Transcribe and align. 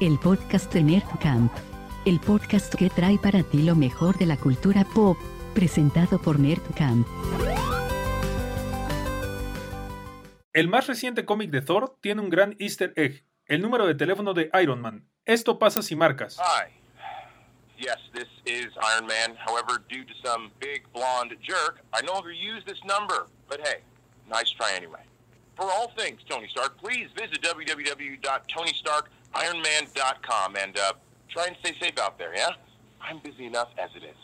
el 0.00 0.16
podcast 0.20 0.72
de 0.72 0.82
Nerdcamp. 0.82 1.52
El 2.04 2.20
podcast 2.20 2.72
que 2.74 2.88
trae 2.88 3.18
para 3.18 3.42
ti 3.42 3.62
lo 3.62 3.74
mejor 3.74 4.16
de 4.16 4.26
la 4.26 4.36
cultura 4.36 4.84
pop, 4.84 5.18
presentado 5.54 6.22
por 6.22 6.38
Nerdcamp. 6.38 7.06
El 10.52 10.68
más 10.68 10.86
reciente 10.86 11.24
cómic 11.24 11.50
de 11.50 11.62
Thor 11.62 11.96
tiene 12.00 12.20
un 12.20 12.30
gran 12.30 12.54
easter 12.60 12.92
egg, 12.94 13.24
el 13.46 13.60
número 13.60 13.86
de 13.86 13.96
teléfono 13.96 14.34
de 14.34 14.50
Iron 14.62 14.80
Man. 14.80 15.08
Esto 15.24 15.58
pasa 15.58 15.82
si 15.82 15.96
marcas. 15.96 16.38
Hi. 16.38 16.70
Yes, 17.76 17.98
this 18.12 18.28
is 18.44 18.68
Iron 18.94 19.06
Man. 19.06 19.36
However, 19.36 19.82
due 19.88 20.04
to 20.04 20.14
some 20.24 20.50
big 20.60 20.84
blonde 20.92 21.36
jerk, 21.42 21.80
I 21.92 22.04
no 22.04 22.12
longer 22.14 22.32
use 22.32 22.64
this 22.64 22.78
number. 22.84 23.26
But 23.48 23.60
hey, 23.64 23.82
nice 24.28 24.50
try 24.50 24.74
anyway. 24.76 25.02
For 25.56 25.64
all 25.64 25.90
things 25.96 26.20
Tony 26.28 26.48
Stark, 26.48 26.78
please 26.78 27.08
visit 27.16 27.38
www.tonystarkironman.com 29.34 30.56
and 30.56 30.78
uh, 30.78 30.92
try 31.28 31.46
and 31.46 31.56
stay 31.60 31.74
safe 31.80 31.98
out 32.00 32.18
there, 32.18 32.34
yeah? 32.34 32.50
I'm 33.00 33.20
busy 33.22 33.46
enough 33.46 33.68
as 33.78 33.90
it 33.96 34.04
is. 34.04 34.16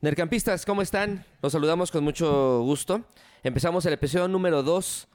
Nercampistas, 0.00 0.66
¿cómo 0.66 0.82
están? 0.82 1.24
Los 1.42 1.52
saludamos 1.52 1.92
con 1.92 2.02
mucho 2.02 2.62
gusto. 2.62 3.02
Empezamos 3.44 3.86
el 3.86 3.92
episodio 3.92 4.26
número 4.26 4.64
2 4.64 5.06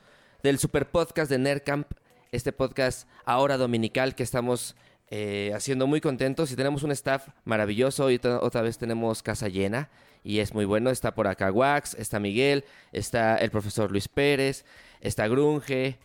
del 0.44 0.60
super 0.60 0.90
podcast 0.90 1.30
de 1.30 1.38
Nerdcamp, 1.38 1.92
este 2.32 2.54
podcast 2.54 3.06
ahora 3.26 3.58
dominical 3.58 4.16
que 4.16 4.24
estamos 4.24 4.78
eh, 5.10 5.52
haciendo 5.54 5.88
muy 5.88 6.00
contentos 6.00 6.52
y 6.52 6.56
tenemos 6.56 6.84
un 6.84 6.92
staff 6.92 7.28
maravilloso. 7.44 8.12
y 8.12 8.20
otra 8.24 8.62
vez 8.62 8.78
tenemos 8.78 9.24
casa 9.24 9.50
llena 9.50 9.90
y 10.28 10.42
es 10.42 10.54
muy 10.54 10.66
bueno. 10.66 10.90
Está 10.90 11.16
por 11.16 11.28
acá 11.28 11.52
Wax, 11.52 11.94
está 11.94 12.20
Miguel, 12.20 12.66
está 12.92 13.38
el 13.38 13.50
profesor 13.50 13.92
Luis 13.92 14.10
Pérez, 14.10 14.66
está 15.00 15.28
Grunge, 15.30 15.98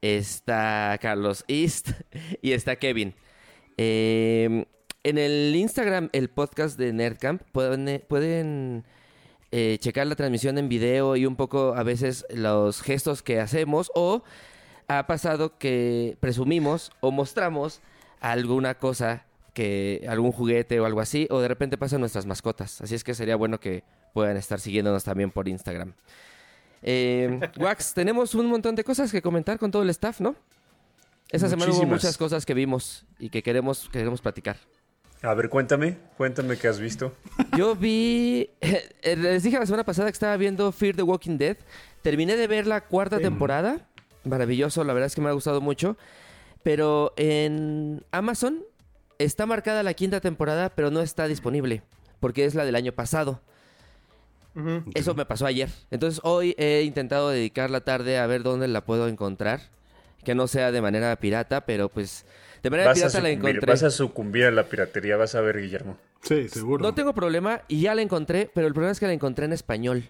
está 0.00 0.98
Carlos 1.02 1.44
East 1.48 1.90
y 2.42 2.52
está 2.52 2.76
Kevin. 2.76 3.14
Eh, 3.76 4.64
en 5.04 5.18
el 5.18 5.54
Instagram, 5.54 6.08
el 6.12 6.30
podcast 6.30 6.78
de 6.78 6.94
Nerdcamp, 6.94 7.42
pueden, 7.52 8.02
pueden 8.08 8.84
eh, 9.52 9.76
checar 9.80 10.06
la 10.06 10.16
transmisión 10.16 10.56
en 10.56 10.70
video 10.70 11.14
y 11.16 11.26
un 11.26 11.36
poco 11.36 11.74
a 11.76 11.82
veces 11.82 12.24
los 12.30 12.80
gestos 12.80 13.22
que 13.22 13.38
hacemos 13.38 13.92
o 13.94 14.22
ha 14.88 15.06
pasado 15.06 15.58
que 15.58 16.16
presumimos 16.20 16.90
o 17.00 17.10
mostramos 17.10 17.82
alguna 18.20 18.78
cosa 18.78 19.27
que 19.58 20.06
algún 20.08 20.30
juguete 20.30 20.78
o 20.78 20.86
algo 20.86 21.00
así 21.00 21.26
o 21.30 21.40
de 21.40 21.48
repente 21.48 21.76
pasan 21.76 21.98
nuestras 21.98 22.26
mascotas 22.26 22.80
así 22.80 22.94
es 22.94 23.02
que 23.02 23.12
sería 23.12 23.34
bueno 23.34 23.58
que 23.58 23.82
puedan 24.14 24.36
estar 24.36 24.60
siguiéndonos 24.60 25.02
también 25.02 25.32
por 25.32 25.48
Instagram 25.48 25.94
eh, 26.80 27.40
Wax 27.58 27.92
tenemos 27.92 28.36
un 28.36 28.46
montón 28.46 28.76
de 28.76 28.84
cosas 28.84 29.10
que 29.10 29.20
comentar 29.20 29.58
con 29.58 29.72
todo 29.72 29.82
el 29.82 29.90
staff 29.90 30.20
no 30.20 30.36
esa 31.32 31.48
semana 31.48 31.72
hubo 31.72 31.86
muchas 31.86 32.16
cosas 32.16 32.46
que 32.46 32.54
vimos 32.54 33.04
y 33.18 33.30
que 33.30 33.42
queremos 33.42 33.88
queremos 33.90 34.20
platicar 34.20 34.58
a 35.22 35.34
ver, 35.34 35.48
cuéntame, 35.48 35.96
cuéntame 36.16 36.56
qué 36.56 36.68
has 36.68 36.78
visto. 36.78 37.12
Yo 37.56 37.74
vi, 37.74 38.50
eh, 38.60 39.16
les 39.16 39.42
dije 39.42 39.58
la 39.58 39.66
semana 39.66 39.82
pasada 39.82 40.06
que 40.10 40.12
estaba 40.12 40.36
viendo 40.36 40.70
Fear 40.70 40.94
the 40.94 41.02
Walking 41.02 41.38
Dead. 41.38 41.56
Terminé 42.02 42.36
de 42.36 42.46
ver 42.46 42.68
la 42.68 42.82
cuarta 42.82 43.18
temporada. 43.18 43.88
Maravilloso, 44.22 44.84
la 44.84 44.92
verdad 44.92 45.08
es 45.08 45.16
que 45.16 45.20
me 45.20 45.28
ha 45.28 45.32
gustado 45.32 45.60
mucho. 45.60 45.96
Pero 46.62 47.14
en 47.16 48.04
Amazon 48.12 48.62
está 49.18 49.46
marcada 49.46 49.82
la 49.82 49.94
quinta 49.94 50.20
temporada, 50.20 50.70
pero 50.70 50.90
no 50.90 51.00
está 51.00 51.26
disponible. 51.26 51.82
Porque 52.20 52.44
es 52.44 52.54
la 52.54 52.64
del 52.64 52.76
año 52.76 52.92
pasado. 52.92 53.40
Eso 54.94 55.14
me 55.14 55.24
pasó 55.24 55.46
ayer. 55.46 55.70
Entonces 55.92 56.20
hoy 56.24 56.56
he 56.58 56.82
intentado 56.82 57.28
dedicar 57.28 57.70
la 57.70 57.82
tarde 57.82 58.18
a 58.18 58.26
ver 58.26 58.42
dónde 58.42 58.66
la 58.66 58.84
puedo 58.84 59.06
encontrar. 59.06 59.60
Que 60.24 60.34
no 60.34 60.48
sea 60.48 60.72
de 60.72 60.82
manera 60.82 61.14
pirata, 61.16 61.64
pero 61.64 61.88
pues 61.88 62.26
de 62.62 62.70
manera 62.70 62.92
pirata 62.92 63.20
la 63.20 63.30
encontré. 63.30 63.60
Vas 63.64 63.84
a 63.84 63.90
sucumbir 63.90 64.46
a 64.46 64.50
la 64.50 64.64
piratería, 64.64 65.16
vas 65.16 65.36
a 65.36 65.40
ver, 65.40 65.60
Guillermo. 65.60 65.96
Sí, 66.22 66.48
seguro. 66.48 66.82
No 66.82 66.92
tengo 66.92 67.14
problema 67.14 67.62
y 67.68 67.82
ya 67.82 67.94
la 67.94 68.02
encontré, 68.02 68.50
pero 68.52 68.66
el 68.66 68.72
problema 68.72 68.90
es 68.90 68.98
que 68.98 69.06
la 69.06 69.12
encontré 69.12 69.44
en 69.44 69.52
español. 69.52 70.08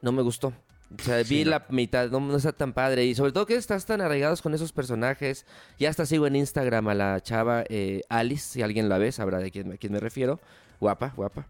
No 0.00 0.12
me 0.12 0.22
gustó. 0.22 0.52
O 0.96 1.02
sea, 1.02 1.22
vi 1.22 1.44
la 1.44 1.66
mitad, 1.68 2.10
no, 2.10 2.34
está 2.36 2.52
tan 2.52 2.72
padre. 2.72 3.04
Y 3.04 3.14
sobre 3.14 3.32
todo 3.32 3.44
que 3.44 3.56
estás 3.56 3.84
tan 3.84 4.00
arraigados 4.00 4.40
con 4.40 4.54
esos 4.54 4.72
personajes. 4.72 5.44
Ya 5.78 5.90
hasta 5.90 6.06
sigo 6.06 6.26
en 6.26 6.36
Instagram 6.36 6.88
a 6.88 6.94
la 6.94 7.20
chava 7.20 7.64
eh, 7.68 8.02
Alice, 8.08 8.52
si 8.54 8.62
alguien 8.62 8.88
la 8.88 8.98
ve, 8.98 9.12
sabrá 9.12 9.38
de 9.38 9.50
quién, 9.50 9.72
a 9.72 9.76
quién 9.76 9.92
me 9.92 10.00
refiero. 10.00 10.40
Guapa, 10.80 11.12
guapa. 11.14 11.46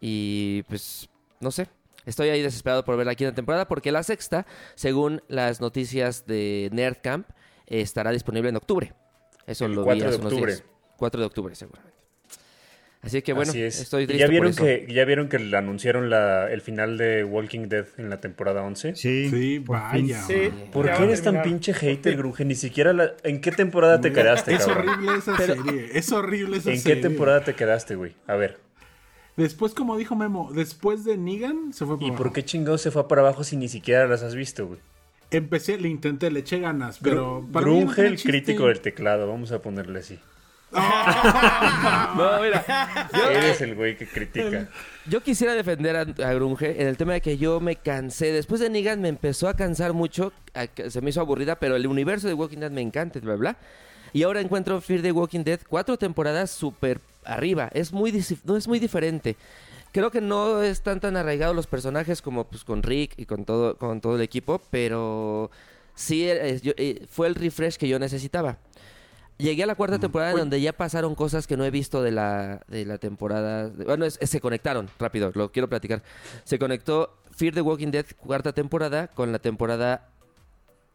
Y 0.00 0.62
pues, 0.64 1.08
no 1.40 1.50
sé. 1.50 1.68
Estoy 2.04 2.28
ahí 2.28 2.42
desesperado 2.42 2.84
por 2.84 2.96
ver 2.96 3.06
la 3.06 3.14
quinta 3.14 3.34
temporada 3.34 3.68
porque 3.68 3.92
la 3.92 4.02
sexta, 4.02 4.46
según 4.74 5.22
las 5.28 5.60
noticias 5.60 6.26
de 6.26 6.68
Nerdcamp, 6.72 7.28
estará 7.66 8.10
disponible 8.12 8.48
en 8.48 8.56
octubre. 8.56 8.94
Eso 9.46 9.66
lo 9.68 9.84
4 9.84 10.10
de 10.10 10.16
octubre. 10.16 10.56
4 10.96 11.20
de 11.20 11.26
octubre, 11.26 11.54
seguramente. 11.54 11.97
Así 13.00 13.22
que 13.22 13.32
bueno, 13.32 13.52
estoy 13.52 14.06
triste 14.06 14.20
¿Ya 14.20 14.28
vieron, 14.28 14.52
Que, 14.54 14.86
¿Ya 14.90 15.04
vieron 15.04 15.28
que 15.28 15.36
anunciaron 15.36 16.10
la, 16.10 16.50
el 16.50 16.60
final 16.60 16.98
de 16.98 17.22
Walking 17.24 17.68
Dead 17.68 17.86
en 17.96 18.10
la 18.10 18.20
temporada 18.20 18.62
11? 18.62 18.96
Sí, 18.96 19.30
sí 19.30 19.58
vaya. 19.60 20.24
¿Por 20.72 20.92
qué 20.92 21.04
eres 21.04 21.22
tan 21.22 21.42
pinche 21.42 21.72
hater, 21.74 22.16
Gruje? 22.16 22.44
Ni 22.44 22.56
siquiera 22.56 22.92
la... 22.92 23.12
¿En 23.22 23.40
qué 23.40 23.52
temporada 23.52 24.00
te 24.00 24.12
quedaste, 24.12 24.54
Es 24.54 24.66
horrible 24.66 25.16
esa 25.16 25.36
serie. 25.36 25.90
Es 25.94 26.10
horrible 26.10 26.56
esa 26.56 26.64
serie. 26.64 26.78
¿En 26.78 26.84
qué 26.84 26.96
temporada 26.96 27.44
te 27.44 27.54
quedaste, 27.54 27.94
güey? 27.94 28.14
A 28.26 28.34
ver. 28.34 28.58
Después, 29.36 29.72
como 29.72 29.96
dijo 29.96 30.16
Memo, 30.16 30.50
después 30.52 31.04
de 31.04 31.16
Negan 31.16 31.72
se 31.72 31.86
fue 31.86 31.96
por 32.00 32.08
¿Y 32.08 32.10
por 32.10 32.32
qué 32.32 32.44
chingados 32.44 32.80
se 32.80 32.90
fue 32.90 33.06
para 33.06 33.20
abajo 33.20 33.44
si 33.44 33.56
ni 33.56 33.68
siquiera 33.68 34.08
las 34.08 34.24
has 34.24 34.34
visto, 34.34 34.66
güey? 34.66 34.80
Empecé, 35.30 35.78
le 35.78 35.88
intenté, 35.88 36.30
le 36.32 36.40
eché 36.40 36.58
ganas, 36.58 36.98
pero... 37.00 37.46
Grunge, 37.52 38.06
el 38.06 38.20
crítico 38.20 38.66
del 38.66 38.80
teclado, 38.80 39.28
vamos 39.28 39.52
a 39.52 39.62
ponerle 39.62 40.00
así. 40.00 40.18
No, 40.72 42.42
mira. 42.42 42.64
Eres 43.30 43.60
el 43.60 43.74
güey 43.74 43.96
que 43.96 44.06
critica. 44.06 44.68
Yo 45.06 45.22
quisiera 45.22 45.54
defender 45.54 45.96
a, 45.96 46.32
Grunge 46.34 46.80
en 46.80 46.88
el 46.88 46.96
tema 46.96 47.14
de 47.14 47.20
que 47.20 47.38
yo 47.38 47.60
me 47.60 47.76
cansé. 47.76 48.32
Después 48.32 48.60
de 48.60 48.70
Negan 48.70 49.00
me 49.00 49.08
empezó 49.08 49.48
a 49.48 49.54
cansar 49.54 49.92
mucho. 49.92 50.32
se 50.88 51.00
me 51.00 51.10
hizo 51.10 51.20
aburrida, 51.20 51.58
pero 51.58 51.76
el 51.76 51.86
universo 51.86 52.28
de 52.28 52.34
Walking 52.34 52.58
Dead 52.58 52.70
me 52.70 52.82
encanta, 52.82 53.18
bla, 53.20 53.36
bla. 53.36 53.56
Y 54.12 54.22
ahora 54.22 54.40
encuentro 54.40 54.80
Fear 54.80 55.02
the 55.02 55.12
Walking 55.12 55.44
Dead 55.44 55.60
cuatro 55.68 55.96
temporadas 55.96 56.50
súper 56.50 57.00
arriba. 57.24 57.70
Es 57.72 57.92
muy, 57.92 58.12
no 58.44 58.56
es 58.56 58.68
muy 58.68 58.78
diferente 58.78 59.36
creo 59.92 60.10
que 60.10 60.20
no 60.20 60.62
están 60.62 61.00
tan 61.00 61.16
arraigados 61.16 61.56
los 61.56 61.66
personajes 61.66 62.22
como 62.22 62.44
pues 62.44 62.64
con 62.64 62.82
Rick 62.82 63.14
y 63.16 63.26
con 63.26 63.44
todo, 63.44 63.76
con 63.76 64.00
todo 64.00 64.16
el 64.16 64.22
equipo, 64.22 64.60
pero 64.70 65.50
sí 65.94 66.28
eh, 66.28 66.60
eh, 66.62 67.06
fue 67.08 67.26
el 67.26 67.34
refresh 67.34 67.76
que 67.76 67.88
yo 67.88 67.98
necesitaba. 67.98 68.58
Llegué 69.38 69.62
a 69.62 69.66
la 69.66 69.74
cuarta 69.74 69.98
temporada 69.98 70.32
donde 70.32 70.60
ya 70.60 70.72
pasaron 70.72 71.14
cosas 71.14 71.46
que 71.46 71.56
no 71.56 71.64
he 71.64 71.70
visto 71.70 72.02
de 72.02 72.10
la, 72.10 72.60
de 72.68 72.84
la 72.84 72.98
temporada. 72.98 73.70
Bueno, 73.86 74.08
se 74.10 74.40
conectaron, 74.40 74.90
rápido, 74.98 75.30
lo 75.34 75.52
quiero 75.52 75.68
platicar. 75.68 76.02
Se 76.44 76.58
conectó 76.58 77.16
Fear 77.36 77.54
the 77.54 77.60
Walking 77.60 77.92
Dead, 77.92 78.06
cuarta 78.18 78.52
temporada, 78.52 79.06
con 79.08 79.30
la 79.30 79.38
temporada 79.38 80.08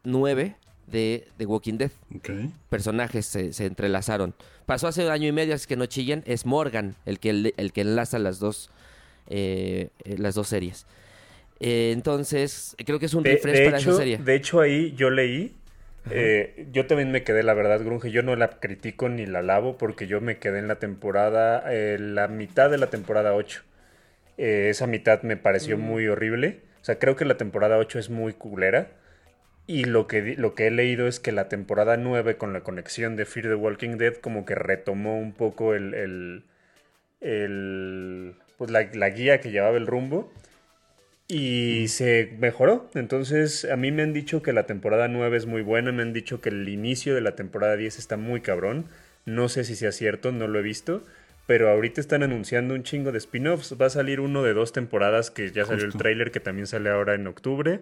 9 0.03 0.55
de 0.87 1.27
The 1.37 1.45
Walking 1.45 1.77
Dead. 1.77 1.91
Personajes 2.69 3.25
se, 3.25 3.53
se, 3.53 3.65
entrelazaron. 3.65 4.35
Pasó 4.65 4.87
hace 4.87 5.05
un 5.05 5.11
año 5.11 5.29
y 5.29 5.31
medio, 5.31 5.55
así 5.55 5.65
que 5.65 5.77
no 5.77 5.85
chillen. 5.85 6.23
Es 6.25 6.45
Morgan 6.45 6.95
el 7.05 7.19
que, 7.19 7.53
el 7.55 7.71
que 7.71 7.81
enlaza 7.81 8.19
las 8.19 8.39
dos 8.39 8.69
eh, 9.27 9.89
eh, 10.03 10.15
las 10.17 10.35
dos 10.35 10.47
series. 10.47 10.85
Eh, 11.59 11.91
entonces, 11.93 12.75
creo 12.85 12.99
que 12.99 13.05
es 13.05 13.13
un 13.13 13.23
refresh 13.23 13.65
para 13.65 13.77
esa 13.77 13.95
serie. 13.95 14.17
De 14.17 14.35
hecho, 14.35 14.59
ahí 14.59 14.93
yo 14.95 15.09
leí. 15.09 15.55
Yo 16.71 16.85
también 16.87 17.11
me 17.11 17.23
quedé, 17.23 17.43
la 17.43 17.53
verdad, 17.53 17.79
Grunge. 17.81 18.11
Yo 18.11 18.23
no 18.23 18.35
la 18.35 18.49
critico 18.49 19.09
ni 19.09 19.25
la 19.25 19.41
lavo 19.41 19.77
porque 19.77 20.07
yo 20.07 20.21
me 20.21 20.37
quedé 20.37 20.59
en 20.59 20.67
la 20.67 20.75
temporada, 20.75 21.63
la 21.97 22.27
mitad 22.27 22.69
de 22.69 22.77
la 22.77 22.87
temporada 22.87 23.33
8. 23.33 23.63
esa 24.37 24.87
mitad 24.87 25.21
me 25.23 25.37
pareció 25.37 25.77
mm. 25.77 25.81
muy 25.81 26.07
horrible. 26.07 26.61
O 26.81 26.85
sea, 26.85 26.99
creo 26.99 27.15
que 27.15 27.25
la 27.25 27.37
temporada 27.37 27.77
8 27.77 27.99
es 27.99 28.09
muy 28.09 28.33
culera. 28.33 28.87
Y 29.65 29.85
lo 29.85 30.07
que, 30.07 30.35
lo 30.37 30.55
que 30.55 30.67
he 30.67 30.71
leído 30.71 31.07
es 31.07 31.19
que 31.21 31.31
la 31.31 31.47
temporada 31.47 31.95
9, 31.95 32.35
con 32.37 32.51
la 32.51 32.61
conexión 32.61 33.15
de 33.15 33.25
Fear 33.25 33.47
the 33.47 33.55
Walking 33.55 33.97
Dead, 33.97 34.15
como 34.15 34.45
que 34.45 34.55
retomó 34.55 35.17
un 35.17 35.33
poco 35.33 35.73
el, 35.73 35.93
el, 35.93 36.43
el 37.21 38.35
pues 38.57 38.71
la, 38.71 39.09
guía 39.09 39.39
que 39.39 39.51
llevaba 39.51 39.77
el 39.77 39.87
rumbo 39.87 40.31
y 41.33 41.87
se 41.87 42.31
mejoró. 42.39 42.89
Entonces, 42.93 43.65
a 43.65 43.75
mí 43.75 43.91
me 43.91 44.03
han 44.03 44.13
dicho 44.13 44.43
que 44.43 44.53
la 44.53 44.67
temporada 44.67 45.07
9 45.07 45.35
es 45.35 45.47
muy 45.47 45.63
buena, 45.63 45.91
me 45.91 46.03
han 46.03 46.13
dicho 46.13 46.41
que 46.41 46.49
el 46.49 46.69
inicio 46.69 47.15
de 47.15 47.21
la 47.21 47.35
temporada 47.35 47.75
10 47.75 47.97
está 47.97 48.17
muy 48.17 48.41
cabrón. 48.41 48.85
No 49.25 49.49
sé 49.49 49.63
si 49.63 49.75
sea 49.75 49.91
cierto, 49.91 50.31
no 50.31 50.47
lo 50.47 50.59
he 50.59 50.61
visto. 50.61 51.03
Pero 51.47 51.69
ahorita 51.69 51.99
están 51.99 52.21
anunciando 52.21 52.75
un 52.75 52.83
chingo 52.83 53.11
de 53.11 53.17
spin-offs. 53.17 53.75
Va 53.81 53.87
a 53.87 53.89
salir 53.89 54.19
uno 54.19 54.43
de 54.43 54.53
dos 54.53 54.73
temporadas 54.73 55.31
que 55.31 55.51
ya 55.51 55.65
salió 55.65 55.85
el 55.85 55.93
tráiler 55.93 56.31
que 56.31 56.39
también 56.39 56.67
sale 56.67 56.89
ahora 56.89 57.15
en 57.15 57.25
octubre. 57.25 57.79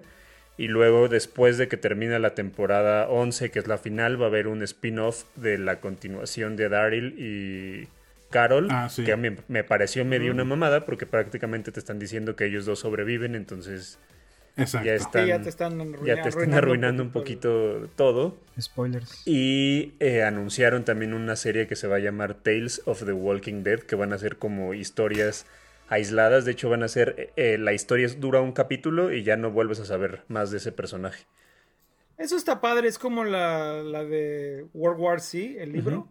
Y 0.58 0.68
luego 0.68 1.10
después 1.10 1.58
de 1.58 1.68
que 1.68 1.78
termina 1.78 2.20
la 2.20 2.34
temporada 2.34 3.10
11, 3.10 3.52
que 3.52 3.60
es 3.60 3.68
la 3.68 3.78
final, 3.78 4.20
va 4.20 4.26
a 4.26 4.30
haber 4.30 4.48
un 4.48 4.64
spin-off 4.64 5.26
de 5.36 5.58
la 5.58 5.80
continuación 5.82 6.56
de 6.56 6.70
Daryl 6.70 7.16
y 7.20 7.88
Carol, 8.32 8.68
ah, 8.72 8.90
que 8.96 9.12
a 9.12 9.18
mí 9.18 9.30
me 9.48 9.64
pareció 9.64 10.04
medio 10.06 10.32
una 10.32 10.44
mamada 10.44 10.86
porque 10.86 11.06
prácticamente 11.06 11.72
te 11.72 11.80
están 11.80 12.00
diciendo 12.00 12.36
que 12.36 12.46
ellos 12.46 12.66
dos 12.66 12.80
sobreviven, 12.80 13.36
entonces 13.36 14.00
Exacto. 14.58 14.86
ya 14.88 14.96
están, 14.96 15.24
Sí, 15.24 15.30
ya 15.30 15.42
te 15.42 15.50
están, 15.50 15.80
arruina- 15.82 16.06
ya 16.16 16.22
te 16.24 16.30
están 16.30 16.54
arruinando 16.54 17.04
un 17.04 17.12
poquito 17.12 17.88
todo. 17.96 18.38
Spoilers. 18.60 19.22
Y 19.26 19.94
eh, 20.00 20.24
anunciaron 20.24 20.84
también 20.84 21.14
una 21.14 21.36
serie 21.36 21.68
que 21.68 21.76
se 21.76 21.88
va 21.88 21.98
a 21.98 22.00
llamar 22.00 22.34
Tales 22.36 22.82
of 22.86 23.06
the 23.06 23.14
Walking 23.14 23.64
Dead, 23.64 23.80
que 23.80 23.96
van 23.96 24.14
a 24.14 24.18
ser 24.18 24.38
como 24.38 24.74
historias 24.74 25.46
aisladas. 25.90 26.46
De 26.46 26.52
hecho, 26.52 26.70
van 26.70 26.84
a 26.84 26.88
ser. 26.88 27.16
eh, 27.18 27.32
eh, 27.36 27.58
la 27.58 27.74
historia 27.74 28.06
es- 28.06 28.20
dura 28.20 28.42
un 28.42 28.52
capítulo 28.54 29.14
y 29.14 29.24
ya 29.24 29.36
no 29.38 29.52
vuelves 29.52 29.80
a 29.80 29.86
saber 29.86 30.24
más 30.28 30.52
de 30.52 30.58
ese 30.58 30.72
personaje. 30.72 31.26
Eso 32.18 32.36
está 32.38 32.62
padre, 32.62 32.88
es 32.88 33.00
como 33.00 33.24
la, 33.24 33.82
la 33.82 34.04
de 34.04 34.66
World 34.74 35.00
War 35.02 35.22
C, 35.22 35.62
el 35.64 35.72
libro, 35.74 36.08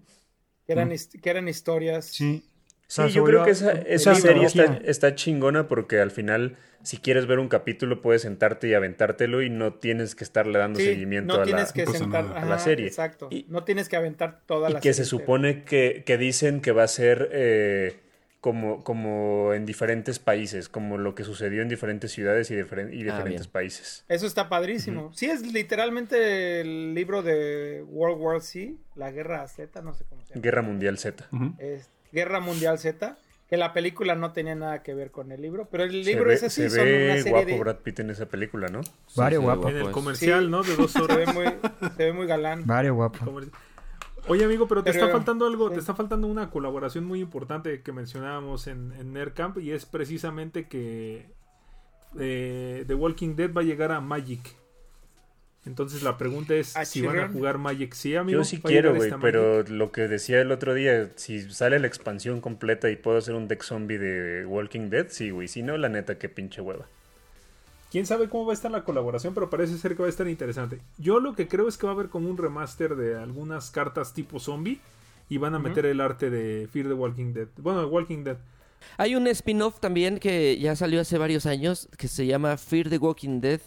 que, 0.74 0.80
eran, 0.80 0.90
hist- 0.90 1.20
que 1.20 1.30
eran 1.30 1.48
historias. 1.48 2.06
Sí. 2.06 2.42
O 2.46 2.50
Sí, 2.86 2.96
sea, 2.96 3.06
yo 3.06 3.22
creo 3.24 3.44
que 3.44 3.52
esa, 3.52 3.70
esa 3.72 4.14
serie 4.16 4.48
está, 4.84 5.14
chingona 5.14 5.68
porque 5.68 6.00
al 6.00 6.10
final, 6.10 6.56
si 6.82 6.96
quieres 6.96 7.26
ver 7.26 7.38
un 7.38 7.48
capítulo, 7.48 8.02
puedes 8.02 8.22
sentarte 8.22 8.66
y 8.66 8.74
aventártelo 8.74 9.42
y 9.42 9.48
no 9.50 9.74
tienes 9.74 10.16
que 10.16 10.24
estarle 10.24 10.58
dando 10.58 10.80
Sí, 10.80 10.86
seguimiento 10.86 11.36
no 11.36 11.42
a, 11.42 11.46
la, 11.46 11.72
que 11.72 11.86
sentar 11.86 12.24
nada. 12.24 12.40
a 12.40 12.44
la 12.46 12.54
ajá, 12.56 12.64
serie. 12.64 12.86
Exacto. 12.88 13.28
Y- 13.30 13.46
no 13.48 13.62
tienes 13.62 13.88
que 13.88 13.94
aventar 13.94 14.40
toda 14.44 14.70
y 14.70 14.72
la 14.72 14.80
que 14.80 14.92
serie. 14.92 15.04
se 15.04 15.08
supone 15.08 15.62
que, 15.62 16.02
que 16.04 16.18
dicen 16.18 16.60
que 16.60 16.72
va 16.72 16.82
a 16.82 16.88
ser 16.88 17.28
eh, 17.32 17.96
como, 18.40 18.82
como 18.84 19.52
en 19.52 19.66
diferentes 19.66 20.18
países, 20.18 20.68
como 20.70 20.96
lo 20.96 21.14
que 21.14 21.24
sucedió 21.24 21.60
en 21.60 21.68
diferentes 21.68 22.10
ciudades 22.12 22.50
y, 22.50 22.54
diferen- 22.54 22.92
y 22.92 23.02
Ah, 23.08 23.12
diferentes 23.16 23.46
países. 23.48 24.04
Eso 24.08 24.26
está 24.26 24.48
padrísimo. 24.48 25.12
Sí, 25.14 25.26
es 25.26 25.42
literalmente 25.52 26.60
el 26.62 26.94
libro 26.94 27.22
de 27.22 27.84
World 27.88 28.18
War 28.20 28.40
C, 28.40 28.74
la 28.94 29.10
Guerra 29.10 29.46
Z, 29.46 29.82
no 29.82 29.92
sé 29.94 30.04
cómo 30.08 30.22
se 30.22 30.30
llama. 30.30 30.42
Guerra 30.42 30.62
Mundial 30.62 30.96
Z. 30.98 31.28
Es 31.58 31.88
Guerra 32.12 32.40
Mundial 32.40 32.78
Z, 32.78 33.18
que 33.48 33.56
la 33.56 33.72
película 33.74 34.14
no 34.14 34.32
tenía 34.32 34.54
nada 34.54 34.82
que 34.82 34.94
ver 34.94 35.10
con 35.10 35.32
el 35.32 35.42
libro, 35.42 35.68
pero 35.70 35.84
el 35.84 35.90
Se 36.04 36.10
libro 36.12 36.26
ve, 36.28 36.34
es 36.34 36.42
así, 36.44 36.62
se 36.62 36.70
son 36.70 36.84
ve 36.86 37.04
una 37.06 37.16
serie 37.16 37.30
guapo 37.32 37.46
de... 37.46 37.58
Brad 37.58 37.76
Pitt 37.76 38.00
en 38.00 38.10
esa 38.10 38.26
película, 38.26 38.68
¿no? 38.68 38.80
Vario 39.16 39.40
Sí, 39.40 39.44
guapo. 39.44 39.68
En 39.68 39.76
el 39.76 39.82
pues. 39.82 39.92
comercial, 39.94 40.44
Sí. 40.44 40.50
¿no? 40.50 40.62
De 40.62 40.76
dos 40.76 40.92
Se 40.92 41.00
horas. 41.02 41.16
ve 41.18 41.26
muy, 41.26 41.44
se 41.96 42.04
ve 42.04 42.12
muy 42.12 42.26
galán. 42.26 42.64
Vario 42.66 42.94
guapo. 42.94 43.40
Oye, 44.30 44.44
amigo, 44.44 44.68
pero 44.68 44.82
te 44.84 44.92
Pero- 44.92 45.04
está 45.06 45.16
faltando 45.16 45.44
algo, 45.46 45.68
sí. 45.68 45.74
te 45.74 45.80
está 45.80 45.94
faltando 45.94 46.26
una 46.28 46.50
colaboración 46.50 47.04
muy 47.04 47.20
importante 47.20 47.82
que 47.82 47.92
mencionábamos 47.92 48.66
en, 48.68 48.92
en 48.98 49.12
Nerdcamp 49.12 49.58
y 49.58 49.72
es 49.72 49.86
precisamente 49.86 50.68
que 50.68 51.26
eh, 52.18 52.84
The 52.86 52.94
Walking 52.94 53.34
Dead 53.34 53.52
va 53.52 53.62
a 53.62 53.64
llegar 53.64 53.90
a 53.92 54.00
Magic. 54.00 54.56
Entonces 55.66 56.02
la 56.02 56.16
pregunta 56.16 56.54
es 56.54 56.76
¿A 56.76 56.84
si 56.84 57.02
van 57.02 57.18
a 57.18 57.28
jugar 57.28 57.58
Magic. 57.58 57.92
Sí, 57.92 58.14
amigo. 58.16 58.38
Yo 58.38 58.44
sí 58.44 58.56
¿Va 58.58 58.68
a 58.68 58.70
quiero, 58.70 58.94
güey, 58.94 59.10
pero 59.20 59.58
Magic? 59.58 59.68
lo 59.70 59.92
que 59.92 60.08
decía 60.08 60.40
el 60.40 60.52
otro 60.52 60.74
día, 60.74 61.10
si 61.16 61.50
sale 61.50 61.78
la 61.80 61.86
expansión 61.86 62.40
completa 62.40 62.88
y 62.90 62.96
puedo 62.96 63.18
hacer 63.18 63.34
un 63.34 63.46
deck 63.48 63.62
zombie 63.62 63.98
de 63.98 64.46
Walking 64.46 64.88
Dead, 64.90 65.06
sí, 65.10 65.30
güey. 65.30 65.48
Si 65.48 65.62
no, 65.62 65.76
la 65.76 65.88
neta, 65.88 66.18
qué 66.18 66.28
pinche 66.28 66.60
hueva. 66.62 66.86
Quién 67.90 68.06
sabe 68.06 68.28
cómo 68.28 68.46
va 68.46 68.52
a 68.52 68.54
estar 68.54 68.70
la 68.70 68.84
colaboración, 68.84 69.34
pero 69.34 69.50
parece 69.50 69.76
ser 69.78 69.94
que 69.96 70.02
va 70.02 70.06
a 70.06 70.10
estar 70.10 70.28
interesante. 70.28 70.80
Yo 70.98 71.20
lo 71.20 71.34
que 71.34 71.48
creo 71.48 71.68
es 71.68 71.76
que 71.76 71.86
va 71.86 71.92
a 71.92 71.94
haber 71.94 72.08
como 72.08 72.28
un 72.30 72.36
remaster 72.38 72.96
de 72.96 73.16
algunas 73.18 73.70
cartas 73.70 74.12
tipo 74.14 74.38
zombie 74.40 74.78
y 75.28 75.38
van 75.38 75.54
a 75.54 75.58
meter 75.58 75.86
el 75.86 76.00
arte 76.00 76.30
de 76.30 76.68
Fear 76.72 76.88
the 76.88 76.94
Walking 76.94 77.32
Dead. 77.32 77.48
Bueno, 77.58 77.80
de 77.80 77.86
Walking 77.86 78.24
Dead. 78.24 78.36
Hay 78.96 79.14
un 79.14 79.26
spin-off 79.28 79.78
también 79.78 80.18
que 80.18 80.58
ya 80.58 80.74
salió 80.74 81.00
hace 81.00 81.18
varios 81.18 81.46
años 81.46 81.88
que 81.98 82.08
se 82.08 82.26
llama 82.26 82.56
Fear 82.56 82.88
the 82.88 82.98
Walking 82.98 83.40
Dead 83.40 83.60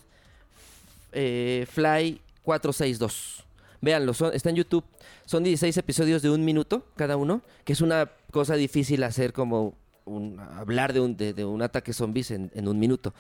eh, 1.12 1.66
Fly 1.70 2.20
462. 2.44 3.44
Véanlo, 3.82 4.14
son- 4.14 4.34
está 4.34 4.50
en 4.50 4.56
YouTube. 4.58 4.84
Son 5.26 5.44
16 5.44 5.78
episodios 5.78 6.22
de 6.22 6.30
un 6.30 6.44
minuto 6.44 6.86
cada 6.96 7.18
uno, 7.18 7.42
que 7.64 7.74
es 7.74 7.82
una 7.82 8.10
cosa 8.32 8.56
difícil 8.56 9.04
hacer 9.04 9.34
como 9.34 9.76
un- 10.06 10.40
hablar 10.40 10.94
de 10.94 11.00
un, 11.00 11.16
de, 11.16 11.34
de 11.34 11.46
un 11.46 11.62
ataque 11.62 11.94
zombies 11.94 12.32
en, 12.32 12.52
en 12.56 12.68
un 12.68 12.80
minuto. 12.80 13.14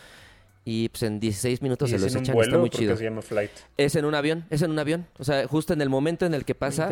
Y 0.66 0.88
pues 0.90 1.04
en 1.04 1.20
16 1.20 1.62
minutos 1.62 1.90
¿Y 1.90 1.94
se 1.94 2.00
los 2.00 2.16
echan, 2.16 2.34
vuelo 2.34 2.50
está 2.52 2.58
muy 2.58 2.70
chido. 2.70 2.96
se 2.96 3.04
llama 3.04 3.22
Flight? 3.22 3.52
Es 3.78 3.96
en 3.96 4.06
un 4.06 4.16
avión, 4.16 4.46
es 4.50 4.62
en 4.62 4.72
un 4.72 4.80
avión. 4.80 5.08
O 5.20 5.24
sea, 5.26 5.46
justo 5.48 5.74
en 5.74 5.82
el 5.82 5.90
momento 5.90 6.26
en 6.26 6.34
el 6.34 6.46
que 6.46 6.56
pasa, 6.56 6.90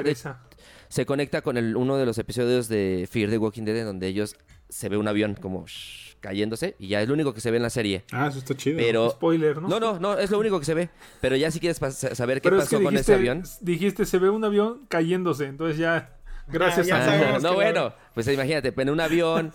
se 0.90 1.06
conecta 1.06 1.42
con 1.42 1.56
el, 1.58 1.78
uno 1.78 1.96
de 1.98 2.06
los 2.06 2.18
episodios 2.18 2.68
de 2.68 3.08
Fear 3.10 3.30
the 3.30 3.38
Walking 3.38 3.64
Dead 3.64 3.78
en 3.78 3.86
donde 3.86 4.08
ellos 4.08 4.36
se 4.68 4.90
ve 4.90 4.98
un 4.98 5.08
avión 5.08 5.36
como 5.36 5.66
shh, 5.68 6.16
cayéndose 6.20 6.76
y 6.80 6.90
ya 6.90 7.02
es 7.02 7.08
lo 7.08 7.14
único 7.14 7.34
que 7.34 7.40
se 7.40 7.50
ve 7.50 7.58
en 7.58 7.64
la 7.64 7.70
serie. 7.70 8.04
Ah, 8.12 8.28
eso 8.30 8.40
está 8.40 8.56
chido. 8.56 8.78
Pero 8.78 9.10
Spoiler, 9.12 9.62
¿no? 9.62 9.68
no, 9.70 9.80
no, 9.80 10.00
no, 10.00 10.18
es 10.18 10.30
lo 10.32 10.40
único 10.40 10.60
que 10.60 10.66
se 10.66 10.74
ve. 10.74 10.90
Pero 11.22 11.38
ya 11.38 11.50
si 11.50 11.60
quieres 11.62 11.78
saber 11.78 12.42
qué 12.42 12.50
Pero 12.50 12.58
es 12.58 12.66
pasó 12.66 12.78
que 12.78 12.84
con 12.84 12.94
dijiste, 12.94 13.14
ese 13.14 13.20
avión. 13.20 13.44
dijiste, 13.62 14.06
se 14.06 14.18
ve 14.18 14.30
un 14.30 14.44
avión 14.44 14.86
cayéndose, 14.90 15.46
entonces 15.46 15.78
ya, 15.78 16.18
gracias 16.48 16.88
ya 16.88 16.98
a 16.98 17.36
Ah, 17.36 17.40
no, 17.42 17.54
bueno, 17.54 17.94
pues 18.14 18.28
imagínate, 18.28 18.74
en 18.76 18.90
un 18.90 19.00
avión, 19.00 19.52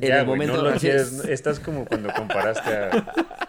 en 0.00 0.08
Ya, 0.08 0.20
el 0.20 0.26
momento 0.26 0.56
no 0.56 0.62
lo 0.64 0.68
así 0.70 0.86
quieres- 0.88 1.12
es. 1.12 1.24
Estás 1.26 1.60
como 1.60 1.84
cuando 1.84 2.12
comparaste 2.12 2.70
a, 2.70 3.43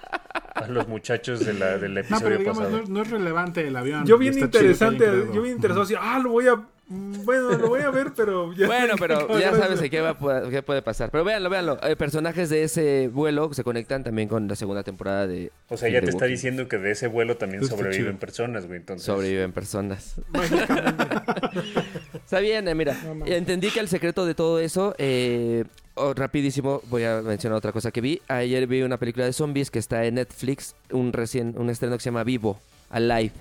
a 0.56 0.68
los 0.68 0.88
muchachos 0.88 1.46
de 1.46 1.54
la, 1.54 1.78
del 1.78 1.94
No, 1.94 2.00
episodio 2.00 2.24
pero 2.24 2.38
digamos, 2.40 2.58
pasado. 2.64 2.82
no, 2.82 2.88
no 2.88 3.02
es 3.02 3.10
relevante 3.12 3.68
el 3.68 3.76
avión. 3.76 4.06
Yo 4.06 4.18
bien 4.18 4.34
Está 4.34 4.46
interesante, 4.46 5.06
yo 5.34 5.42
bien 5.42 5.56
interesado 5.56 5.84
así, 5.84 5.94
ah, 6.00 6.20
lo 6.24 6.30
voy 6.32 6.48
a, 6.48 6.56
bueno, 6.88 7.50
lo 7.58 7.68
voy 7.70 7.82
a 7.82 7.90
ver, 7.90 8.14
pero 8.16 8.54
ya. 8.54 8.68
Bueno, 8.68 8.94
pero 9.00 9.40
ya 9.40 9.54
sabes 9.56 9.80
de 9.82 9.90
qué, 9.90 10.02
va, 10.02 10.16
qué 10.50 10.62
puede 10.62 10.82
pasar. 10.84 11.10
Pero 11.10 11.24
véanlo, 11.24 11.50
véanlo. 11.50 11.80
Eh, 11.82 11.96
personajes 11.96 12.50
de 12.50 12.64
ese 12.64 13.08
vuelo 13.12 13.52
se 13.54 13.64
conectan 13.64 14.04
también 14.04 14.28
con 14.30 14.48
la 14.48 14.56
segunda 14.56 14.84
temporada 14.84 15.26
de. 15.26 15.52
O 15.70 15.78
sea, 15.78 15.90
ya 15.90 16.02
te 16.02 16.10
está 16.12 16.26
diciendo 16.26 16.68
que 16.68 16.78
de 16.78 16.92
ese 16.92 17.08
vuelo 17.08 17.38
también 17.38 17.66
sobreviven 17.66 18.06
chido. 18.14 18.20
personas, 18.20 18.68
güey. 18.68 18.80
Entonces, 18.80 19.06
Sobreviven 19.06 19.52
personas. 19.52 20.16
Está 22.14 22.40
bien, 22.40 22.68
eh, 22.68 22.76
mira. 22.76 22.96
No 23.04 23.26
entendí 23.26 23.70
que 23.72 23.80
el 23.80 23.88
secreto 23.88 24.26
de 24.26 24.36
todo 24.36 24.60
eso. 24.60 24.96
eh, 24.98 25.66
oh, 25.96 26.14
rapidísimo, 26.14 26.82
voy 26.90 27.04
a 27.04 27.22
mencionar 27.22 27.58
otra 27.58 27.72
cosa 27.72 27.92
que 27.92 28.02
vi. 28.02 28.22
Ayer 28.28 28.68
vi 28.68 28.82
una 28.84 28.98
película 28.98 29.26
de 29.26 29.34
zombies 29.34 29.72
que 29.72 29.80
está 29.80 30.06
en 30.06 30.16
Netflix. 30.16 30.76
Un 30.92 31.14
recién, 31.14 31.56
un 31.58 31.70
estreno 31.70 31.96
que 31.98 32.04
se 32.04 32.10
llama 32.10 32.24
Vivo, 32.24 32.60
Alive. 32.90 33.34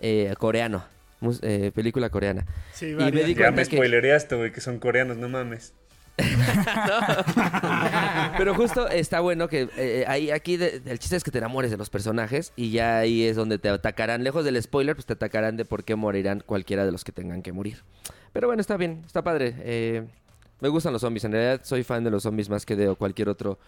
eh, 0.00 0.34
coreano. 0.38 0.84
mus- 1.20 1.40
eh, 1.42 1.72
película 1.74 2.10
coreana. 2.10 2.44
Sí, 2.74 2.90
Y 2.90 2.94
me 2.94 3.10
di 3.24 3.34
Ya 3.34 3.50
me 3.50 3.64
que- 3.66 3.76
spoilereaste, 3.76 4.36
güey, 4.36 4.52
que 4.52 4.60
son 4.60 4.78
coreanos, 4.78 5.16
no 5.16 5.28
mames. 5.30 5.72
Pero 8.38 8.54
justo 8.54 8.88
está 8.88 9.20
bueno 9.20 9.48
que 9.48 9.68
eh, 9.76 10.04
ahí, 10.06 10.30
aquí 10.30 10.56
de- 10.56 10.82
el 10.86 10.98
chiste 10.98 11.16
es 11.16 11.24
que 11.24 11.30
te 11.30 11.38
enamores 11.38 11.70
de 11.70 11.76
los 11.76 11.90
personajes 11.90 12.52
y 12.56 12.70
ya 12.70 12.98
ahí 12.98 13.24
es 13.24 13.36
donde 13.36 13.58
te 13.58 13.68
atacarán. 13.68 14.24
Lejos 14.24 14.44
del 14.44 14.60
spoiler, 14.62 14.94
pues 14.94 15.06
te 15.06 15.14
atacarán 15.14 15.56
de 15.56 15.64
por 15.64 15.84
qué 15.84 15.96
morirán 15.96 16.42
cualquiera 16.44 16.84
de 16.84 16.92
los 16.92 17.04
que 17.04 17.12
tengan 17.12 17.42
que 17.42 17.52
morir. 17.52 17.82
Pero 18.32 18.48
bueno, 18.48 18.60
está 18.60 18.76
bien, 18.76 19.02
está 19.06 19.22
padre. 19.22 19.54
Eh, 19.60 20.04
me 20.60 20.68
gustan 20.68 20.92
los 20.92 21.02
zombies. 21.02 21.24
En 21.24 21.32
realidad 21.32 21.60
soy 21.64 21.82
fan 21.82 22.04
de 22.04 22.10
los 22.10 22.22
zombies 22.22 22.48
más 22.48 22.64
que 22.66 22.76
de 22.76 22.94
cualquier 22.94 23.28
otro 23.28 23.58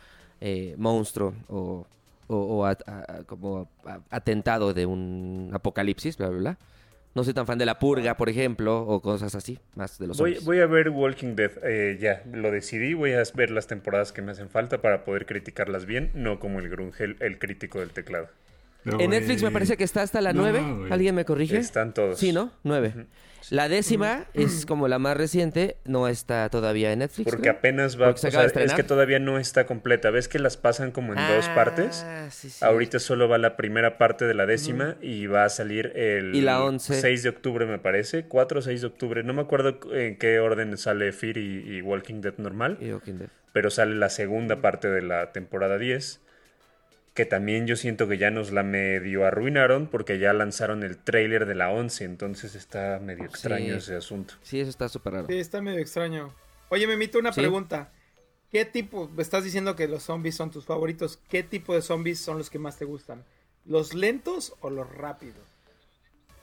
eh, 0.40 0.74
monstruo 0.78 1.34
o, 1.48 1.86
o- 2.28 2.36
o 2.36 2.64
at- 2.66 2.82
a- 2.86 3.18
a- 3.18 3.24
como 3.24 3.68
a- 3.84 4.00
atentado 4.10 4.74
de 4.74 4.86
un 4.86 5.50
apocalipsis, 5.52 6.16
bla, 6.16 6.28
bla, 6.28 6.38
bla. 6.38 6.58
No 7.14 7.24
soy 7.24 7.32
tan 7.32 7.46
fan 7.46 7.56
de 7.56 7.64
la 7.64 7.78
purga, 7.78 8.14
por 8.18 8.28
ejemplo, 8.28 8.82
o 8.86 9.00
cosas 9.00 9.34
así, 9.34 9.58
más 9.74 9.98
de 9.98 10.06
los 10.08 10.18
Voy, 10.18 10.32
zombies. 10.32 10.44
voy 10.44 10.60
a 10.60 10.66
ver 10.66 10.90
Walking 10.90 11.34
Dead, 11.34 11.50
eh, 11.62 11.96
ya, 11.98 12.22
lo 12.30 12.50
decidí, 12.50 12.92
voy 12.92 13.14
a 13.14 13.22
ver 13.34 13.50
las 13.50 13.66
temporadas 13.66 14.12
que 14.12 14.20
me 14.20 14.32
hacen 14.32 14.50
falta 14.50 14.82
para 14.82 15.04
poder 15.06 15.24
criticarlas 15.24 15.86
bien, 15.86 16.10
no 16.12 16.38
como 16.38 16.58
el 16.60 16.68
grunge, 16.68 17.04
el, 17.04 17.16
el 17.20 17.38
crítico 17.38 17.80
del 17.80 17.90
teclado. 17.92 18.28
No, 18.86 19.00
En 19.00 19.10
Netflix 19.10 19.42
me 19.42 19.50
parece 19.50 19.76
que 19.76 19.84
está 19.84 20.02
hasta 20.02 20.20
la 20.20 20.32
No, 20.32 20.42
9. 20.42 20.62
güey. 20.78 20.92
¿Alguien 20.92 21.14
me 21.14 21.24
corrige? 21.24 21.58
Están 21.58 21.92
todos. 21.92 22.18
Sí, 22.18 22.32
¿no? 22.32 22.52
9. 22.62 23.06
La 23.50 23.68
décima 23.68 24.26
es 24.34 24.66
como 24.66 24.88
la 24.88 24.98
más 24.98 25.16
reciente, 25.16 25.76
no 25.84 26.08
está 26.08 26.48
todavía 26.50 26.92
en 26.92 26.98
Netflix. 26.98 27.24
Porque 27.30 27.42
creo. 27.42 27.52
apenas 27.54 28.00
va, 28.00 28.06
Porque 28.06 28.20
se 28.22 28.26
o 28.36 28.42
de 28.42 28.48
sea, 28.48 28.62
es 28.64 28.72
que 28.74 28.82
todavía 28.82 29.20
no 29.20 29.38
está 29.38 29.66
completa. 29.66 30.10
¿Ves 30.10 30.26
que 30.26 30.40
las 30.40 30.56
pasan 30.56 30.90
como 30.90 31.12
en 31.12 31.18
dos 31.28 31.46
Ah, 31.48 31.54
partes? 31.54 32.04
sí, 32.30 32.50
sí. 32.50 32.64
Ahorita 32.64 32.98
solo 32.98 33.28
va 33.28 33.38
la 33.38 33.56
primera 33.56 33.98
parte 33.98 34.24
de 34.24 34.34
la 34.34 34.46
décima 34.46 34.96
y 35.00 35.26
va 35.28 35.44
a 35.44 35.48
salir 35.48 35.92
el 35.94 36.34
Y 36.34 36.40
la 36.40 36.64
once. 36.64 37.00
6 37.00 37.22
de 37.22 37.28
octubre, 37.28 37.66
me 37.66 37.78
parece. 37.78 38.24
4 38.24 38.58
o 38.58 38.62
6 38.62 38.80
de 38.80 38.86
octubre. 38.88 39.22
No 39.22 39.32
me 39.32 39.42
acuerdo 39.42 39.78
en 39.92 40.16
qué 40.16 40.40
orden 40.40 40.76
sale 40.76 41.12
Fear 41.12 41.36
y, 41.38 41.76
y 41.76 41.82
Walking 41.82 42.22
Dead 42.22 42.34
normal, 42.38 42.78
Y 42.80 42.90
Walking 42.92 43.14
Dead. 43.18 43.28
pero 43.52 43.70
sale 43.70 43.94
la 43.94 44.08
segunda 44.10 44.60
parte 44.60 44.88
de 44.88 45.02
la 45.02 45.30
temporada 45.30 45.78
10. 45.78 46.20
Que 47.16 47.24
también 47.24 47.66
yo 47.66 47.74
siento 47.76 48.06
que 48.06 48.18
ya 48.18 48.30
nos 48.30 48.52
la 48.52 48.62
medio 48.62 49.24
arruinaron 49.26 49.88
porque 49.88 50.18
ya 50.18 50.32
lanzaron 50.34 50.82
el 50.84 50.98
trailer 50.98 51.46
de 51.46 51.54
la 51.56 51.70
11. 51.70 52.04
Entonces 52.04 52.54
está 52.54 53.00
medio 53.02 53.24
extraño 53.24 53.72
Sí. 53.72 53.78
ese 53.78 53.96
asunto. 53.96 54.34
Sí, 54.42 54.60
eso 54.60 54.70
está 54.70 54.88
súper 54.88 55.14
raro. 55.14 55.26
Sí, 55.26 55.38
está 55.38 55.62
medio 55.62 55.78
extraño. 55.80 56.32
Oye, 56.68 56.86
me 56.86 56.94
una 57.18 57.32
Sí. 57.32 57.40
pregunta. 57.40 57.90
¿Qué 58.52 58.64
tipo, 58.66 59.08
me 59.08 59.22
estás 59.22 59.44
diciendo 59.44 59.74
que 59.74 59.88
los 59.88 60.02
zombies 60.04 60.36
son 60.36 60.50
tus 60.50 60.66
favoritos? 60.66 61.18
¿Qué 61.28 61.42
tipo 61.42 61.74
de 61.74 61.82
zombies 61.82 62.20
son 62.20 62.38
los 62.38 62.50
que 62.50 62.58
más 62.58 62.78
te 62.78 62.84
gustan? 62.84 63.24
¿Los 63.64 63.94
lentos 63.94 64.54
o 64.60 64.70
los 64.70 64.88
rápidos? 64.94 65.55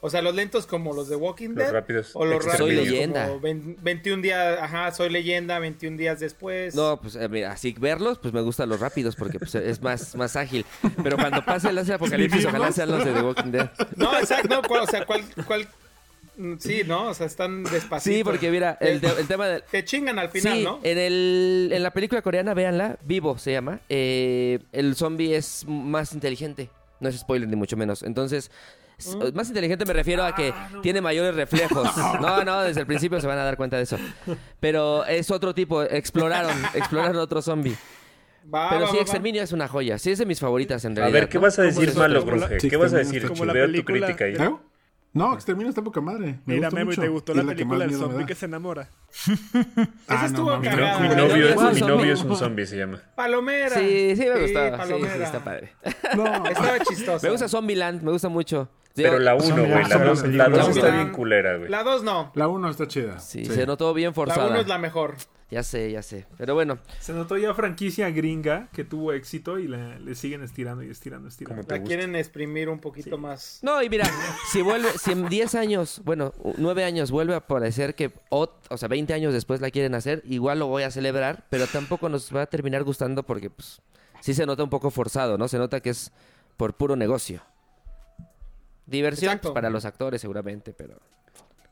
O 0.06 0.10
sea, 0.10 0.20
los 0.20 0.34
lentos 0.34 0.66
como 0.66 0.92
los 0.92 1.08
de 1.08 1.16
Walking 1.16 1.48
Los 1.50 1.56
Dead. 1.56 1.72
rápidos, 1.72 2.10
O 2.12 2.26
los 2.26 2.44
exterminio. 2.44 2.66
rápidos 2.66 2.84
Soy 2.84 2.92
leyenda. 2.98 3.26
como 3.28 3.40
vein- 3.40 3.76
21 3.80 4.20
días, 4.22 4.58
ajá, 4.60 4.92
soy 4.92 5.08
leyenda, 5.08 5.58
21 5.58 5.96
días 5.96 6.20
después. 6.20 6.74
No, 6.74 7.00
pues 7.00 7.16
eh, 7.16 7.26
mira, 7.30 7.52
así 7.52 7.74
verlos, 7.78 8.18
pues 8.18 8.34
me 8.34 8.42
gustan 8.42 8.68
los 8.68 8.80
rápidos 8.80 9.16
porque 9.16 9.38
pues, 9.38 9.54
es 9.54 9.80
más, 9.80 10.14
más 10.14 10.36
ágil. 10.36 10.66
Pero 11.02 11.16
cuando 11.16 11.42
pase 11.42 11.70
el 11.70 11.78
ese 11.78 11.94
apocalipsis, 11.94 12.44
ojalá 12.44 12.70
sean 12.70 12.90
los 12.90 13.02
de 13.02 13.12
The 13.14 13.22
Walking 13.22 13.50
Dead. 13.50 13.70
No, 13.96 14.18
exacto, 14.18 14.48
no, 14.48 14.62
cuál- 14.62 14.82
o 14.82 14.86
sea, 14.86 15.06
¿cuál, 15.06 15.24
cuál, 15.46 15.66
Mm, 16.36 16.54
Sí, 16.58 16.82
¿no? 16.84 17.10
O 17.10 17.14
sea, 17.14 17.26
están 17.26 17.62
despacitos. 17.62 18.02
Sí, 18.18 18.24
porque 18.24 18.50
mira, 18.50 18.76
el, 18.80 19.00
te- 19.00 19.06
el 19.20 19.28
tema 19.28 19.46
del... 19.46 19.62
Te 19.70 19.84
chingan 19.84 20.18
al 20.18 20.30
final, 20.30 20.52
sí, 20.58 20.64
¿no? 20.64 20.80
en, 20.82 20.98
el, 20.98 21.70
en 21.72 21.80
la 21.82 21.92
película 21.92 22.22
coreana, 22.22 22.54
véanla, 22.54 22.98
Vivo 23.04 23.38
se 23.38 23.52
llama, 23.52 23.78
eh, 23.88 24.58
el 24.72 24.96
zombie 24.96 25.36
es 25.36 25.64
más 25.68 26.12
inteligente. 26.12 26.70
No 26.98 27.08
es 27.08 27.16
spoiler 27.20 27.48
ni 27.48 27.54
mucho 27.54 27.76
menos. 27.76 28.02
Entonces, 28.02 28.50
Mm. 28.98 29.34
más 29.36 29.48
inteligente 29.48 29.84
me 29.84 29.92
refiero 29.92 30.24
a 30.24 30.34
que 30.34 30.52
tiene 30.82 31.00
mayores 31.00 31.34
reflejos. 31.34 31.90
No, 32.20 32.44
no, 32.44 32.62
desde 32.62 32.80
el 32.80 32.86
principio 32.86 33.20
se 33.20 33.26
van 33.26 33.38
a 33.38 33.44
dar 33.44 33.56
cuenta 33.56 33.76
de 33.76 33.82
eso. 33.82 33.98
Pero 34.60 35.04
es 35.04 35.30
otro 35.30 35.54
tipo, 35.54 35.82
exploraron, 35.82 36.56
exploraron 36.74 37.16
otro 37.16 37.42
zombie. 37.42 37.76
Va, 38.52 38.68
Pero 38.70 38.82
va, 38.82 38.86
sí, 38.88 38.92
va, 38.92 38.98
va. 38.98 39.02
Exterminio 39.02 39.42
es 39.42 39.52
una 39.52 39.68
joya. 39.68 39.98
Sí, 39.98 40.10
es 40.10 40.18
de 40.18 40.26
mis 40.26 40.38
favoritas 40.38 40.84
en 40.84 40.92
A 40.92 40.96
realidad. 40.96 41.20
ver, 41.20 41.28
¿qué 41.28 41.38
¿no? 41.38 41.42
vas 41.42 41.58
a 41.58 41.62
decir 41.62 41.94
malo, 41.96 42.24
la-? 42.24 42.60
Sí, 42.60 42.68
¿Qué 42.68 42.76
vas 42.76 42.92
a 42.92 43.00
exterminio 43.00 43.28
decir? 43.30 43.46
la 43.46 43.52
Veo 43.52 43.72
tu 43.72 43.84
crítica 43.84 44.24
ahí. 44.26 44.34
¿Eh? 44.38 44.54
No, 45.14 45.32
Exterminio 45.34 45.68
está 45.68 45.80
poca 45.80 46.00
madre. 46.00 46.40
Me 46.44 46.56
Mira, 46.56 46.70
Memo, 46.72 46.82
¿y 46.90 46.96
mucho. 46.96 47.00
te 47.00 47.08
gustó 47.08 47.34
la 47.34 47.42
que 47.42 47.48
película 47.48 47.78
más 47.84 47.88
del 47.88 47.98
zombie 48.00 48.26
que 48.26 48.34
se 48.34 48.46
enamora? 48.46 48.88
Esa 50.08 50.26
estuvo 50.26 50.50
no, 50.50 50.58
Mi, 50.60 50.68
no- 50.68 51.00
mi 51.00 51.08
novio, 51.08 51.48
es, 51.48 51.56
un 51.56 51.72
mi 51.74 51.80
novio 51.80 51.86
zombie. 51.96 52.12
es 52.12 52.22
un 52.24 52.36
zombie, 52.36 52.66
se 52.66 52.76
llama. 52.78 53.00
Palomera. 53.14 53.70
Sí, 53.78 54.14
sí 54.16 54.24
me 54.26 54.40
gustaba. 54.40 54.70
Sí, 54.70 54.76
Palomera. 54.92 55.16
sí, 55.16 55.22
está 55.22 55.44
padre. 55.44 55.72
No, 56.16 56.46
Estaba 56.46 56.78
chistosa. 56.80 57.26
Me 57.26 57.30
gusta 57.30 57.48
Zombieland, 57.48 58.02
me 58.02 58.10
gusta 58.10 58.28
mucho. 58.28 58.68
Pero 58.94 59.18
la 59.18 59.34
1, 59.34 59.44
Zombie- 59.44 59.60
güey. 59.68 59.68
La 59.70 59.88
Zombie- 59.88 60.04
2 60.06 60.24
la 60.34 60.48
dos 60.48 60.68
está 60.76 60.90
bien 60.90 61.10
culera, 61.12 61.56
güey. 61.56 61.68
La 61.68 61.82
2 61.82 62.02
no. 62.04 62.30
la 62.34 62.48
1 62.48 62.70
está 62.70 62.86
chida. 62.86 63.18
Sí, 63.18 63.44
Sí. 63.44 63.52
se 63.52 63.66
notó 63.66 63.92
bien 63.92 64.10
La 64.10 64.14
forzada. 64.14 64.46
1 64.48 64.60
es 64.60 64.68
la 64.68 64.78
mejor. 64.78 65.16
Ya 65.50 65.62
sé, 65.62 65.92
ya 65.92 66.02
sé. 66.02 66.26
Pero 66.38 66.54
bueno, 66.54 66.78
Se 67.00 67.12
notó 67.12 67.36
ya 67.36 67.54
franquicia 67.54 68.10
gringa 68.10 68.68
que 68.72 68.82
tuvo 68.82 69.12
éxito 69.12 69.58
y 69.58 69.68
la- 69.68 69.98
le 69.98 70.14
siguen 70.14 70.42
estirando 70.42 70.82
y 70.82 70.88
estirando, 70.90 71.28
estirando. 71.28 71.56
Como 71.56 71.66
te 71.68 71.74
La 71.74 71.80
gusta. 71.80 71.88
quieren 71.88 72.16
exprimir 72.16 72.68
un 72.68 72.80
poquito 72.80 73.18
más. 73.18 73.60
No, 73.62 73.80
y 73.82 73.88
mira, 73.88 74.04
si 74.50 74.62
vuelve, 74.62 74.88
si 74.98 75.12
en 75.12 75.28
10 75.28 75.54
años, 75.54 76.00
bueno, 76.04 76.32
9 76.56 76.84
años 76.84 77.10
vuelve 77.10 77.34
a 77.34 77.46
parecer 77.46 77.94
que, 77.94 78.12
ot- 78.30 78.52
o 78.70 78.76
sea, 78.78 78.88
20 78.88 79.12
años 79.12 79.32
después 79.32 79.60
la 79.60 79.70
quieren 79.70 79.94
hacer, 79.94 80.22
igual 80.24 80.58
lo 80.60 80.66
voy 80.66 80.82
a 80.84 80.90
celebrar, 80.90 81.44
pero 81.50 81.66
tampoco 81.66 82.08
nos 82.08 82.34
va 82.34 82.42
a 82.42 82.46
terminar 82.46 82.82
gustando 82.82 83.22
porque, 83.22 83.50
pues, 83.50 83.80
sí 84.20 84.34
se 84.34 84.46
nota 84.46 84.64
un 84.64 84.70
poco 84.70 84.90
forzado, 84.90 85.36
¿no? 85.38 85.46
Se 85.46 85.58
nota 85.58 85.80
que 85.80 85.90
es 85.90 86.10
por 86.56 86.74
puro 86.74 86.96
negocio. 86.96 87.42
Diversión 88.86 89.38
pues, 89.40 89.54
para 89.54 89.70
los 89.70 89.84
actores 89.84 90.20
seguramente, 90.20 90.72
pero 90.72 90.98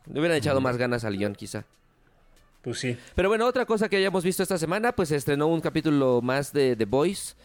le 0.07 0.19
hubieran 0.19 0.39
echado 0.39 0.61
más 0.61 0.77
ganas 0.77 1.05
al 1.05 1.17
guion 1.17 1.35
quizá. 1.35 1.65
Pues 2.63 2.79
sí. 2.79 2.97
Pero 3.15 3.29
bueno, 3.29 3.47
otra 3.47 3.67
cosa 3.67 3.89
que 3.89 3.97
hayamos 3.97 4.25
visto 4.25 4.43
esta 4.43 4.57
semana, 4.57 4.93
pues 4.93 5.09
se 5.09 5.17
estrenó 5.17 5.49
un 5.49 5.61
capítulo 5.61 6.21
más 6.23 6.53
de 6.53 6.77
The 6.77 6.85
Boys. 6.85 7.37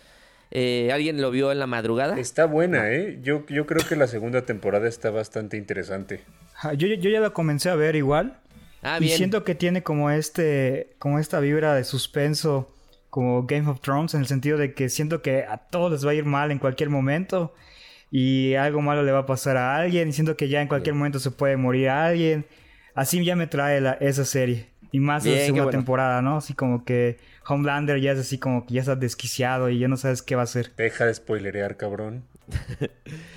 Eh, 0.52 0.92
¿Alguien 0.94 1.22
lo 1.22 1.32
vio 1.32 1.52
en 1.52 1.60
la 1.60 1.68
madrugada? 1.68 2.18
Está 2.20 2.46
buena, 2.46 2.92
¿eh? 2.92 3.20
Yo, 3.22 3.46
yo 3.48 3.66
creo 3.66 3.86
que 3.86 3.96
la 3.96 4.08
segunda 4.08 4.44
temporada 4.44 4.88
está 4.88 5.10
bastante 5.10 5.58
interesante. 5.58 6.22
Ah, 6.62 6.74
Yo, 6.74 6.88
yo 6.88 7.10
ya 7.10 7.20
la 7.20 7.32
comencé 7.32 7.70
a 7.70 7.76
ver 7.76 7.96
igual. 7.96 8.40
Ah, 8.84 9.00
y 9.02 9.10
siento 9.10 9.44
que 9.44 9.56
tiene 9.56 9.84
como 9.84 10.12
este, 10.12 10.96
como 11.00 11.20
esta 11.20 11.40
vibra 11.40 11.74
de 11.74 11.84
suspenso, 11.84 12.72
como 13.10 13.44
Game 13.46 13.68
of 13.70 13.82
Thrones, 13.82 14.14
en 14.14 14.22
el 14.22 14.28
sentido 14.28 14.58
de 14.58 14.74
que 14.74 14.90
siento 14.90 15.22
que 15.22 15.44
a 15.44 15.58
todos 15.58 15.92
les 15.92 16.06
va 16.06 16.12
a 16.12 16.14
ir 16.14 16.26
mal 16.26 16.52
en 16.52 16.60
cualquier 16.60 16.90
momento. 16.90 17.54
Y 18.12 18.56
algo 18.56 18.82
malo 18.82 19.04
le 19.04 19.12
va 19.12 19.20
a 19.20 19.26
pasar 19.26 19.58
a 19.58 19.76
alguien. 19.78 20.08
Y 20.10 20.14
siento 20.14 20.38
que 20.38 20.48
ya 20.50 20.62
en 20.62 20.68
cualquier 20.68 20.96
momento 20.96 21.20
se 21.20 21.32
puede 21.32 21.58
morir 21.58 21.90
alguien. 21.90 22.46
Así 22.96 23.24
ya 23.24 23.36
me 23.36 23.48
trae 23.48 23.82
la- 23.82 23.94
esa 23.94 24.26
serie. 24.26 24.68
Y 24.92 25.00
más 25.00 25.24
Bien, 25.26 25.38
la 25.38 25.44
segunda 25.46 25.64
bueno. 25.66 25.78
temporada, 25.80 26.22
¿no? 26.22 26.38
Así 26.38 26.54
como 26.54 26.86
que 26.86 27.18
Homelander 27.46 28.00
ya 28.00 28.14
es 28.14 28.20
así 28.20 28.38
como 28.38 28.66
que 28.66 28.76
ya 28.76 28.82
está 28.82 28.96
desquiciado 28.96 29.70
y 29.70 29.80
ya 29.80 29.88
no 29.90 29.98
sabes 29.98 30.22
qué 30.22 30.36
va 30.36 30.42
a 30.42 30.44
hacer. 30.46 30.72
Deja 30.78 31.06
de 31.06 31.14
spoilerear, 31.14 31.76
cabrón. 31.78 32.24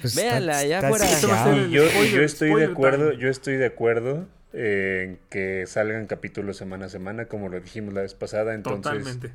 Pues 0.01 0.15
Véanla, 0.17 0.65
ya 0.65 0.81
fuera. 0.81 1.05
A 1.05 1.67
Yo, 1.69 1.87
spoiler, 1.89 2.11
yo 2.13 2.23
estoy 2.23 2.55
de 2.55 2.65
acuerdo, 2.67 3.11
time. 3.11 3.23
yo 3.23 3.29
estoy 3.29 3.57
de 3.57 3.67
acuerdo 3.67 4.27
eh, 4.53 5.05
en 5.09 5.19
que 5.29 5.65
salgan 5.67 6.07
capítulos 6.07 6.57
semana 6.57 6.87
a 6.87 6.89
semana, 6.89 7.27
como 7.27 7.49
lo 7.49 7.61
dijimos 7.61 7.93
la 7.95 8.03
vez 8.03 8.15
pasada. 8.15 8.55
Entonces, 8.55 8.83
Totalmente. 8.93 9.33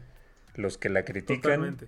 los 0.55 0.77
que 0.77 0.89
la 0.89 1.03
critican, 1.05 1.41
Totalmente. 1.41 1.87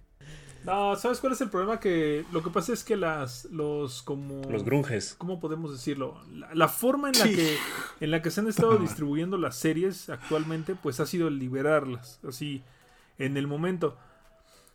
No, 0.67 0.97
¿sabes 0.97 1.21
cuál 1.21 1.31
es 1.31 1.39
el 1.39 1.50
problema? 1.50 1.79
Que 1.79 2.25
lo 2.33 2.43
que 2.43 2.50
pasa 2.50 2.74
es 2.74 2.83
que 2.83 2.97
las, 2.97 3.45
los 3.45 4.03
como... 4.03 4.41
los 4.51 4.65
grunges. 4.65 5.15
¿Cómo 5.17 5.39
podemos 5.39 5.71
decirlo? 5.71 6.21
La, 6.29 6.53
la 6.53 6.67
forma 6.67 7.09
en 7.09 7.17
la, 7.17 7.24
que, 7.24 7.57
en 8.01 8.12
la 8.12 8.21
que 8.21 8.29
se 8.29 8.41
han 8.41 8.47
estado 8.47 8.77
distribuyendo 8.77 9.38
las 9.38 9.55
series 9.55 10.09
actualmente, 10.09 10.75
pues 10.75 11.00
ha 11.00 11.05
sido 11.05 11.29
liberarlas, 11.29 12.19
así, 12.27 12.63
en 13.17 13.38
el 13.38 13.47
momento. 13.47 13.97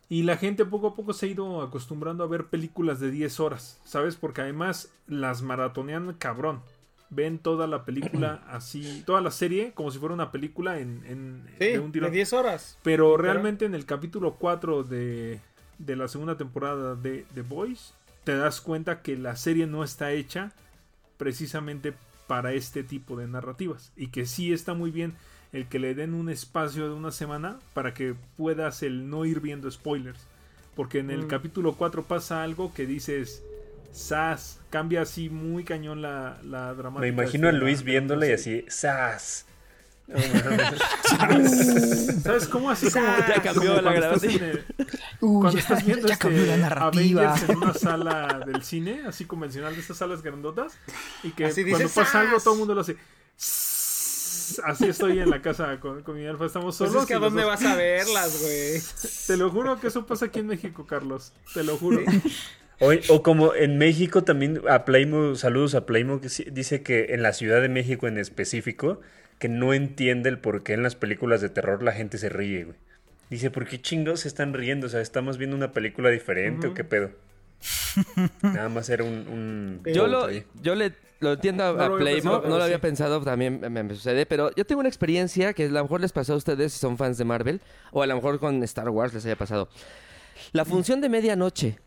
Y 0.09 0.23
la 0.23 0.35
gente 0.35 0.65
poco 0.65 0.87
a 0.87 0.95
poco 0.95 1.13
se 1.13 1.27
ha 1.27 1.29
ido 1.29 1.61
acostumbrando 1.61 2.23
a 2.23 2.27
ver 2.27 2.47
películas 2.47 2.99
de 2.99 3.11
10 3.11 3.39
horas, 3.39 3.79
¿sabes? 3.83 4.15
Porque 4.15 4.41
además 4.41 4.91
las 5.05 5.43
maratonean 5.43 6.13
cabrón. 6.13 6.63
Ven 7.11 7.37
toda 7.37 7.67
la 7.67 7.85
película 7.85 8.43
así, 8.49 9.03
toda 9.05 9.21
la 9.21 9.29
serie 9.29 9.73
como 9.73 9.91
si 9.91 9.99
fuera 9.99 10.15
una 10.15 10.31
película 10.31 10.79
en, 10.79 11.03
en 11.05 11.45
Sí, 11.59 11.65
de 11.65 11.79
un 11.79 11.91
de 11.91 11.91
tirón. 11.91 12.11
10 12.11 12.33
horas. 12.33 12.79
Pero 12.81 13.15
realmente 13.15 13.65
en 13.65 13.75
el 13.75 13.85
capítulo 13.85 14.37
4 14.39 14.83
de, 14.83 15.39
de 15.77 15.95
la 15.95 16.07
segunda 16.07 16.37
temporada 16.37 16.95
de 16.95 17.25
The 17.33 17.41
Boys, 17.41 17.93
te 18.23 18.35
das 18.37 18.61
cuenta 18.61 19.01
que 19.01 19.17
la 19.17 19.35
serie 19.35 19.67
no 19.67 19.83
está 19.83 20.11
hecha 20.11 20.51
precisamente 21.17 21.93
para 22.27 22.53
este 22.53 22.83
tipo 22.83 23.17
de 23.17 23.27
narrativas. 23.27 23.91
Y 23.95 24.07
que 24.07 24.25
sí 24.25 24.53
está 24.53 24.73
muy 24.73 24.91
bien 24.91 25.13
el 25.51 25.67
que 25.67 25.79
le 25.79 25.93
den 25.93 26.13
un 26.13 26.29
espacio 26.29 26.85
de 26.87 26.93
una 26.95 27.11
semana 27.11 27.59
para 27.73 27.93
que 27.93 28.15
puedas 28.37 28.81
el 28.81 29.09
no 29.09 29.25
ir 29.25 29.39
viendo 29.39 29.69
spoilers. 29.69 30.19
Porque 30.75 30.99
en 30.99 31.11
el 31.11 31.25
Mm. 31.25 31.27
capítulo 31.27 31.73
4 31.75 32.03
pasa 32.03 32.43
algo 32.43 32.73
que 32.73 32.87
dices, 32.87 33.43
Sas, 33.91 34.59
cambia 34.71 35.03
así 35.03 35.29
muy 35.29 35.63
cañón 35.63 36.01
la, 36.01 36.39
la 36.43 36.73
dramática. 36.73 37.01
Me 37.01 37.07
imagino 37.09 37.47
a 37.47 37.51
Luis 37.51 37.83
viéndole 37.83 38.29
y 38.29 38.33
así, 38.33 38.65
¡zas! 38.71 39.45
¿Sabes 42.23 42.47
cómo? 42.47 42.69
Así 42.69 42.89
como 42.91 43.05
Ya 43.05 43.41
cambió 43.41 43.75
como 43.75 43.81
la 43.81 43.91
cuando 43.91 44.15
estás 44.15 44.21
grabación. 44.23 44.59
cuando 45.19 45.51
ya- 45.51 45.59
estás 45.59 45.85
viendo 45.85 46.07
ya 46.07 46.13
este 46.13 46.27
cambió 46.27 46.45
la 46.45 46.57
narrativa. 46.57 47.31
Avengers 47.33 47.49
en 47.49 47.57
una 47.57 47.73
sala 47.73 48.43
del 48.45 48.63
cine, 48.63 49.01
así 49.07 49.25
convencional 49.25 49.73
de 49.75 49.81
esas 49.81 49.97
salas 49.97 50.21
grandotas, 50.21 50.73
y 51.23 51.31
que 51.31 51.45
Así 51.45 51.61
cuando 51.63 51.79
dices, 51.79 51.93
pasa 51.95 52.21
algo 52.21 52.39
todo 52.39 52.53
el 52.53 52.59
mundo 52.59 52.75
lo 52.75 52.81
hace. 52.81 52.97
Así 54.65 54.87
estoy 54.87 55.19
en 55.19 55.29
la 55.29 55.41
casa 55.41 55.79
con, 55.79 56.03
con 56.03 56.17
mi 56.17 56.25
alfa, 56.27 56.45
estamos 56.45 56.77
Pues 56.77 56.89
solos. 56.89 57.03
es 57.03 57.07
que 57.07 57.13
a 57.15 57.19
dónde 57.19 57.41
dos- 57.43 57.51
vas 57.51 57.63
a 57.63 57.75
verlas, 57.75 58.41
güey. 58.41 58.81
Te 59.27 59.37
lo 59.37 59.49
juro 59.49 59.79
que 59.79 59.87
eso 59.87 60.05
pasa 60.05 60.25
aquí 60.25 60.39
en 60.39 60.47
México, 60.47 60.85
Carlos. 60.85 61.31
Te 61.53 61.63
lo 61.63 61.77
juro. 61.77 62.01
O, 62.79 62.91
o 63.09 63.23
como 63.23 63.55
en 63.55 63.77
México 63.77 64.23
también, 64.23 64.61
a 64.69 64.83
Playmo, 64.83 65.35
saludos 65.35 65.75
a 65.75 65.85
Playmo, 65.85 66.19
que 66.19 66.27
dice 66.51 66.83
que 66.83 67.13
en 67.13 67.23
la 67.23 67.31
Ciudad 67.31 67.61
de 67.61 67.69
México 67.69 68.07
en 68.07 68.17
específico, 68.17 68.99
que 69.39 69.49
no 69.49 69.73
entiende 69.73 70.29
el 70.29 70.39
por 70.39 70.63
qué 70.63 70.73
en 70.73 70.83
las 70.83 70.95
películas 70.95 71.41
de 71.41 71.49
terror 71.49 71.83
la 71.83 71.91
gente 71.91 72.17
se 72.17 72.29
ríe, 72.29 72.65
güey. 72.65 72.77
Dice, 73.29 73.49
¿por 73.49 73.65
qué 73.65 73.81
chingos 73.81 74.21
se 74.21 74.27
están 74.27 74.53
riendo? 74.53 74.87
O 74.87 74.89
sea, 74.89 75.01
¿estamos 75.01 75.37
viendo 75.37 75.55
una 75.55 75.71
película 75.71 76.09
diferente 76.09 76.67
o 76.67 76.73
qué 76.73 76.83
pedo? 76.83 77.11
Nada 78.41 78.69
más 78.69 78.89
era 78.89 79.03
un... 79.03 79.27
un 79.27 79.93
Yo 79.93 80.07
lo, 80.07 80.25
ahí. 80.25 80.43
yo 80.61 80.75
le 80.75 80.93
lo 81.23 81.33
entiendo 81.33 81.63
a, 81.63 81.73
No 81.73 81.95
a 81.95 81.97
Playmo, 81.97 82.41
no 82.45 82.57
lo 82.57 82.63
había 82.63 82.75
sí. 82.75 82.81
pensado, 82.81 83.21
también 83.21 83.59
me, 83.61 83.69
me 83.69 83.95
sucede, 83.95 84.25
pero 84.25 84.53
yo 84.55 84.65
tengo 84.65 84.81
una 84.81 84.89
experiencia 84.89 85.53
que 85.53 85.65
a 85.65 85.69
lo 85.69 85.81
mejor 85.81 86.01
les 86.01 86.11
pasó 86.11 86.33
a 86.33 86.35
ustedes 86.35 86.73
si 86.73 86.79
son 86.79 86.97
fans 86.97 87.17
de 87.17 87.23
Marvel, 87.23 87.61
o 87.91 88.03
a 88.03 88.07
lo 88.07 88.15
mejor 88.15 88.39
con 88.39 88.61
Star 88.63 88.89
Wars 88.89 89.13
les 89.13 89.25
haya 89.25 89.37
pasado. 89.37 89.69
La 90.51 90.65
función 90.65 91.01
de 91.01 91.09
medianoche 91.09 91.79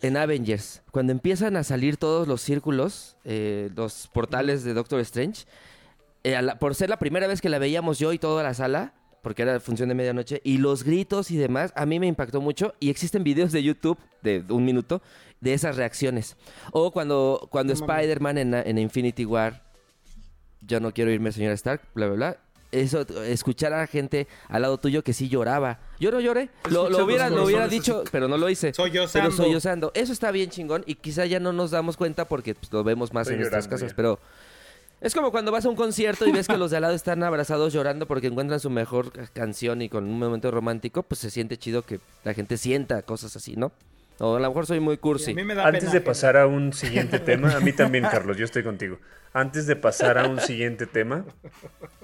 en 0.00 0.16
Avengers, 0.16 0.82
cuando 0.90 1.12
empiezan 1.12 1.56
a 1.56 1.64
salir 1.64 1.96
todos 1.96 2.28
los 2.28 2.40
círculos, 2.40 3.16
eh, 3.24 3.70
los 3.74 4.08
portales 4.12 4.62
de 4.64 4.74
Doctor 4.74 5.00
Strange, 5.00 5.46
eh, 6.24 6.40
la- 6.42 6.58
por 6.58 6.74
ser 6.74 6.88
la 6.90 6.98
primera 6.98 7.26
vez 7.26 7.40
que 7.40 7.48
la 7.48 7.58
veíamos 7.58 7.98
yo 7.98 8.12
y 8.12 8.18
toda 8.18 8.42
la 8.42 8.54
sala, 8.54 8.94
porque 9.22 9.42
era 9.42 9.58
función 9.60 9.88
de 9.88 9.94
medianoche, 9.94 10.40
y 10.44 10.58
los 10.58 10.84
gritos 10.84 11.30
y 11.30 11.36
demás, 11.36 11.72
a 11.76 11.86
mí 11.86 11.98
me 11.98 12.06
impactó 12.06 12.40
mucho. 12.40 12.74
Y 12.80 12.90
existen 12.90 13.24
videos 13.24 13.52
de 13.52 13.62
YouTube 13.62 13.98
de 14.22 14.44
un 14.48 14.64
minuto 14.64 15.02
de 15.40 15.54
esas 15.54 15.76
reacciones. 15.76 16.36
O 16.72 16.90
cuando, 16.92 17.46
cuando 17.50 17.74
No. 17.74 17.80
Spider-Man 17.80 18.38
en, 18.38 18.54
en 18.54 18.78
Infinity 18.78 19.24
War, 19.24 19.62
yo 20.60 20.80
no 20.80 20.92
quiero 20.92 21.10
irme, 21.10 21.32
señora 21.32 21.54
Stark, 21.54 21.82
bla, 21.94 22.06
bla, 22.06 22.14
bla. 22.16 22.36
Eso, 22.70 23.00
escuchar 23.24 23.72
a 23.72 23.86
gente 23.86 24.28
al 24.48 24.60
lado 24.60 24.76
tuyo 24.76 25.02
que 25.02 25.14
sí 25.14 25.30
lloraba. 25.30 25.78
Yo 25.98 26.10
no 26.10 26.20
lloré. 26.20 26.50
Lo, 26.68 26.84
hubiera, 27.02 27.30
lo 27.30 27.46
dicho, 27.68 28.04
pero 28.12 28.28
no 28.28 28.36
lo 28.36 28.50
hice. 28.50 28.74
Sollozando. 28.74 29.30
Pero 29.30 29.44
sollozando. 29.44 29.90
Eso 29.94 30.12
está 30.12 30.30
bien 30.32 30.50
chingón 30.50 30.84
y 30.86 30.96
quizá 30.96 31.24
ya 31.24 31.40
no 31.40 31.54
nos 31.54 31.70
damos 31.70 31.96
cuenta 31.96 32.26
porque 32.26 32.54
pues, 32.54 32.70
lo 32.70 32.84
vemos 32.84 33.14
más 33.14 33.22
Estoy 33.22 33.34
en 33.36 33.40
nuestras 33.40 33.64
llorando 33.64 33.80
casas. 33.86 33.94
Pero 33.96 34.20
es 35.00 35.14
como 35.14 35.30
cuando 35.30 35.52
vas 35.52 35.64
a 35.64 35.68
un 35.68 35.76
concierto 35.76 36.26
y 36.26 36.32
ves 36.32 36.48
que 36.48 36.56
los 36.56 36.70
de 36.70 36.76
al 36.78 36.82
lado 36.82 36.94
están 36.94 37.22
abrazados 37.22 37.72
llorando 37.72 38.06
porque 38.06 38.26
encuentran 38.26 38.60
su 38.60 38.70
mejor 38.70 39.12
canción 39.32 39.80
y 39.82 39.88
con 39.88 40.04
un 40.04 40.18
momento 40.18 40.50
romántico, 40.50 41.02
pues 41.02 41.20
se 41.20 41.30
siente 41.30 41.56
chido 41.56 41.82
que 41.82 42.00
la 42.24 42.34
gente 42.34 42.56
sienta 42.56 43.02
cosas 43.02 43.36
así, 43.36 43.56
¿no? 43.56 43.72
O 44.20 44.34
a 44.36 44.40
lo 44.40 44.48
mejor 44.48 44.66
soy 44.66 44.80
muy 44.80 44.96
cursi. 44.96 45.30
a 45.30 45.34
mí 45.34 45.44
me 45.44 45.54
da 45.54 45.64
Antes 45.64 45.82
pena 45.84 45.92
de 45.92 46.00
pasar 46.00 46.36
a 46.36 46.46
un 46.48 46.72
siguiente 46.72 47.18
tema, 47.20 47.54
a 47.56 47.60
mí 47.60 47.72
también, 47.72 48.04
Carlos, 48.10 48.36
yo 48.36 48.44
estoy 48.44 48.64
contigo. 48.64 48.98
Antes 49.32 49.66
de 49.68 49.76
pasar 49.76 50.18
a 50.18 50.26
un 50.26 50.40
siguiente 50.40 50.86
tema, 50.86 51.24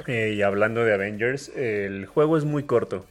eh, 0.06 0.34
y 0.36 0.42
hablando 0.42 0.84
de 0.84 0.94
Avengers, 0.94 1.48
el 1.56 2.06
juego 2.06 2.36
es 2.38 2.44
muy 2.44 2.62
corto. 2.64 3.06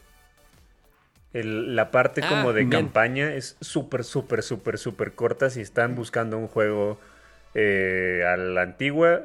El- 1.34 1.76
la 1.76 1.92
parte 1.92 2.22
Ah, 2.24 2.30
como 2.30 2.54
de 2.54 2.60
bien. 2.64 2.70
campaña 2.70 3.34
es 3.34 3.58
súper, 3.60 4.04
súper, 4.04 4.44
súper, 4.44 4.78
súper 4.78 5.14
corta. 5.14 5.50
Si 5.50 5.62
están 5.62 5.96
buscando 5.96 6.38
un 6.38 6.48
juego 6.48 7.00
eh, 7.56 8.24
a 8.32 8.38
la 8.38 8.62
antigua, 8.62 9.24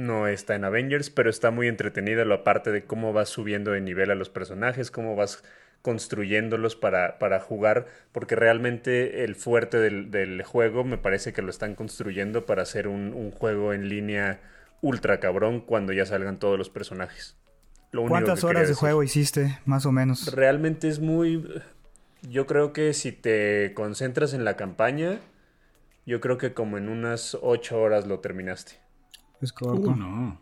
no 0.00 0.26
está 0.26 0.54
en 0.54 0.64
Avengers, 0.64 1.10
pero 1.10 1.30
está 1.30 1.50
muy 1.50 1.68
entretenida 1.68 2.24
lo 2.24 2.34
aparte 2.34 2.72
de 2.72 2.84
cómo 2.84 3.12
vas 3.12 3.28
subiendo 3.28 3.72
de 3.72 3.80
nivel 3.80 4.10
a 4.10 4.14
los 4.14 4.28
personajes, 4.28 4.90
cómo 4.90 5.16
vas 5.16 5.42
construyéndolos 5.82 6.76
para, 6.76 7.18
para 7.18 7.40
jugar, 7.40 7.86
porque 8.12 8.36
realmente 8.36 9.24
el 9.24 9.34
fuerte 9.34 9.78
del, 9.78 10.10
del 10.10 10.42
juego 10.42 10.84
me 10.84 10.98
parece 10.98 11.32
que 11.32 11.42
lo 11.42 11.50
están 11.50 11.74
construyendo 11.74 12.44
para 12.44 12.62
hacer 12.62 12.86
un, 12.86 13.14
un 13.14 13.30
juego 13.30 13.72
en 13.72 13.88
línea 13.88 14.40
ultra 14.82 15.20
cabrón 15.20 15.60
cuando 15.60 15.92
ya 15.92 16.06
salgan 16.06 16.38
todos 16.38 16.58
los 16.58 16.70
personajes. 16.70 17.36
Lo 17.92 18.06
¿Cuántas 18.06 18.44
horas 18.44 18.68
de 18.68 18.74
juego 18.74 19.02
hiciste, 19.02 19.58
más 19.64 19.84
o 19.84 19.92
menos? 19.92 20.32
Realmente 20.32 20.88
es 20.88 21.00
muy... 21.00 21.44
Yo 22.22 22.46
creo 22.46 22.72
que 22.72 22.92
si 22.92 23.12
te 23.12 23.72
concentras 23.74 24.34
en 24.34 24.44
la 24.44 24.56
campaña, 24.56 25.18
yo 26.06 26.20
creo 26.20 26.38
que 26.38 26.52
como 26.52 26.78
en 26.78 26.88
unas 26.88 27.36
ocho 27.40 27.80
horas 27.80 28.06
lo 28.06 28.20
terminaste. 28.20 28.74
Es 29.40 29.52
corto. 29.52 29.90
Uh, 29.90 29.96
no. 29.96 30.40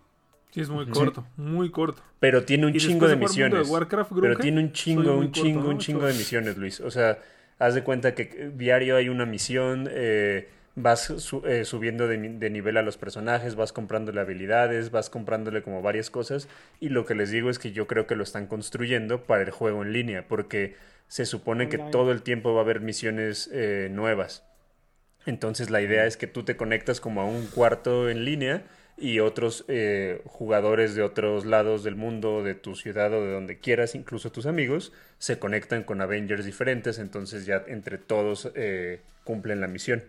Sí, 0.51 0.61
es 0.63 0.71
muy 0.71 0.87
corto, 0.87 1.27
muy 1.37 1.71
corto. 1.71 2.03
Pero 2.21 2.45
tiene 2.45 2.67
un 2.67 2.75
¿Y 2.75 2.79
chingo 2.79 3.07
de 3.07 3.17
misiones. 3.17 3.67
de 3.67 3.73
Warcraft, 3.73 4.13
pero 4.21 4.37
tiene 4.39 4.61
un 4.61 4.73
chingo, 4.73 5.17
un 5.19 5.27
corto, 5.27 5.43
chingo, 5.43 5.61
¿no? 5.63 5.69
un 5.71 5.79
chingo 5.79 6.07
de 6.07 6.15
misiones, 6.15 6.57
Luis. 6.57 6.81
O 6.81 6.91
sea, 6.91 7.19
haz 7.59 7.75
de 7.75 7.85
cuenta 7.85 8.15
que 8.15 8.51
diario 8.57 8.97
hay 8.97 9.09
una 9.09 9.27
misión, 9.27 9.89
eh, 9.91 10.49
vas 10.75 11.01
su- 11.19 11.43
eh, 11.47 11.65
subiendo 11.65 12.09
de, 12.09 12.17
ni- 12.19 12.39
de 12.39 12.51
nivel 12.51 12.77
a 12.79 12.83
los 12.83 12.97
personajes, 12.97 13.57
vas 13.57 13.73
comprándole 13.73 14.21
habilidades, 14.21 14.91
vas 14.91 15.11
comprándole 15.11 15.63
como 15.63 15.83
varias 15.83 16.09
cosas. 16.11 16.49
Y 16.81 16.89
lo 16.89 17.05
que 17.05 17.15
les 17.15 17.31
digo 17.31 17.51
es 17.51 17.59
que 17.59 17.73
yo 17.73 17.87
creo 17.87 18.07
que 18.07 18.17
lo 18.17 18.23
están 18.23 18.47
construyendo 18.47 19.25
para 19.25 19.43
el 19.43 19.51
juego 19.51 19.83
en 19.83 19.93
línea, 19.93 20.27
porque 20.27 20.77
se 21.09 21.27
supone 21.27 21.69
que 21.69 21.79
todo 21.79 22.11
el 22.11 22.23
tiempo 22.23 22.55
va 22.55 22.61
a 22.61 22.65
haber 22.65 22.81
misiones 22.81 23.51
eh, 23.53 23.89
nuevas. 23.93 24.45
Entonces 25.27 25.71
la 25.71 25.81
idea 25.83 26.07
es 26.07 26.17
que 26.17 26.27
tú 26.27 26.43
te 26.43 26.57
conectas 26.57 27.01
como 27.01 27.21
a 27.21 27.25
un 27.25 27.47
cuarto 27.47 28.09
en 28.09 28.25
línea 28.25 28.63
y 29.01 29.21
otros 29.21 29.65
eh, 29.69 30.23
jugadores 30.27 30.95
de 30.95 31.03
otros 31.03 31.47
lados 31.47 31.85
del 31.85 31.95
mundo, 31.97 32.43
de 32.43 32.55
tu 32.55 32.75
ciudad 32.75 33.13
o 33.13 33.21
de 33.25 33.33
donde 33.33 33.59
quieras, 33.59 33.95
incluso 33.95 34.33
tus 34.33 34.47
amigos, 34.47 34.93
se 35.19 35.39
conectan 35.39 35.85
con 35.85 36.01
Avengers 36.01 36.45
diferentes, 36.45 36.99
entonces 36.99 37.47
ya 37.47 37.63
entre 37.69 37.99
todos 37.99 38.51
eh, 38.55 39.01
cumplen 39.25 39.61
la 39.61 39.69
misión. 39.69 40.03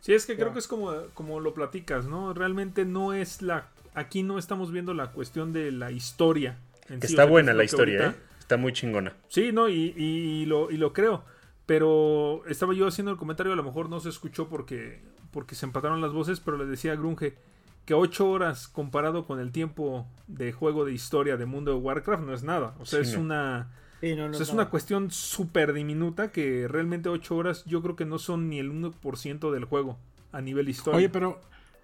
Sí, 0.00 0.14
es 0.14 0.26
que 0.26 0.36
creo 0.36 0.52
que 0.52 0.58
es 0.58 0.66
como, 0.66 0.92
como 1.14 1.38
lo 1.40 1.54
platicas, 1.54 2.06
¿no? 2.06 2.34
Realmente 2.34 2.84
no 2.84 3.12
es 3.12 3.40
la... 3.42 3.68
Aquí 3.94 4.22
no 4.22 4.38
estamos 4.38 4.72
viendo 4.72 4.94
la 4.94 5.12
cuestión 5.12 5.52
de 5.52 5.70
la 5.70 5.92
historia. 5.92 6.56
en 6.88 6.98
Que 6.98 7.06
sí, 7.08 7.12
está 7.12 7.22
o 7.22 7.26
sea, 7.26 7.30
buena 7.30 7.50
es 7.52 7.56
la 7.56 7.64
historia, 7.64 8.06
ahorita- 8.06 8.18
¿eh? 8.18 8.22
Está 8.40 8.56
muy 8.56 8.72
chingona. 8.72 9.14
Sí, 9.28 9.52
no, 9.52 9.68
y, 9.68 9.94
y 9.96 10.44
lo, 10.46 10.70
y 10.70 10.76
lo 10.76 10.92
creo. 10.92 11.24
Pero 11.66 12.42
estaba 12.48 12.74
yo 12.74 12.88
haciendo 12.88 13.12
el 13.12 13.16
comentario, 13.16 13.52
a 13.52 13.56
lo 13.56 13.62
mejor 13.62 13.88
no 13.88 14.00
se 14.00 14.08
escuchó 14.08 14.48
porque, 14.48 15.00
porque 15.32 15.54
se 15.56 15.66
empataron 15.66 16.00
las 16.00 16.12
voces, 16.12 16.40
pero 16.40 16.56
le 16.58 16.66
decía 16.66 16.92
a 16.92 16.96
Grunge 16.96 17.36
que 17.84 17.94
ocho 17.94 18.30
horas 18.30 18.68
comparado 18.68 19.26
con 19.26 19.40
el 19.40 19.50
tiempo 19.50 20.06
de 20.28 20.52
juego 20.52 20.84
de 20.84 20.92
historia 20.92 21.36
de 21.36 21.46
mundo 21.46 21.72
de 21.72 21.78
Warcraft 21.78 22.22
no 22.24 22.32
es 22.34 22.44
nada. 22.44 22.76
O 22.78 22.86
sea, 22.86 23.02
Sí, 23.02 23.10
es 23.10 23.16
no. 23.16 23.22
una... 23.22 23.72
Sí, 24.00 24.14
no, 24.16 24.28
no, 24.28 24.30
o 24.30 24.34
sea, 24.34 24.44
es 24.44 24.48
no. 24.50 24.54
una 24.54 24.70
cuestión 24.70 25.10
súper 25.10 25.72
diminuta 25.72 26.30
que 26.32 26.66
realmente 26.68 27.08
ocho 27.08 27.36
horas 27.36 27.64
yo 27.64 27.82
creo 27.82 27.96
que 27.96 28.04
no 28.04 28.18
son 28.18 28.48
ni 28.48 28.58
el 28.58 28.70
1% 28.72 29.50
del 29.52 29.64
juego 29.64 29.98
a 30.32 30.40
nivel 30.40 30.68
historia. 30.68 30.96
Oye, 30.98 31.08
pero 31.08 31.40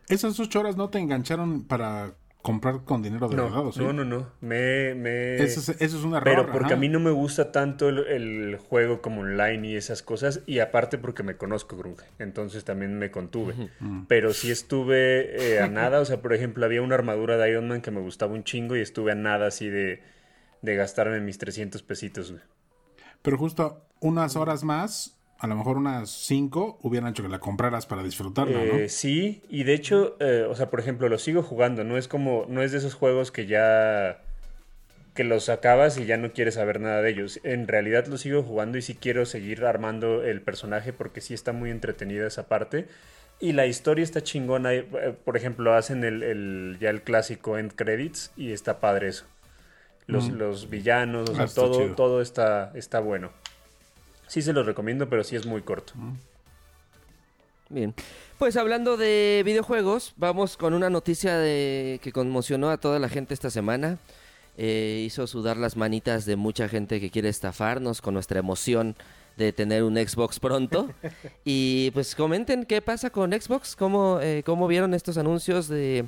esas 0.09 0.39
ocho 0.41 0.61
horas 0.61 0.77
no 0.77 0.89
te 0.91 0.99
engancharon 0.99 1.65
para 1.65 2.15
comprar 2.43 2.85
con 2.85 3.03
dinero 3.03 3.29
de 3.29 3.37
No, 3.37 3.45
verdad, 3.45 3.67
¿o 3.67 3.73
sí? 3.73 3.81
no, 3.81 3.93
no, 3.93 4.05
no. 4.05 4.31
Me, 4.41 4.95
me... 4.95 5.37
Eso 5.37 5.61
es, 5.61 5.69
eso 5.81 5.99
es 5.99 6.05
un 6.05 6.15
error. 6.15 6.25
Pero 6.25 6.47
porque 6.51 6.67
ajá. 6.67 6.75
a 6.75 6.79
mí 6.79 6.89
no 6.89 7.01
me 7.01 7.11
gusta 7.11 7.53
tanto 7.53 7.89
el, 7.89 7.99
el 8.07 8.57
juego 8.57 9.03
como 9.03 9.23
online 9.23 9.69
y 9.69 9.77
esas 9.77 10.03
cosas. 10.03 10.43
Y 10.47 10.61
aparte 10.61 10.99
porque 10.99 11.23
me 11.23 11.37
conozco, 11.37 11.77
Grunge. 11.77 12.05
Entonces 12.19 12.65
también 12.65 12.99
me 12.99 13.11
contuve. 13.11 13.71
Pero 14.07 14.33
sí 14.33 14.51
estuve 14.51 15.55
eh, 15.57 15.61
a 15.61 15.69
nada. 15.69 16.01
O 16.01 16.05
sea, 16.05 16.23
por 16.23 16.33
ejemplo, 16.33 16.65
había 16.65 16.81
una 16.81 16.95
armadura 16.95 17.37
de 17.37 17.51
Iron 17.51 17.69
Man 17.69 17.83
que 17.83 17.91
me 17.91 18.01
gustaba 18.01 18.33
un 18.33 18.45
chingo 18.45 18.77
y 18.77 18.81
estuve 18.81 19.13
a 19.13 19.17
nada 19.17 19.49
así 19.49 19.69
de, 19.69 20.03
de 20.63 20.77
gastarme 20.77 21.21
mis 21.21 21.39
300 21.39 21.83
pesitos, 21.83 22.31
güey. 22.31 22.43
Pero 23.23 23.37
justo 23.37 23.85
unas 24.01 24.37
horas 24.37 24.63
más, 24.63 25.18
a 25.39 25.47
lo 25.47 25.57
mejor 25.57 25.77
unas 25.77 26.11
cinco, 26.11 26.79
hubieran 26.83 27.11
hecho 27.11 27.23
que 27.23 27.29
la 27.29 27.39
compraras 27.39 27.87
para 27.87 28.03
disfrutarla, 28.03 28.65
¿no? 28.65 28.75
Eh, 28.75 28.87
sí, 28.89 29.43
y 29.49 29.65
de 29.65 29.75
hecho, 29.75 30.17
eh, 30.21 30.47
o 30.49 30.55
sea, 30.55 30.71
por 30.71 30.81
ejemplo, 30.81 31.09
lo 31.09 31.19
sigo 31.19 31.43
jugando. 31.43 31.85
No 31.85 31.97
es 31.99 32.09
como, 32.09 32.47
no 32.49 32.63
es 32.63 32.73
de 32.73 32.79
esos 32.79 32.95
juegos 32.95 33.31
que 33.33 33.47
ya 33.47 34.23
que 35.15 35.25
los 35.25 35.49
acabas 35.49 35.99
y 35.99 36.07
ya 36.07 36.17
no 36.17 36.33
quieres 36.33 36.55
saber 36.55 36.81
nada 36.81 37.03
de 37.03 37.11
ellos. 37.11 37.41
En 37.45 37.69
realidad 37.69 38.07
lo 38.07 38.19
sigo 38.19 38.43
jugando 38.45 38.79
y 38.79 38.83
sí 38.83 38.95
quiero 38.95 39.27
seguir 39.27 39.65
armando 39.65 40.25
el 40.25 40.43
personaje 40.43 40.93
porque 40.93 41.21
sí 41.21 41.35
está 41.35 41.53
muy 41.53 41.71
entretenida 41.71 42.27
esa 42.27 42.49
parte. 42.49 42.87
Y 43.41 43.53
la 43.53 43.67
historia 43.67 44.05
está 44.05 44.23
chingona. 44.23 44.75
Eh, 44.75 44.85
Por 45.25 45.37
ejemplo, 45.37 45.75
hacen 45.75 46.05
el, 46.05 46.23
el- 46.23 46.79
ya 46.81 46.91
el 46.91 47.03
clásico 47.03 47.59
end 47.59 47.75
credits 47.75 48.33
y 48.37 48.53
está 48.53 48.81
padre 48.81 49.09
eso. 49.09 49.27
Los, 50.07 50.31
los 50.31 50.71
villanos, 50.71 51.29
o 51.31 51.35
sea, 51.35 51.43
Ah, 51.43 51.47
está 51.47 51.63
todo, 51.63 51.83
chido. 51.85 51.95
todo 51.97 52.23
está, 52.23 52.73
está 52.75 53.01
bueno. 53.01 53.31
Sí 54.29 54.43
se 54.43 54.53
los 54.53 54.67
recomiendo, 54.67 55.09
pero 55.09 55.25
sí 55.25 55.37
es 55.37 55.47
muy 55.47 55.63
corto. 55.63 55.95
Bien. 57.71 57.95
Pues 58.39 58.57
hablando 58.57 58.97
de 58.97 59.43
videojuegos, 59.45 60.15
vamos 60.17 60.57
con 60.57 60.73
una 60.73 60.91
noticia 60.91 61.37
de 61.37 61.99
que 62.03 62.13
conmocionó 62.13 62.71
a 62.71 62.79
toda 62.79 62.99
la 62.99 63.09
gente 63.09 63.35
esta 63.35 63.51
semana. 63.51 63.99
Eh, 64.57 65.03
hizo 65.05 65.27
sudar 65.27 65.57
las 65.57 65.77
manitas 65.77 66.25
de 66.25 66.37
mucha 66.37 66.69
gente 66.69 67.01
que 67.01 67.11
quiere 67.11 67.29
estafarnos 67.29 68.01
con 68.01 68.15
nuestra 68.15 68.39
emoción 68.39 68.97
de 69.37 69.53
tener 69.53 69.83
un 69.83 69.97
Xbox 69.97 70.41
pronto. 70.41 70.91
y 71.45 71.91
pues 71.93 72.15
comenten 72.15 72.65
qué 72.65 72.81
pasa 72.81 73.11
con 73.11 73.33
Xbox, 73.33 73.77
cómo, 73.77 74.19
eh, 74.21 74.43
cómo 74.45 74.67
vieron 74.67 74.95
estos 74.95 75.19
anuncios 75.19 75.69
de 75.69 76.07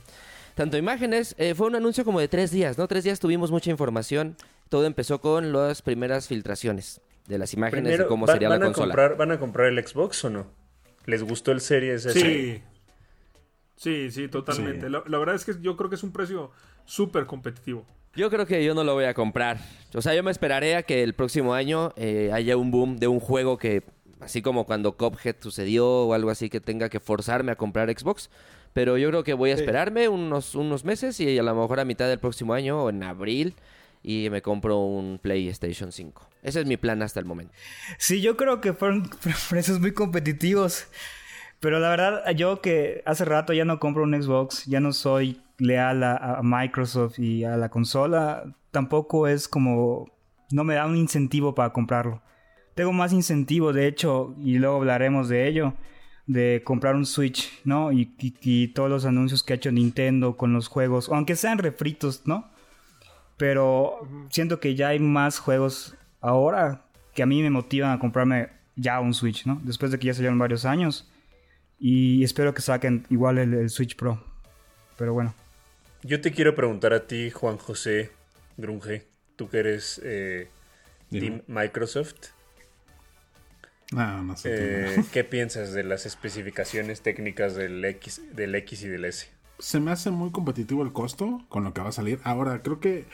tanto 0.54 0.76
imágenes. 0.76 1.34
Eh, 1.38 1.54
fue 1.54 1.66
un 1.66 1.74
anuncio 1.74 2.04
como 2.04 2.20
de 2.20 2.28
tres 2.28 2.50
días, 2.50 2.78
¿no? 2.78 2.86
Tres 2.86 3.04
días 3.04 3.20
tuvimos 3.20 3.50
mucha 3.50 3.70
información. 3.70 4.36
Todo 4.68 4.86
empezó 4.86 5.20
con 5.20 5.52
las 5.52 5.82
primeras 5.82 6.28
filtraciones 6.28 7.00
de 7.30 7.38
las 7.38 7.54
imágenes 7.54 7.84
de 7.84 7.90
Primero, 7.92 8.08
cómo 8.08 8.26
¿va- 8.26 8.32
sería 8.34 8.48
la 8.50 8.56
van 8.56 8.62
a 8.62 8.66
consola. 8.66 8.86
comprar- 8.94 9.16
¿Van 9.16 9.30
a 9.32 9.38
comprar 9.38 9.66
el 9.68 9.86
Xbox 9.86 10.24
o 10.26 10.30
no? 10.30 10.46
¿Les 11.06 11.22
gustó 11.22 11.52
el 11.52 11.60
Series 11.62 12.04
S? 12.04 12.20
Sí. 12.20 12.62
Sí, 13.76 14.10
sí, 14.10 14.28
totalmente. 14.28 14.86
Sí. 14.86 14.92
La, 14.92 15.02
la 15.06 15.18
verdad 15.18 15.34
es 15.34 15.44
que 15.44 15.54
yo 15.60 15.76
creo 15.76 15.88
que 15.88 15.96
es 15.96 16.02
un 16.02 16.12
precio 16.12 16.50
súper 16.84 17.24
competitivo. 17.26 17.86
Yo 18.14 18.28
creo 18.28 18.44
que 18.44 18.62
yo 18.64 18.74
no 18.74 18.84
lo 18.84 18.94
voy 18.94 19.04
a 19.04 19.14
comprar. 19.14 19.58
O 19.94 20.02
sea, 20.02 20.14
yo 20.14 20.22
me 20.22 20.30
esperaré 20.30 20.76
a 20.76 20.82
que 20.82 21.02
el 21.02 21.14
próximo 21.14 21.54
año 21.54 21.92
eh, 21.96 22.30
haya 22.32 22.56
un 22.56 22.70
boom 22.70 22.96
de 22.98 23.06
un 23.08 23.20
juego 23.20 23.56
que, 23.56 23.84
así 24.20 24.42
como 24.42 24.66
cuando 24.66 24.96
Cuphead 24.96 25.36
sucedió 25.40 25.88
o 25.88 26.12
algo 26.14 26.30
así, 26.30 26.50
que 26.50 26.60
tenga 26.60 26.88
que 26.90 27.00
forzarme 27.00 27.52
a 27.52 27.56
comprar 27.56 27.88
Xbox. 27.96 28.28
Pero 28.72 28.98
yo 28.98 29.08
creo 29.08 29.24
que 29.24 29.34
voy 29.34 29.50
a 29.52 29.56
Sí. 29.56 29.62
esperarme 29.62 30.08
unos, 30.08 30.54
unos 30.54 30.84
meses 30.84 31.18
y 31.20 31.38
a 31.38 31.42
lo 31.42 31.54
mejor 31.54 31.80
a 31.80 31.84
mitad 31.84 32.08
del 32.08 32.18
próximo 32.18 32.52
año 32.52 32.82
o 32.84 32.90
en 32.90 33.02
abril 33.02 33.54
y 34.02 34.28
me 34.30 34.42
compro 34.42 34.78
un 34.78 35.18
PlayStation 35.20 35.92
5. 35.92 36.28
Ese 36.42 36.60
es 36.60 36.66
mi 36.66 36.76
plan 36.76 37.02
hasta 37.02 37.20
el 37.20 37.26
momento. 37.26 37.52
Sí, 37.98 38.20
yo 38.20 38.36
creo 38.36 38.60
que 38.60 38.72
fueron 38.72 39.08
precios 39.50 39.80
muy 39.80 39.92
competitivos. 39.92 40.86
Pero 41.60 41.78
la 41.78 41.90
verdad, 41.90 42.30
yo 42.34 42.62
que 42.62 43.02
hace 43.04 43.26
rato 43.26 43.52
ya 43.52 43.66
no 43.66 43.78
compro 43.78 44.02
un 44.04 44.20
Xbox, 44.20 44.64
ya 44.64 44.80
no 44.80 44.92
soy 44.94 45.42
leal 45.58 46.02
a, 46.02 46.40
Microsoft 46.42 47.18
y 47.18 47.44
a 47.44 47.58
la 47.58 47.68
consola, 47.68 48.44
tampoco 48.70 49.28
es 49.28 49.46
como... 49.46 50.10
No 50.52 50.64
me 50.64 50.74
da 50.74 50.86
un 50.86 50.96
incentivo 50.96 51.54
para 51.54 51.72
comprarlo. 51.72 52.22
Tengo 52.74 52.92
más 52.92 53.12
incentivo, 53.12 53.72
de 53.74 53.86
hecho, 53.86 54.34
y 54.42 54.58
luego 54.58 54.76
hablaremos 54.76 55.28
de 55.28 55.46
ello, 55.46 55.74
de 56.26 56.62
comprar 56.64 56.96
un 56.96 57.04
Switch, 57.04 57.60
¿no? 57.64 57.92
Y- 57.92 58.14
y 58.18 58.68
todos 58.68 58.88
los 58.88 59.04
anuncios 59.04 59.42
que 59.42 59.52
ha 59.52 59.56
hecho 59.56 59.70
Nintendo 59.70 60.36
con 60.38 60.52
los 60.54 60.66
juegos, 60.68 61.10
aunque 61.10 61.36
sean 61.36 61.58
refritos, 61.58 62.22
¿no? 62.24 62.50
Pero 63.40 64.06
siento 64.28 64.60
que 64.60 64.74
ya 64.74 64.88
hay 64.88 64.98
más 64.98 65.38
juegos 65.38 65.96
ahora 66.20 66.84
que 67.14 67.22
a 67.22 67.26
mí 67.26 67.40
me 67.40 67.48
motivan 67.48 67.90
a 67.90 67.98
comprarme 67.98 68.50
ya 68.76 69.00
un 69.00 69.14
Switch, 69.14 69.46
¿no? 69.46 69.58
Después 69.64 69.90
de 69.90 69.98
que 69.98 70.08
ya 70.08 70.12
salieron 70.14 70.38
varios 70.38 70.66
años. 70.66 71.10
Y 71.78 72.22
espero 72.22 72.52
que 72.52 72.60
saquen 72.60 73.06
igual 73.08 73.38
el, 73.38 73.54
el 73.54 73.70
Switch 73.70 73.96
Pro. 73.96 74.22
Pero 74.98 75.14
bueno. 75.14 75.34
Yo 76.02 76.20
te 76.20 76.32
quiero 76.32 76.54
preguntar 76.54 76.92
a 76.92 77.06
ti, 77.06 77.30
Juan 77.30 77.56
José 77.56 78.10
Grunge, 78.58 79.06
tú 79.36 79.48
que 79.48 79.60
eres 79.60 79.98
eh. 80.04 80.50
Team 81.10 81.40
Microsoft, 81.46 82.16
No, 83.92 84.22
no 84.22 84.36
sé. 84.36 84.50
eh. 84.52 85.04
¿qué 85.14 85.24
piensas 85.24 85.72
de 85.72 85.82
las 85.82 86.04
especificaciones 86.04 87.00
técnicas 87.00 87.54
del 87.54 87.82
X, 87.86 88.20
del 88.34 88.54
X 88.54 88.82
y 88.82 88.88
del 88.88 89.06
S? 89.06 89.28
Se 89.58 89.80
me 89.80 89.92
hace 89.92 90.10
muy 90.10 90.30
competitivo 90.30 90.82
el 90.82 90.92
costo 90.92 91.42
con 91.48 91.64
lo 91.64 91.72
que 91.72 91.80
va 91.80 91.88
a 91.88 91.92
salir. 91.92 92.20
Ahora, 92.22 92.62
creo 92.62 92.80
que 92.80 93.06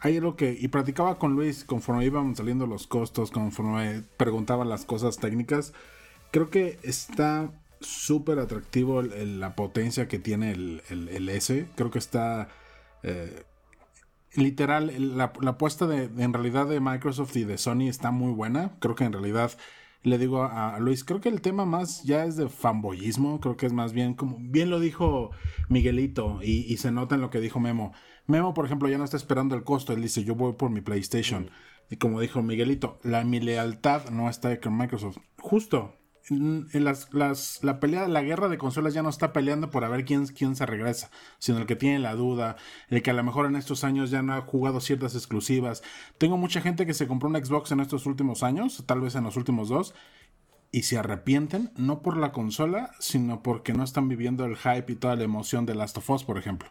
hay 0.00 0.16
algo 0.16 0.36
que... 0.36 0.56
Y 0.58 0.68
platicaba 0.68 1.18
con 1.18 1.34
Luis 1.34 1.64
conforme 1.64 2.04
iban 2.04 2.34
saliendo 2.36 2.66
los 2.66 2.86
costos, 2.86 3.30
conforme 3.30 4.02
preguntaba 4.16 4.64
las 4.64 4.84
cosas 4.84 5.18
técnicas. 5.18 5.72
Creo 6.30 6.50
que 6.50 6.78
está 6.82 7.52
súper 7.80 8.38
atractivo 8.38 9.02
la 9.02 9.54
potencia 9.56 10.08
que 10.08 10.18
tiene 10.18 10.52
el, 10.52 10.82
el- 10.90 11.28
S. 11.28 11.68
Creo 11.76 11.90
que 11.90 11.98
está... 11.98 12.48
eh, 13.02 13.44
literal, 14.34 15.16
la, 15.16 15.32
la 15.40 15.50
apuesta 15.50 15.86
de, 15.86 16.04
en 16.04 16.32
realidad 16.32 16.68
de 16.68 16.80
Microsoft 16.80 17.36
y 17.36 17.44
de 17.44 17.58
Sony 17.58 17.88
está 17.88 18.10
muy 18.10 18.32
buena. 18.32 18.76
Creo 18.80 18.94
que 18.94 19.04
en 19.04 19.12
realidad 19.12 19.52
le 20.02 20.18
digo 20.18 20.42
a, 20.44 20.76
a 20.76 20.78
Luis, 20.78 21.04
creo 21.04 21.20
que 21.20 21.28
el 21.28 21.40
tema 21.40 21.66
más 21.66 22.04
ya 22.04 22.24
es 22.24 22.36
de 22.36 22.48
fanboyismo, 22.48 23.40
creo 23.40 23.56
que 23.56 23.66
es 23.66 23.72
más 23.72 23.92
bien 23.92 24.14
como, 24.14 24.36
bien 24.40 24.70
lo 24.70 24.80
dijo 24.80 25.30
Miguelito 25.68 26.38
y, 26.42 26.72
y 26.72 26.76
se 26.78 26.90
nota 26.92 27.16
en 27.16 27.20
lo 27.20 27.30
que 27.30 27.40
dijo 27.40 27.60
Memo. 27.60 27.92
Memo, 28.30 28.54
por 28.54 28.64
ejemplo, 28.64 28.88
ya 28.88 28.98
no 28.98 29.04
está 29.04 29.16
esperando 29.16 29.54
el 29.54 29.64
costo, 29.64 29.92
él 29.92 30.02
dice, 30.02 30.24
yo 30.24 30.34
voy 30.34 30.54
por 30.54 30.70
mi 30.70 30.80
PlayStation. 30.80 31.50
Y 31.90 31.96
como 31.96 32.20
dijo 32.20 32.42
Miguelito, 32.42 32.98
la, 33.02 33.24
mi 33.24 33.40
lealtad 33.40 34.10
no 34.10 34.30
está 34.30 34.60
con 34.60 34.78
Microsoft. 34.78 35.18
Justo, 35.38 36.00
las, 36.72 37.64
la 37.64 37.80
pelea, 37.80 38.06
la 38.06 38.22
guerra 38.22 38.48
de 38.48 38.58
consolas 38.58 38.94
ya 38.94 39.02
no 39.02 39.08
está 39.08 39.32
peleando 39.32 39.70
por 39.70 39.84
a 39.84 39.88
ver 39.88 40.04
quién, 40.04 40.26
quién 40.28 40.54
se 40.54 40.66
regresa, 40.66 41.10
sino 41.38 41.58
el 41.58 41.66
que 41.66 41.76
tiene 41.76 41.98
la 41.98 42.14
duda, 42.14 42.56
el 42.88 43.02
que 43.02 43.10
a 43.10 43.14
lo 43.14 43.24
mejor 43.24 43.46
en 43.46 43.56
estos 43.56 43.82
años 43.82 44.10
ya 44.10 44.22
no 44.22 44.34
ha 44.34 44.42
jugado 44.42 44.80
ciertas 44.80 45.14
exclusivas. 45.14 45.82
Tengo 46.18 46.36
mucha 46.36 46.60
gente 46.60 46.86
que 46.86 46.94
se 46.94 47.08
compró 47.08 47.28
un 47.28 47.44
Xbox 47.44 47.72
en 47.72 47.80
estos 47.80 48.06
últimos 48.06 48.42
años, 48.42 48.84
tal 48.86 49.00
vez 49.00 49.16
en 49.16 49.24
los 49.24 49.36
últimos 49.36 49.68
dos, 49.68 49.94
y 50.72 50.82
se 50.82 50.98
arrepienten, 50.98 51.72
no 51.76 52.00
por 52.02 52.16
la 52.16 52.30
consola, 52.30 52.92
sino 53.00 53.42
porque 53.42 53.72
no 53.72 53.82
están 53.82 54.08
viviendo 54.08 54.44
el 54.44 54.56
hype 54.56 54.92
y 54.92 54.96
toda 54.96 55.16
la 55.16 55.24
emoción 55.24 55.66
de 55.66 55.74
Last 55.74 55.98
of 55.98 56.08
Us, 56.10 56.22
por 56.22 56.38
ejemplo. 56.38 56.70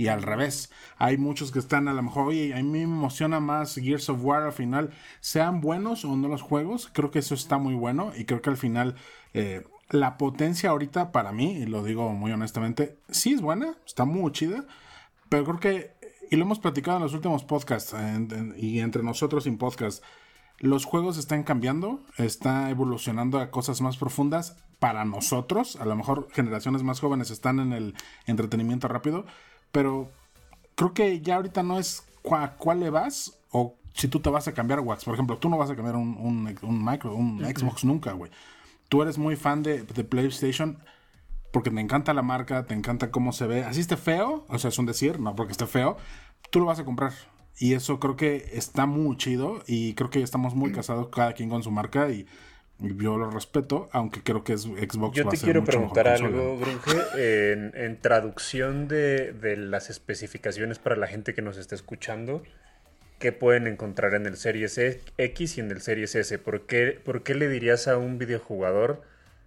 Y 0.00 0.08
al 0.08 0.22
revés, 0.22 0.70
hay 0.96 1.18
muchos 1.18 1.52
que 1.52 1.58
están 1.58 1.86
a 1.86 1.92
lo 1.92 2.02
mejor, 2.02 2.28
oye, 2.28 2.54
a 2.54 2.56
mí 2.56 2.62
me 2.70 2.82
emociona 2.82 3.38
más 3.38 3.74
Gears 3.74 4.08
of 4.08 4.24
War 4.24 4.42
al 4.44 4.52
final, 4.52 4.90
sean 5.20 5.60
buenos 5.60 6.06
o 6.06 6.16
no 6.16 6.26
los 6.28 6.40
juegos, 6.40 6.88
creo 6.90 7.10
que 7.10 7.18
eso 7.18 7.34
está 7.34 7.58
muy 7.58 7.74
bueno 7.74 8.12
y 8.16 8.24
creo 8.24 8.40
que 8.40 8.48
al 8.48 8.56
final 8.56 8.94
eh, 9.34 9.62
la 9.90 10.16
potencia 10.16 10.70
ahorita 10.70 11.12
para 11.12 11.32
mí, 11.32 11.52
y 11.52 11.66
lo 11.66 11.84
digo 11.84 12.14
muy 12.14 12.32
honestamente, 12.32 12.96
sí 13.10 13.34
es 13.34 13.42
buena, 13.42 13.74
está 13.84 14.06
muy 14.06 14.32
chida, 14.32 14.64
pero 15.28 15.44
creo 15.44 15.60
que, 15.60 15.90
y 16.30 16.36
lo 16.36 16.44
hemos 16.46 16.60
platicado 16.60 16.96
en 16.96 17.02
los 17.02 17.12
últimos 17.12 17.44
podcasts 17.44 17.92
en- 17.92 18.32
en- 18.32 18.54
y 18.56 18.80
entre 18.80 19.02
nosotros 19.02 19.44
sin 19.44 19.58
podcast, 19.58 20.02
los 20.60 20.86
juegos 20.86 21.18
están 21.18 21.42
cambiando, 21.42 22.00
está 22.16 22.70
evolucionando 22.70 23.38
a 23.38 23.50
cosas 23.50 23.82
más 23.82 23.98
profundas 23.98 24.56
para 24.78 25.04
nosotros. 25.04 25.76
A 25.76 25.84
lo 25.84 25.94
mejor 25.94 26.28
generaciones 26.32 26.82
más 26.84 27.00
jóvenes 27.00 27.30
están 27.30 27.60
en 27.60 27.74
el 27.74 27.94
entretenimiento 28.26 28.88
rápido, 28.88 29.26
pero 29.72 30.10
creo 30.74 30.94
que 30.94 31.20
ya 31.20 31.36
ahorita 31.36 31.62
no 31.62 31.78
es 31.78 32.04
a 32.30 32.56
cuál 32.56 32.80
le 32.80 32.90
vas 32.90 33.38
o 33.50 33.76
si 33.94 34.08
tú 34.08 34.20
te 34.20 34.30
vas 34.30 34.46
a 34.48 34.52
cambiar 34.52 34.80
Wax. 34.80 35.04
Por 35.04 35.14
ejemplo, 35.14 35.38
tú 35.38 35.48
no 35.48 35.58
vas 35.58 35.70
a 35.70 35.76
cambiar 35.76 35.96
un, 35.96 36.16
un, 36.18 36.58
un 36.62 36.84
micro, 36.84 37.14
un 37.14 37.40
Xbox 37.44 37.84
nunca, 37.84 38.12
güey. 38.12 38.30
Tú 38.88 39.02
eres 39.02 39.18
muy 39.18 39.36
fan 39.36 39.62
de, 39.62 39.82
de 39.82 40.04
PlayStation 40.04 40.78
porque 41.52 41.70
te 41.70 41.80
encanta 41.80 42.14
la 42.14 42.22
marca, 42.22 42.66
te 42.66 42.74
encanta 42.74 43.10
cómo 43.10 43.32
se 43.32 43.46
ve. 43.46 43.64
Así 43.64 43.80
esté 43.80 43.96
feo, 43.96 44.46
o 44.48 44.58
sea, 44.58 44.68
es 44.68 44.78
un 44.78 44.86
decir, 44.86 45.20
no 45.20 45.34
porque 45.34 45.52
esté 45.52 45.66
feo, 45.66 45.96
tú 46.50 46.60
lo 46.60 46.66
vas 46.66 46.78
a 46.78 46.84
comprar. 46.84 47.12
Y 47.58 47.74
eso 47.74 48.00
creo 48.00 48.16
que 48.16 48.50
está 48.52 48.86
muy 48.86 49.16
chido 49.16 49.62
y 49.66 49.94
creo 49.94 50.10
que 50.10 50.22
estamos 50.22 50.54
muy 50.54 50.72
casados 50.72 51.08
cada 51.08 51.34
quien 51.34 51.50
con 51.50 51.62
su 51.62 51.70
marca 51.70 52.10
y 52.10 52.26
yo 52.80 53.16
lo 53.18 53.30
respeto, 53.30 53.88
aunque 53.92 54.22
creo 54.22 54.44
que 54.44 54.54
es 54.54 54.62
Xbox 54.62 55.16
Yo 55.16 55.24
va 55.24 55.28
a 55.28 55.30
te 55.30 55.36
ser 55.36 55.46
quiero 55.46 55.60
mucho 55.60 55.72
preguntar 55.72 56.08
algo, 56.08 56.58
Grunge. 56.58 57.52
En, 57.52 57.72
en 57.74 58.00
traducción 58.00 58.88
de, 58.88 59.32
de 59.32 59.56
las 59.56 59.90
especificaciones 59.90 60.78
para 60.78 60.96
la 60.96 61.06
gente 61.06 61.34
que 61.34 61.42
nos 61.42 61.56
está 61.56 61.74
escuchando, 61.74 62.42
¿qué 63.18 63.32
pueden 63.32 63.66
encontrar 63.66 64.14
en 64.14 64.26
el 64.26 64.36
Series 64.36 64.78
X 65.16 65.58
y 65.58 65.60
en 65.60 65.70
el 65.70 65.80
Series 65.80 66.14
S? 66.14 66.38
¿Por 66.38 66.62
qué, 66.66 66.98
por 67.04 67.22
qué 67.22 67.34
le 67.34 67.48
dirías 67.48 67.86
a 67.86 67.98
un 67.98 68.18
videojugador, 68.18 69.02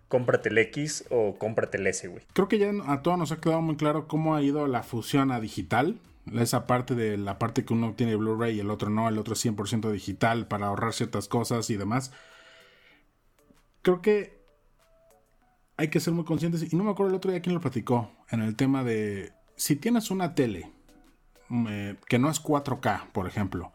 cómprate 0.07 0.49
el 0.49 0.59
X 0.59 1.05
o 1.09 1.35
cómprate 1.37 1.77
el 1.77 1.87
S, 1.87 2.07
güey? 2.07 2.23
Creo 2.33 2.47
que 2.47 2.59
ya 2.59 2.71
a 2.87 3.01
todos 3.01 3.17
nos 3.17 3.31
ha 3.31 3.41
quedado 3.41 3.61
muy 3.61 3.75
claro 3.75 4.07
cómo 4.07 4.35
ha 4.35 4.41
ido 4.41 4.67
la 4.67 4.83
fusión 4.83 5.31
a 5.31 5.41
digital. 5.41 5.99
Esa 6.33 6.67
parte 6.67 6.95
de 6.95 7.17
la 7.17 7.37
parte 7.37 7.65
que 7.65 7.73
uno 7.73 7.95
tiene 7.95 8.15
Blu-ray 8.15 8.55
y 8.55 8.59
el 8.61 8.69
otro 8.69 8.89
no, 8.89 9.09
el 9.09 9.17
otro 9.17 9.33
es 9.33 9.45
100% 9.45 9.91
digital 9.91 10.47
para 10.47 10.67
ahorrar 10.67 10.93
ciertas 10.93 11.27
cosas 11.27 11.69
y 11.69 11.75
demás. 11.75 12.11
Creo 13.83 14.01
que 14.01 14.41
hay 15.77 15.89
que 15.89 15.99
ser 15.99 16.13
muy 16.13 16.25
conscientes. 16.25 16.71
Y 16.71 16.75
no 16.75 16.83
me 16.83 16.91
acuerdo 16.91 17.11
el 17.11 17.17
otro 17.17 17.31
día 17.31 17.41
quién 17.41 17.53
lo 17.53 17.61
platicó. 17.61 18.11
En 18.29 18.41
el 18.41 18.55
tema 18.55 18.83
de 18.83 19.33
si 19.55 19.75
tienes 19.75 20.11
una 20.11 20.35
tele 20.35 20.71
mm, 21.49 21.67
eh, 21.69 21.95
que 22.07 22.19
no 22.19 22.29
es 22.29 22.43
4K, 22.43 23.11
por 23.11 23.27
ejemplo, 23.27 23.71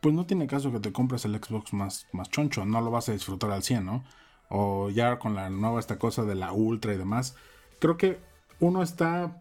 pues 0.00 0.14
no 0.14 0.26
tiene 0.26 0.46
caso 0.46 0.70
que 0.72 0.80
te 0.80 0.92
compres 0.92 1.24
el 1.24 1.34
Xbox 1.36 1.72
más, 1.72 2.06
más 2.12 2.30
choncho. 2.30 2.64
No 2.64 2.80
lo 2.80 2.90
vas 2.90 3.08
a 3.08 3.12
disfrutar 3.12 3.50
al 3.50 3.62
100, 3.62 3.84
¿no? 3.84 4.04
O 4.48 4.90
ya 4.90 5.18
con 5.18 5.34
la 5.34 5.50
nueva 5.50 5.80
esta 5.80 5.98
cosa 5.98 6.24
de 6.24 6.34
la 6.34 6.52
Ultra 6.52 6.94
y 6.94 6.98
demás. 6.98 7.36
Creo 7.80 7.96
que 7.96 8.18
uno 8.60 8.82
está. 8.82 9.40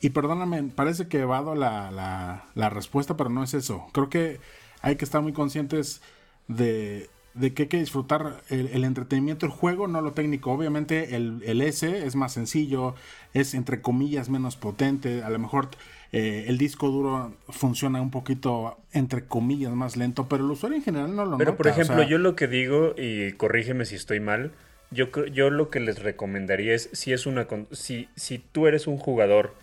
Y 0.00 0.10
perdóname, 0.10 0.62
parece 0.64 1.08
que 1.08 1.20
evado 1.20 1.54
la, 1.54 1.90
la, 1.90 2.44
la 2.54 2.70
respuesta, 2.70 3.16
pero 3.16 3.30
no 3.30 3.42
es 3.42 3.54
eso. 3.54 3.86
Creo 3.92 4.08
que 4.08 4.40
hay 4.82 4.96
que 4.96 5.04
estar 5.04 5.22
muy 5.22 5.32
conscientes 5.32 6.02
de, 6.46 7.08
de 7.34 7.52
que 7.52 7.62
hay 7.64 7.68
que 7.68 7.78
disfrutar 7.78 8.42
el, 8.48 8.68
el 8.68 8.84
entretenimiento, 8.84 9.46
el 9.46 9.52
juego, 9.52 9.88
no 9.88 10.00
lo 10.00 10.12
técnico. 10.12 10.52
Obviamente 10.52 11.16
el, 11.16 11.42
el 11.44 11.60
S 11.62 12.06
es 12.06 12.14
más 12.16 12.32
sencillo, 12.32 12.94
es 13.32 13.54
entre 13.54 13.80
comillas 13.82 14.28
menos 14.30 14.56
potente, 14.56 15.22
a 15.22 15.30
lo 15.30 15.38
mejor 15.38 15.68
eh, 16.12 16.44
el 16.48 16.58
disco 16.58 16.88
duro 16.90 17.36
funciona 17.48 18.00
un 18.00 18.10
poquito 18.10 18.78
entre 18.92 19.26
comillas 19.26 19.72
más 19.72 19.96
lento, 19.96 20.28
pero 20.28 20.44
el 20.44 20.50
usuario 20.50 20.78
en 20.78 20.84
general 20.84 21.16
no 21.16 21.24
lo 21.24 21.36
Pero, 21.36 21.52
nota. 21.52 21.56
por 21.56 21.66
o 21.66 21.70
ejemplo, 21.70 22.02
sea, 22.02 22.04
yo 22.04 22.18
lo 22.18 22.36
que 22.36 22.46
digo, 22.46 22.94
y 22.96 23.32
corrígeme 23.32 23.84
si 23.84 23.96
estoy 23.96 24.20
mal, 24.20 24.52
yo, 24.90 25.10
yo 25.26 25.50
lo 25.50 25.70
que 25.70 25.80
les 25.80 26.00
recomendaría 26.02 26.74
es, 26.74 26.88
si, 26.92 27.12
es 27.12 27.26
una, 27.26 27.48
si, 27.72 28.08
si 28.14 28.38
tú 28.38 28.66
eres 28.68 28.86
un 28.86 28.98
jugador 28.98 29.54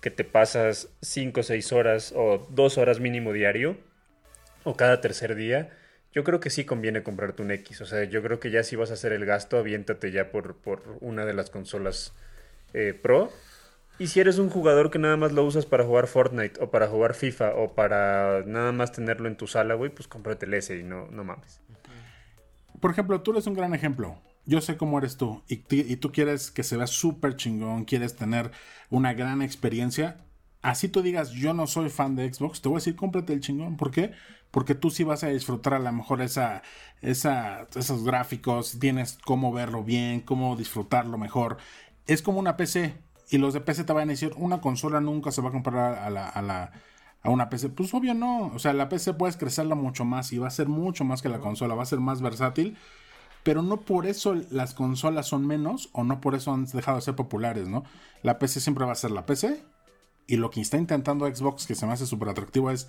que 0.00 0.10
te 0.10 0.24
pasas 0.24 0.88
5 1.02 1.40
o 1.40 1.42
6 1.44 1.72
horas 1.72 2.12
o 2.16 2.46
2 2.50 2.78
horas 2.78 3.00
mínimo 3.00 3.32
diario, 3.32 3.76
o 4.64 4.76
cada 4.76 5.00
tercer 5.00 5.34
día, 5.36 5.70
yo 6.12 6.24
creo 6.24 6.40
que 6.40 6.50
sí 6.50 6.64
conviene 6.64 7.02
comprarte 7.02 7.42
un 7.42 7.50
X. 7.50 7.80
O 7.80 7.86
sea, 7.86 8.04
yo 8.04 8.22
creo 8.22 8.40
que 8.40 8.50
ya 8.50 8.64
si 8.64 8.76
vas 8.76 8.90
a 8.90 8.94
hacer 8.94 9.12
el 9.12 9.24
gasto, 9.24 9.58
aviéntate 9.58 10.10
ya 10.10 10.30
por, 10.30 10.56
por 10.56 10.82
una 11.00 11.24
de 11.24 11.34
las 11.34 11.50
consolas 11.50 12.12
eh, 12.74 12.98
Pro. 13.00 13.32
Y 13.98 14.06
si 14.06 14.18
eres 14.18 14.38
un 14.38 14.48
jugador 14.48 14.90
que 14.90 14.98
nada 14.98 15.16
más 15.16 15.32
lo 15.32 15.44
usas 15.44 15.66
para 15.66 15.84
jugar 15.84 16.06
Fortnite 16.06 16.62
o 16.62 16.70
para 16.70 16.88
jugar 16.88 17.14
FIFA 17.14 17.54
o 17.54 17.74
para 17.74 18.42
nada 18.46 18.72
más 18.72 18.92
tenerlo 18.92 19.28
en 19.28 19.36
tu 19.36 19.46
sala, 19.46 19.74
güey, 19.74 19.90
pues 19.90 20.08
cómprate 20.08 20.46
el 20.46 20.54
S 20.54 20.76
y 20.76 20.82
no, 20.82 21.06
no 21.08 21.22
mames. 21.22 21.60
por 22.80 22.90
ejemplo, 22.90 23.20
tú 23.20 23.32
eres 23.32 23.46
un 23.46 23.54
gran 23.54 23.74
ejemplo. 23.74 24.18
Yo 24.46 24.62
sé 24.62 24.78
cómo 24.78 24.98
eres 24.98 25.18
tú 25.18 25.42
y, 25.48 25.62
y 25.70 25.96
tú 25.96 26.12
quieres 26.12 26.50
que 26.50 26.62
se 26.62 26.78
vea 26.78 26.86
súper 26.86 27.36
chingón, 27.36 27.84
quieres 27.84 28.16
tener 28.16 28.50
una 28.88 29.12
gran 29.12 29.42
experiencia. 29.42 30.16
Así 30.62 30.88
tú 30.88 31.02
digas, 31.02 31.30
yo 31.32 31.52
no 31.52 31.66
soy 31.66 31.90
fan 31.90 32.16
de 32.16 32.32
Xbox, 32.32 32.62
te 32.62 32.68
voy 32.68 32.76
a 32.76 32.80
decir, 32.80 32.96
cómprate 32.96 33.34
el 33.34 33.40
chingón. 33.40 33.76
¿Por 33.76 33.90
qué? 33.90 34.12
Porque 34.50 34.74
tú 34.74 34.90
sí 34.90 35.04
vas 35.04 35.22
a 35.22 35.28
disfrutar 35.28 35.74
a 35.74 35.78
lo 35.78 35.92
mejor 35.92 36.22
esa, 36.22 36.62
esa, 37.02 37.66
esos 37.74 38.04
gráficos, 38.04 38.78
tienes 38.80 39.18
cómo 39.24 39.52
verlo 39.52 39.84
bien, 39.84 40.20
cómo 40.20 40.56
disfrutarlo 40.56 41.18
mejor. 41.18 41.58
Es 42.06 42.22
como 42.22 42.40
una 42.40 42.56
PC 42.56 42.94
y 43.30 43.38
los 43.38 43.54
de 43.54 43.60
PC 43.60 43.84
te 43.84 43.92
van 43.92 44.08
a 44.08 44.12
decir, 44.12 44.32
una 44.36 44.60
consola 44.60 45.00
nunca 45.00 45.30
se 45.30 45.40
va 45.40 45.50
a 45.50 45.52
comprar 45.52 45.98
a 45.98 46.10
la, 46.10 46.28
a 46.28 46.42
la, 46.42 46.72
a 47.22 47.30
una 47.30 47.48
PC. 47.48 47.68
Pues 47.70 47.94
obvio 47.94 48.12
no. 48.12 48.48
O 48.48 48.58
sea, 48.58 48.72
la 48.72 48.88
PC 48.88 49.14
puedes 49.14 49.36
crecerla 49.36 49.76
mucho 49.76 50.04
más 50.04 50.32
y 50.32 50.38
va 50.38 50.48
a 50.48 50.50
ser 50.50 50.68
mucho 50.68 51.04
más 51.04 51.22
que 51.22 51.28
la 51.28 51.38
consola, 51.38 51.74
va 51.74 51.84
a 51.84 51.86
ser 51.86 52.00
más 52.00 52.20
versátil. 52.20 52.76
Pero 53.44 53.62
no 53.62 53.80
por 53.82 54.06
eso 54.06 54.34
las 54.50 54.74
consolas 54.74 55.26
son 55.26 55.46
menos 55.46 55.88
o 55.92 56.04
no 56.04 56.20
por 56.20 56.34
eso 56.34 56.52
han 56.52 56.66
dejado 56.66 56.96
de 56.96 57.02
ser 57.02 57.14
populares, 57.14 57.68
¿no? 57.68 57.84
La 58.22 58.38
PC 58.38 58.60
siempre 58.60 58.84
va 58.84 58.92
a 58.92 58.96
ser 58.96 59.12
la 59.12 59.26
PC. 59.26 59.62
Y 60.26 60.36
lo 60.36 60.50
que 60.50 60.60
está 60.60 60.76
intentando 60.76 61.26
Xbox, 61.26 61.66
que 61.66 61.74
se 61.74 61.86
me 61.86 61.92
hace 61.92 62.06
súper 62.06 62.28
atractivo, 62.28 62.70
es, 62.70 62.88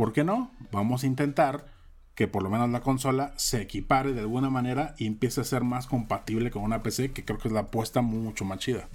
¿por 0.00 0.14
qué 0.14 0.24
no? 0.24 0.50
Vamos 0.72 1.04
a 1.04 1.06
intentar 1.06 1.66
que 2.14 2.26
por 2.26 2.42
lo 2.42 2.48
menos 2.48 2.70
la 2.70 2.80
consola 2.80 3.34
se 3.36 3.60
equipare 3.60 4.14
de 4.14 4.20
alguna 4.20 4.48
manera 4.48 4.94
y 4.96 5.06
empiece 5.06 5.42
a 5.42 5.44
ser 5.44 5.62
más 5.62 5.86
compatible 5.86 6.50
con 6.50 6.62
una 6.62 6.82
PC, 6.82 7.12
que 7.12 7.22
creo 7.22 7.38
que 7.38 7.48
es 7.48 7.52
la 7.52 7.60
apuesta 7.60 8.00
mucho 8.00 8.46
más 8.46 8.60
chida. 8.60 8.88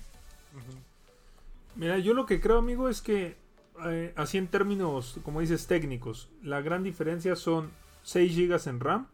Mira, 1.76 2.00
yo 2.00 2.16
lo 2.16 2.26
que 2.26 2.42
creo, 2.42 2.58
amigo, 2.58 2.90
es 2.90 3.02
que 3.02 3.38
eh, 3.86 4.14
así 4.16 4.40
en 4.40 4.48
términos, 4.48 5.20
como 5.24 5.42
dices, 5.42 5.68
técnicos, 5.68 6.28
la 6.42 6.62
gran 6.62 6.82
diferencia 6.82 7.36
son 7.36 7.70
6 8.02 8.36
GB 8.36 8.68
en 8.68 8.80
RAM, 8.80 9.08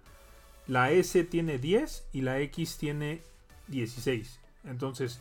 la 0.67 0.91
S 0.91 1.21
tiene 1.25 1.57
10 1.57 2.05
y 2.13 2.21
la 2.21 2.39
X 2.39 2.77
tiene 2.77 3.21
16. 3.67 4.39
Entonces, 4.63 5.19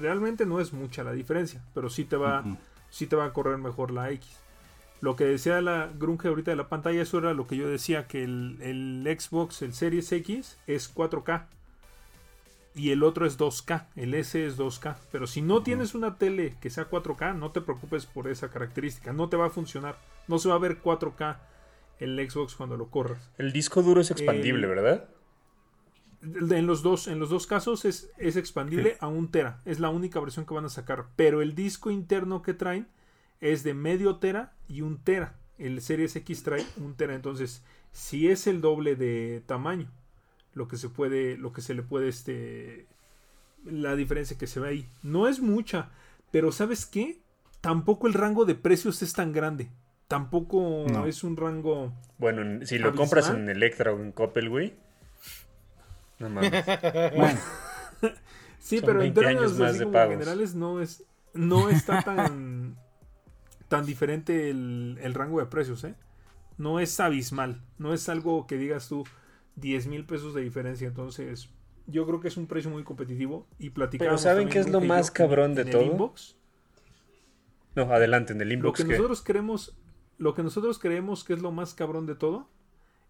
realmente 0.00 0.46
no 0.46 0.58
es 0.58 0.72
mucha 0.72 1.04
la 1.04 1.12
diferencia, 1.12 1.62
pero 1.74 1.88
sí 1.88 2.04
te 2.04 2.16
va, 2.16 2.42
sí 2.90 3.06
te 3.06 3.14
va 3.14 3.26
a 3.26 3.32
correr 3.32 3.58
mejor 3.58 3.92
la 3.92 4.10
X. 4.10 4.47
Lo 5.00 5.14
que 5.14 5.24
decía 5.24 5.60
la 5.60 5.90
grunge 5.96 6.28
ahorita 6.28 6.50
de 6.50 6.56
la 6.56 6.68
pantalla, 6.68 7.00
eso 7.02 7.18
era 7.18 7.32
lo 7.34 7.46
que 7.46 7.56
yo 7.56 7.68
decía, 7.68 8.06
que 8.06 8.24
el, 8.24 8.58
el 8.60 9.18
Xbox, 9.18 9.62
el 9.62 9.72
Series 9.72 10.10
X, 10.10 10.58
es 10.66 10.92
4K. 10.94 11.46
Y 12.74 12.90
el 12.90 13.02
otro 13.02 13.26
es 13.26 13.38
2K, 13.38 13.86
el 13.96 14.14
S 14.14 14.44
es 14.44 14.56
2K. 14.58 14.96
Pero 15.10 15.26
si 15.26 15.42
no 15.42 15.62
tienes 15.62 15.94
una 15.94 16.16
tele 16.16 16.54
que 16.60 16.70
sea 16.70 16.88
4K, 16.88 17.36
no 17.36 17.50
te 17.50 17.60
preocupes 17.60 18.06
por 18.06 18.28
esa 18.28 18.50
característica. 18.50 19.12
No 19.12 19.28
te 19.28 19.36
va 19.36 19.46
a 19.46 19.50
funcionar. 19.50 19.96
No 20.28 20.38
se 20.38 20.48
va 20.48 20.54
a 20.56 20.58
ver 20.58 20.80
4K 20.80 21.38
el 22.00 22.30
Xbox 22.30 22.54
cuando 22.54 22.76
lo 22.76 22.88
corras. 22.88 23.30
El 23.38 23.52
disco 23.52 23.82
duro 23.82 24.00
es 24.00 24.10
expandible, 24.10 24.66
Eh, 24.66 24.70
¿verdad? 24.70 25.08
En 26.22 26.66
los 26.66 26.82
dos, 26.82 27.06
en 27.08 27.20
los 27.20 27.30
dos 27.30 27.46
casos 27.46 27.84
es, 27.84 28.10
es 28.18 28.36
expandible 28.36 28.96
a 29.00 29.08
un 29.08 29.30
tera. 29.30 29.60
Es 29.64 29.78
la 29.80 29.88
única 29.90 30.20
versión 30.20 30.46
que 30.46 30.54
van 30.54 30.64
a 30.64 30.68
sacar. 30.68 31.06
Pero 31.16 31.42
el 31.42 31.54
disco 31.54 31.90
interno 31.90 32.42
que 32.42 32.54
traen 32.54 32.88
es 33.40 33.62
de 33.64 33.74
medio 33.74 34.16
tera 34.16 34.52
y 34.68 34.80
un 34.82 34.98
tera. 34.98 35.34
El 35.58 35.80
Series 35.80 36.14
X 36.16 36.42
trae 36.42 36.64
un 36.76 36.94
tera. 36.94 37.14
Entonces, 37.14 37.62
si 37.92 38.28
es 38.28 38.46
el 38.46 38.60
doble 38.60 38.96
de 38.96 39.42
tamaño. 39.46 39.90
lo 40.54 40.66
que 40.66 40.76
se 40.76 40.88
puede, 40.88 41.36
lo 41.36 41.52
que 41.52 41.60
se 41.62 41.72
le 41.74 41.82
puede, 41.82 42.08
este, 42.08 42.86
la 43.64 43.94
diferencia 43.94 44.36
que 44.36 44.48
se 44.48 44.58
ve 44.58 44.68
ahí. 44.68 44.88
No 45.04 45.28
es 45.28 45.38
mucha, 45.40 45.90
pero 46.32 46.50
¿sabes 46.50 46.84
qué? 46.84 47.20
Tampoco 47.60 48.08
el 48.08 48.14
rango 48.14 48.44
de 48.44 48.56
precios 48.56 49.00
es 49.02 49.12
tan 49.12 49.32
grande. 49.32 49.68
Tampoco 50.08 50.84
No. 50.90 51.06
es 51.06 51.22
un 51.22 51.36
rango. 51.36 51.92
Bueno, 52.18 52.42
en- 52.42 52.66
si 52.66 52.78
lo 52.78 52.88
¿Abismal? 52.88 52.96
compras 53.08 53.30
en 53.30 53.48
Electra 53.48 53.92
o 53.92 54.00
en 54.00 54.10
Coppel, 54.10 54.48
güey. 54.48 54.74
No 56.18 56.28
mames. 56.28 56.50
Bueno, 57.16 57.38
Sí, 58.58 58.78
Son 58.78 58.86
pero 58.86 59.02
en 59.02 59.14
20 59.14 59.20
términos 59.20 59.56
de 59.58 59.74
generales 60.08 60.54
no 60.56 60.80
es, 60.80 61.04
no 61.34 61.68
está 61.68 62.02
tan, 62.02 62.76
tan 63.68 63.86
diferente 63.86 64.50
el, 64.50 64.98
el 65.00 65.14
rango 65.14 65.40
de 65.40 65.46
precios, 65.46 65.84
¿eh? 65.84 65.94
No 66.56 66.80
es 66.80 66.98
abismal, 66.98 67.62
no 67.78 67.94
es 67.94 68.08
algo 68.08 68.46
que 68.46 68.56
digas 68.56 68.88
tú 68.88 69.04
10 69.56 69.86
mil 69.86 70.04
pesos 70.04 70.34
de 70.34 70.42
diferencia, 70.42 70.88
entonces 70.88 71.50
yo 71.86 72.06
creo 72.06 72.20
que 72.20 72.28
es 72.28 72.36
un 72.36 72.46
precio 72.46 72.70
muy 72.70 72.84
competitivo 72.84 73.46
y 73.58 73.70
platicamos. 73.70 74.20
¿saben 74.20 74.48
qué 74.48 74.58
es 74.58 74.68
lo 74.68 74.80
más 74.80 75.10
cabrón 75.10 75.54
de 75.54 75.64
todo? 75.64 76.14
No, 77.74 77.82
adelante, 77.92 78.32
en 78.32 78.40
el 78.40 78.48
Lo 78.48 78.54
inbox. 78.54 78.78
que 78.78 78.86
¿qué? 78.86 78.92
nosotros 78.94 79.22
creemos, 79.22 79.76
lo 80.18 80.34
que 80.34 80.42
nosotros 80.42 80.78
creemos 80.78 81.24
que 81.24 81.32
es 81.34 81.40
lo 81.40 81.50
más 81.52 81.74
cabrón 81.74 82.06
de 82.06 82.14
todo 82.14 82.48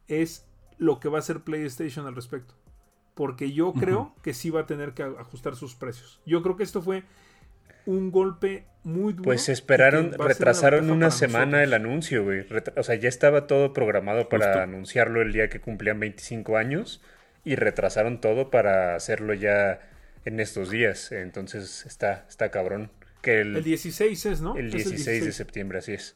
es 0.07 0.47
lo 0.79 1.01
que 1.01 1.09
va 1.09 1.19
a 1.19 1.21
hacer 1.21 1.43
PlayStation 1.43 2.07
al 2.07 2.15
respecto. 2.15 2.55
Porque 3.15 3.53
yo 3.53 3.73
creo 3.73 4.15
que 4.23 4.33
sí 4.33 4.51
va 4.51 4.61
a 4.61 4.67
tener 4.67 4.95
que 4.95 5.03
ajustar 5.03 5.57
sus 5.57 5.75
precios. 5.75 6.21
Yo 6.25 6.41
creo 6.43 6.57
que 6.57 6.63
esto 6.63 6.83
fue 6.83 7.03
un 7.89 8.11
golpe 8.11 8.67
muy 8.85 9.15
duro. 9.15 9.25
Pues 9.25 9.49
esperaron, 9.49 10.13
retrasaron 10.13 10.91
una 10.91 11.11
semana 11.11 11.63
el 11.63 11.73
anuncio, 11.73 12.23
güey. 12.23 12.45
O 12.77 12.83
sea, 12.83 12.95
ya 12.97 13.09
estaba 13.09 13.47
todo 13.47 13.73
programado 13.73 14.29
para 14.29 14.47
Justo. 14.47 14.61
anunciarlo 14.61 15.23
el 15.23 15.33
día 15.33 15.49
que 15.49 15.61
cumplían 15.61 15.99
25 15.99 16.59
años 16.59 17.03
y 17.45 17.57
retrasaron 17.57 18.21
todo 18.21 18.51
para 18.51 18.95
hacerlo 18.95 19.33
ya 19.33 19.81
en 20.27 20.39
estos 20.39 20.71
días. 20.71 21.13
Entonces 21.13 21.87
está, 21.87 22.27
está 22.29 22.51
cabrón. 22.51 22.91
Que 23.23 23.41
el, 23.41 23.57
El 23.57 23.65
16 23.65 24.27
es, 24.27 24.41
¿no? 24.43 24.55
el 24.57 24.67
Es 24.67 24.85
16 24.91 25.25
de 25.25 25.33
septiembre, 25.33 25.79
así 25.79 25.95
es. 25.95 26.15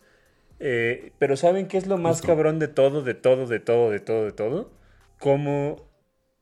Eh, 0.60 1.12
pero 1.18 1.36
¿saben 1.36 1.68
qué 1.68 1.78
es 1.78 1.86
lo 1.86 1.96
más 1.96 2.16
Justo. 2.18 2.28
cabrón 2.28 2.58
de 2.58 2.68
todo, 2.68 3.02
de 3.02 3.14
todo, 3.14 3.46
de 3.46 3.60
todo, 3.60 3.90
de 3.90 3.98
todo, 4.00 4.24
de 4.26 4.32
todo? 4.32 4.72
Cómo 5.18 5.88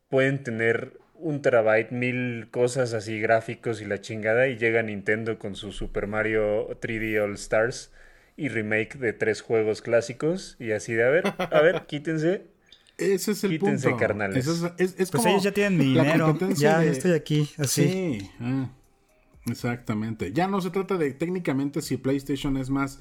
pueden 0.09 0.43
tener 0.43 0.99
un 1.21 1.43
terabyte, 1.43 1.91
mil 1.93 2.49
cosas 2.51 2.93
así, 2.95 3.21
gráficos 3.21 3.81
y 3.81 3.85
la 3.85 4.01
chingada, 4.01 4.49
y 4.49 4.57
llega 4.57 4.83
Nintendo 4.83 5.39
con 5.39 5.55
su 5.55 5.73
Super 5.73 6.07
Mario 6.07 6.69
3D 6.81 7.19
All 7.23 7.35
Stars 7.35 7.93
y 8.37 8.49
remake 8.49 8.97
de 8.99 9.13
tres 9.13 9.43
juegos 9.43 9.83
clásicos, 9.83 10.57
y 10.59 10.73
así 10.73 10.95
de, 10.95 11.05
a 11.05 11.11
ver, 11.11 11.25
a 11.39 11.61
ver, 11.61 11.83
quítense. 11.87 12.47
ese 12.97 13.33
es 13.33 13.45
el 13.45 13.51
Quítense, 13.53 13.89
punto. 13.91 14.01
carnales. 14.01 14.47
Eso 14.47 14.67
es, 14.79 14.93
es- 14.93 15.01
es 15.01 15.11
Pues 15.11 15.23
como 15.23 15.29
ellos 15.29 15.43
ya 15.43 15.53
tienen 15.53 15.79
mi 15.79 15.85
dinero. 15.87 16.39
Ya, 16.57 16.79
de- 16.81 16.87
ya 16.87 16.91
estoy 16.93 17.13
aquí, 17.13 17.49
así. 17.59 17.89
Sí, 17.89 18.31
ah, 18.41 18.71
exactamente. 19.47 20.33
Ya 20.33 20.47
no 20.49 20.61
se 20.61 20.71
trata 20.71 20.97
de 20.97 21.13
técnicamente 21.13 21.83
si 21.83 21.97
PlayStation 21.97 22.57
es 22.57 22.71
más 22.71 23.01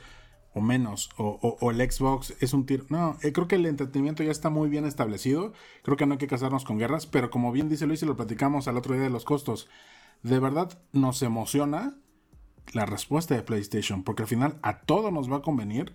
o 0.54 0.62
menos, 0.62 1.10
o, 1.18 1.38
o- 1.42 1.58
o 1.62 1.72
el 1.72 1.78
Xbox 1.92 2.34
es 2.40 2.54
un 2.54 2.66
tiro. 2.66 2.86
No, 2.90 3.18
eh, 3.22 3.32
creo 3.32 3.48
que 3.48 3.56
el 3.56 3.66
entretenimiento 3.66 4.24
ya 4.24 4.32
está 4.32 4.50
muy 4.50 4.70
bien 4.70 4.86
establecido. 4.86 5.54
Creo 5.84 5.96
que 5.98 6.06
no 6.06 6.14
hay 6.14 6.18
que 6.18 6.28
casarnos 6.28 6.66
con 6.66 6.78
guerras, 6.80 7.06
pero 7.06 7.30
como 7.30 7.52
bien 7.52 7.70
dice 7.70 7.86
Luis 7.86 8.02
y 8.04 8.06
lo 8.06 8.18
platicamos 8.18 8.68
al 8.68 8.78
otro 8.78 8.94
día 8.96 9.04
de 9.04 9.10
los 9.10 9.26
costos, 9.26 9.70
de 10.24 10.40
verdad 10.40 10.78
nos 10.92 11.22
emociona 11.22 11.96
la 12.74 12.86
respuesta 12.86 13.36
de 13.36 13.42
PlayStation, 13.44 14.04
porque 14.04 14.24
al 14.24 14.28
final 14.28 14.58
a 14.62 14.82
todo 14.82 15.12
nos 15.12 15.32
va 15.32 15.38
a 15.38 15.42
convenir 15.42 15.94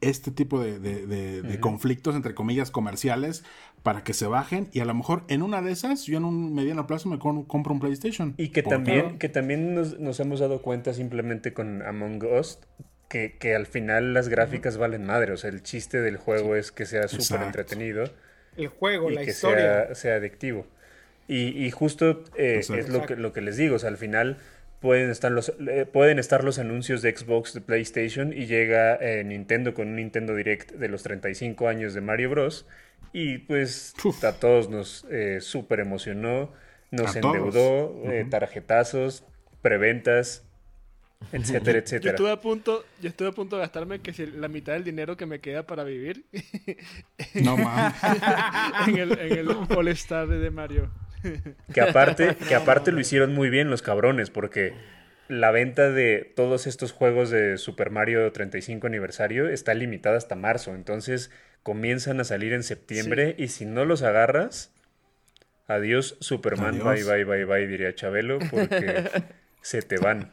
este 0.00 0.30
tipo 0.30 0.60
de, 0.60 0.78
de- 0.80 1.06
de- 1.06 1.40
de 1.42 1.60
conflictos, 1.60 2.14
entre 2.14 2.34
comillas, 2.34 2.70
comerciales, 2.70 3.42
para 3.82 4.04
que 4.04 4.12
se 4.12 4.26
bajen 4.26 4.68
y 4.72 4.80
a 4.80 4.84
lo 4.84 4.92
mejor 4.94 5.24
en 5.28 5.40
una 5.42 5.62
de 5.62 5.72
esas, 5.72 6.04
yo 6.04 6.18
en 6.18 6.24
un 6.24 6.52
mediano 6.54 6.86
plazo 6.86 7.08
me 7.08 7.18
compro 7.18 7.72
un 7.72 7.80
PlayStation. 7.80 8.34
Y 8.36 8.48
que 8.50 8.62
¿Por 8.62 8.70
qué 8.72 8.76
también, 8.76 9.18
que 9.18 9.28
también 9.28 9.74
nos, 9.74 9.98
nos 10.00 10.20
hemos 10.20 10.40
dado 10.40 10.60
cuenta 10.62 10.92
simplemente 10.92 11.54
con 11.54 11.80
Among 11.82 12.22
Us 12.38 12.58
que, 13.14 13.36
que 13.38 13.54
al 13.54 13.66
final 13.66 14.12
las 14.12 14.28
gráficas 14.28 14.76
valen 14.76 15.04
madre. 15.04 15.32
O 15.32 15.36
sea, 15.36 15.48
el 15.50 15.62
chiste 15.62 16.00
del 16.02 16.16
juego 16.16 16.56
es 16.56 16.72
que 16.72 16.84
sea 16.84 17.06
súper 17.06 17.46
entretenido 17.46 18.10
El 18.56 18.66
juego, 18.66 19.08
y 19.08 19.14
la 19.14 19.24
que 19.24 19.30
historia. 19.30 19.86
sea, 19.86 19.94
sea 19.94 20.14
adictivo. 20.16 20.66
Y, 21.28 21.64
y 21.64 21.70
justo 21.70 22.24
eh, 22.36 22.58
es 22.58 22.88
lo 22.88 23.06
que, 23.06 23.14
lo 23.14 23.32
que 23.32 23.40
les 23.40 23.56
digo. 23.56 23.76
O 23.76 23.78
sea, 23.78 23.88
al 23.90 23.98
final 23.98 24.38
pueden 24.80 25.10
estar 25.10 25.30
los, 25.30 25.54
eh, 25.68 25.86
pueden 25.86 26.18
estar 26.18 26.42
los 26.42 26.58
anuncios 26.58 27.02
de 27.02 27.16
Xbox, 27.16 27.54
de 27.54 27.60
PlayStation 27.60 28.32
y 28.32 28.46
llega 28.46 28.96
eh, 28.96 29.22
Nintendo 29.22 29.74
con 29.74 29.86
un 29.88 29.96
Nintendo 29.96 30.34
Direct 30.34 30.72
de 30.72 30.88
los 30.88 31.04
35 31.04 31.68
años 31.68 31.94
de 31.94 32.00
Mario 32.00 32.30
Bros. 32.30 32.66
Y 33.12 33.38
pues 33.38 33.94
Uf. 34.04 34.24
a 34.24 34.40
todos 34.40 34.68
nos 34.70 35.06
eh, 35.08 35.38
súper 35.40 35.78
emocionó, 35.78 36.52
nos 36.90 37.14
A 37.14 37.20
endeudó, 37.20 37.94
eh, 38.10 38.26
tarjetazos, 38.28 39.24
preventas, 39.62 40.43
etcétera, 41.32 41.78
Yo 41.78 41.84
etcétera. 41.84 42.10
estuve 42.12 42.30
a 42.30 42.40
punto, 42.40 42.84
yo 43.00 43.08
estuve 43.08 43.28
a 43.28 43.32
punto 43.32 43.56
de 43.56 43.62
gastarme 43.62 44.00
que 44.00 44.12
si 44.12 44.26
la 44.26 44.48
mitad 44.48 44.74
del 44.74 44.84
dinero 44.84 45.16
que 45.16 45.26
me 45.26 45.40
queda 45.40 45.66
para 45.66 45.82
vivir 45.84 46.24
No 47.34 47.56
mames. 47.56 47.94
en 48.88 48.96
el, 48.98 49.18
en 49.18 49.38
el 49.38 49.48
All 49.50 49.88
Star 49.88 50.28
de 50.28 50.50
Mario. 50.50 50.90
Que 51.72 51.80
aparte, 51.80 52.36
que 52.48 52.54
aparte 52.54 52.92
lo 52.92 53.00
hicieron 53.00 53.32
muy 53.34 53.48
bien 53.50 53.70
los 53.70 53.80
cabrones, 53.82 54.30
porque 54.30 54.74
la 55.28 55.50
venta 55.50 55.90
de 55.90 56.30
todos 56.36 56.66
estos 56.66 56.92
juegos 56.92 57.30
de 57.30 57.56
Super 57.56 57.90
Mario 57.90 58.30
35 58.30 58.86
aniversario 58.86 59.48
está 59.48 59.72
limitada 59.72 60.18
hasta 60.18 60.36
marzo. 60.36 60.74
Entonces 60.74 61.30
comienzan 61.62 62.20
a 62.20 62.24
salir 62.24 62.52
en 62.52 62.62
septiembre 62.62 63.34
y 63.38 63.48
si 63.48 63.64
no 63.64 63.86
los 63.86 64.02
agarras, 64.02 64.70
adiós 65.66 66.18
Superman, 66.20 66.82
Adiós. 66.82 67.06
bye 67.06 67.24
bye 67.24 67.24
bye 67.24 67.44
bye, 67.46 67.66
diría 67.66 67.94
Chabelo, 67.94 68.38
porque 68.50 69.04
se 69.62 69.80
te 69.80 69.96
van. 69.96 70.30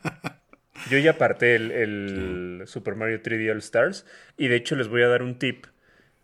Yo 0.86 0.98
ya 0.98 1.12
aparté 1.12 1.56
el, 1.56 1.72
el 1.72 2.62
Super 2.66 2.96
Mario 2.96 3.22
3D 3.22 3.52
All 3.52 3.60
Stars 3.60 4.06
y 4.38 4.48
de 4.48 4.56
hecho 4.56 4.76
les 4.76 4.88
voy 4.88 5.04
a 5.04 5.08
dar 5.08 5.24
un 5.24 5.38
tip. 5.40 5.66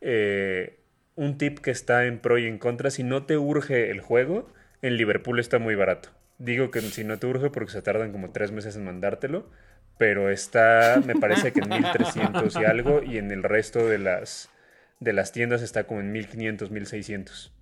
eh, 0.02 0.80
un 1.16 1.38
tip 1.40 1.60
que 1.60 1.72
está 1.72 2.06
en 2.06 2.20
pro 2.20 2.38
y 2.38 2.46
en 2.46 2.60
contra. 2.60 2.92
Si 2.92 3.04
no 3.04 3.26
te 3.26 3.38
urge 3.38 3.90
el 3.92 4.02
juego, 4.02 4.54
en 4.84 4.98
Liverpool 4.98 5.40
está 5.40 5.58
muy 5.60 5.76
barato. 5.76 6.10
Digo 6.38 6.70
que 6.72 6.82
si 6.82 7.04
no 7.04 7.18
te 7.18 7.26
urge 7.28 7.50
porque 7.50 7.72
se 7.72 7.82
tardan 7.82 8.12
como 8.12 8.32
tres 8.32 8.52
meses 8.52 8.76
en 8.76 8.86
mandártelo, 8.86 9.50
pero 9.98 10.30
está, 10.30 11.02
me 11.04 11.16
parece 11.16 11.54
que 11.54 11.62
en 11.62 11.70
1300 11.70 12.56
y 12.56 12.64
algo 12.66 13.02
y 13.04 13.18
en 13.18 13.32
el 13.32 13.42
resto 13.44 13.88
de 13.88 13.98
las, 13.98 14.52
de 15.00 15.14
las 15.14 15.32
tiendas 15.32 15.64
está 15.64 15.86
como 15.86 16.02
en 16.02 16.12
1500, 16.12 16.70
1600. 16.72 17.54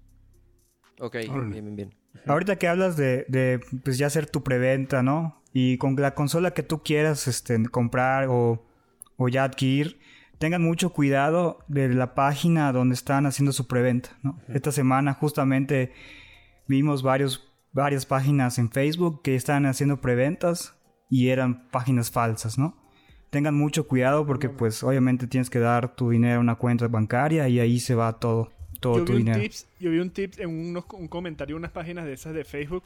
Ok, 0.99 1.15
bien, 1.49 1.49
bien, 1.51 1.75
bien. 1.75 1.95
Ahorita 2.25 2.58
que 2.58 2.67
hablas 2.67 2.97
de, 2.97 3.25
de, 3.27 3.60
pues 3.84 3.97
ya 3.97 4.08
hacer 4.08 4.25
tu 4.27 4.43
preventa, 4.43 5.03
¿no? 5.03 5.41
Y 5.57 5.77
con 5.77 5.95
la 5.95 6.15
consola 6.15 6.51
que 6.51 6.63
tú 6.63 6.83
quieras 6.83 7.29
este, 7.29 7.63
comprar 7.69 8.27
o, 8.27 8.61
o 9.15 9.29
ya 9.29 9.45
adquirir, 9.45 10.01
tengan 10.37 10.61
mucho 10.61 10.89
cuidado 10.91 11.59
de 11.69 11.87
la 11.87 12.13
página 12.13 12.73
donde 12.73 12.93
están 12.93 13.25
haciendo 13.25 13.53
su 13.53 13.65
preventa, 13.65 14.09
¿no? 14.21 14.37
Esta 14.49 14.73
semana 14.73 15.13
justamente 15.13 15.93
vimos 16.67 17.03
varios, 17.03 17.53
varias 17.71 18.05
páginas 18.05 18.57
en 18.59 18.69
Facebook 18.69 19.21
que 19.23 19.35
estaban 19.35 19.65
haciendo 19.65 20.01
preventas 20.01 20.75
y 21.09 21.29
eran 21.29 21.69
páginas 21.69 22.11
falsas, 22.11 22.57
¿no? 22.57 22.75
Tengan 23.29 23.55
mucho 23.55 23.87
cuidado 23.87 24.25
porque 24.25 24.49
pues 24.49 24.83
obviamente 24.83 25.25
tienes 25.25 25.49
que 25.49 25.59
dar 25.59 25.95
tu 25.95 26.09
dinero 26.09 26.35
a 26.35 26.41
una 26.41 26.55
cuenta 26.55 26.89
bancaria 26.89 27.47
y 27.47 27.61
ahí 27.61 27.79
se 27.79 27.95
va 27.95 28.19
todo, 28.19 28.51
todo 28.81 28.97
Yo 28.97 29.05
tu 29.05 29.13
vi, 29.13 29.19
un 29.19 29.25
dinero. 29.25 29.41
tips, 29.41 29.69
yo 29.79 29.89
vi 29.89 29.99
un 29.99 30.09
tip 30.09 30.33
en 30.37 30.49
unos, 30.49 30.83
un 30.91 31.07
comentario, 31.07 31.55
unas 31.55 31.71
páginas 31.71 32.03
de 32.03 32.11
esas 32.11 32.33
de 32.33 32.43
Facebook, 32.43 32.83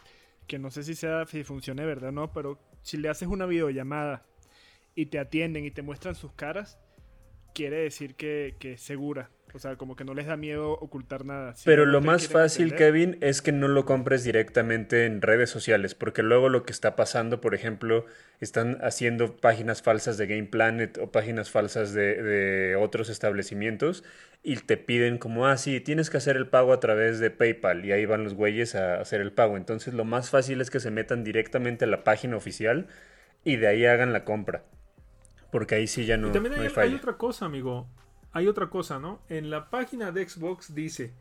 que 0.49 0.59
no 0.59 0.71
sé 0.71 0.83
si 0.83 0.95
sea, 0.95 1.25
si 1.27 1.43
funcione 1.45 1.85
verdad 1.85 2.09
o 2.09 2.12
no, 2.12 2.33
pero 2.33 2.59
si 2.81 2.97
le 2.97 3.07
haces 3.07 3.27
una 3.29 3.45
videollamada 3.45 4.25
y 4.95 5.05
te 5.05 5.19
atienden 5.19 5.63
y 5.63 5.71
te 5.71 5.83
muestran 5.83 6.15
sus 6.15 6.33
caras, 6.33 6.79
quiere 7.53 7.77
decir 7.77 8.15
que, 8.15 8.55
que 8.59 8.73
es 8.73 8.81
segura. 8.81 9.29
O 9.53 9.59
sea, 9.59 9.75
como 9.75 9.95
que 9.95 10.03
no 10.03 10.13
les 10.13 10.27
da 10.27 10.38
miedo 10.38 10.71
ocultar 10.71 11.25
nada. 11.25 11.55
Pero 11.65 11.85
lo 11.85 12.01
más 12.01 12.27
fácil. 12.27 12.75
Kevin, 12.75 13.17
es 13.21 13.41
que 13.41 13.51
no 13.51 13.67
lo 13.67 13.85
compres 13.85 14.23
directamente 14.23 15.05
en 15.05 15.21
redes 15.21 15.49
sociales, 15.49 15.95
porque 15.95 16.23
luego 16.23 16.49
lo 16.49 16.63
que 16.63 16.71
está 16.71 16.95
pasando, 16.95 17.41
por 17.41 17.55
ejemplo, 17.55 18.05
están 18.39 18.77
haciendo 18.81 19.38
páginas 19.38 19.81
falsas 19.81 20.17
de 20.17 20.27
Game 20.27 20.45
Planet 20.45 20.97
o 20.97 21.12
páginas 21.12 21.49
falsas 21.49 21.93
de, 21.93 22.21
de 22.21 22.75
otros 22.75 23.09
establecimientos 23.09 24.03
y 24.41 24.55
te 24.55 24.77
piden 24.77 25.17
como, 25.17 25.47
ah, 25.47 25.57
sí, 25.57 25.81
tienes 25.81 26.09
que 26.09 26.17
hacer 26.17 26.38
el 26.38 26.47
pago 26.47 26.71
a 26.71 26.79
través 26.79 27.19
de 27.19 27.29
PayPal 27.29 27.85
y 27.85 27.91
ahí 27.91 28.05
van 28.05 28.23
los 28.23 28.33
güeyes 28.33 28.75
a 28.75 29.01
hacer 29.01 29.19
el 29.21 29.33
pago. 29.33 29.57
Entonces 29.57 29.93
lo 29.93 30.05
más 30.05 30.29
fácil 30.29 30.62
es 30.62 30.69
que 30.69 30.79
se 30.79 30.91
metan 30.91 31.23
directamente 31.23 31.85
a 31.85 31.88
la 31.88 32.03
página 32.03 32.38
oficial 32.38 32.88
y 33.43 33.57
de 33.57 33.67
ahí 33.67 33.85
hagan 33.85 34.13
la 34.13 34.23
compra. 34.23 34.63
Porque 35.51 35.75
ahí 35.75 35.88
sí 35.88 36.05
ya 36.05 36.15
no, 36.15 36.29
y 36.29 36.31
también 36.31 36.55
no 36.55 36.62
hay, 36.62 36.93
otra 36.93 37.17
cosa, 37.17 37.45
amigo. 37.45 37.88
Hay 38.32 38.48
otra 38.48 38.70
cosa, 38.70 39.00
¿no? 39.00 39.22
En 39.30 39.50
la 39.50 39.70
página 39.70 40.12
de 40.12 40.28
Xbox 40.28 40.76
dice, 40.76 41.13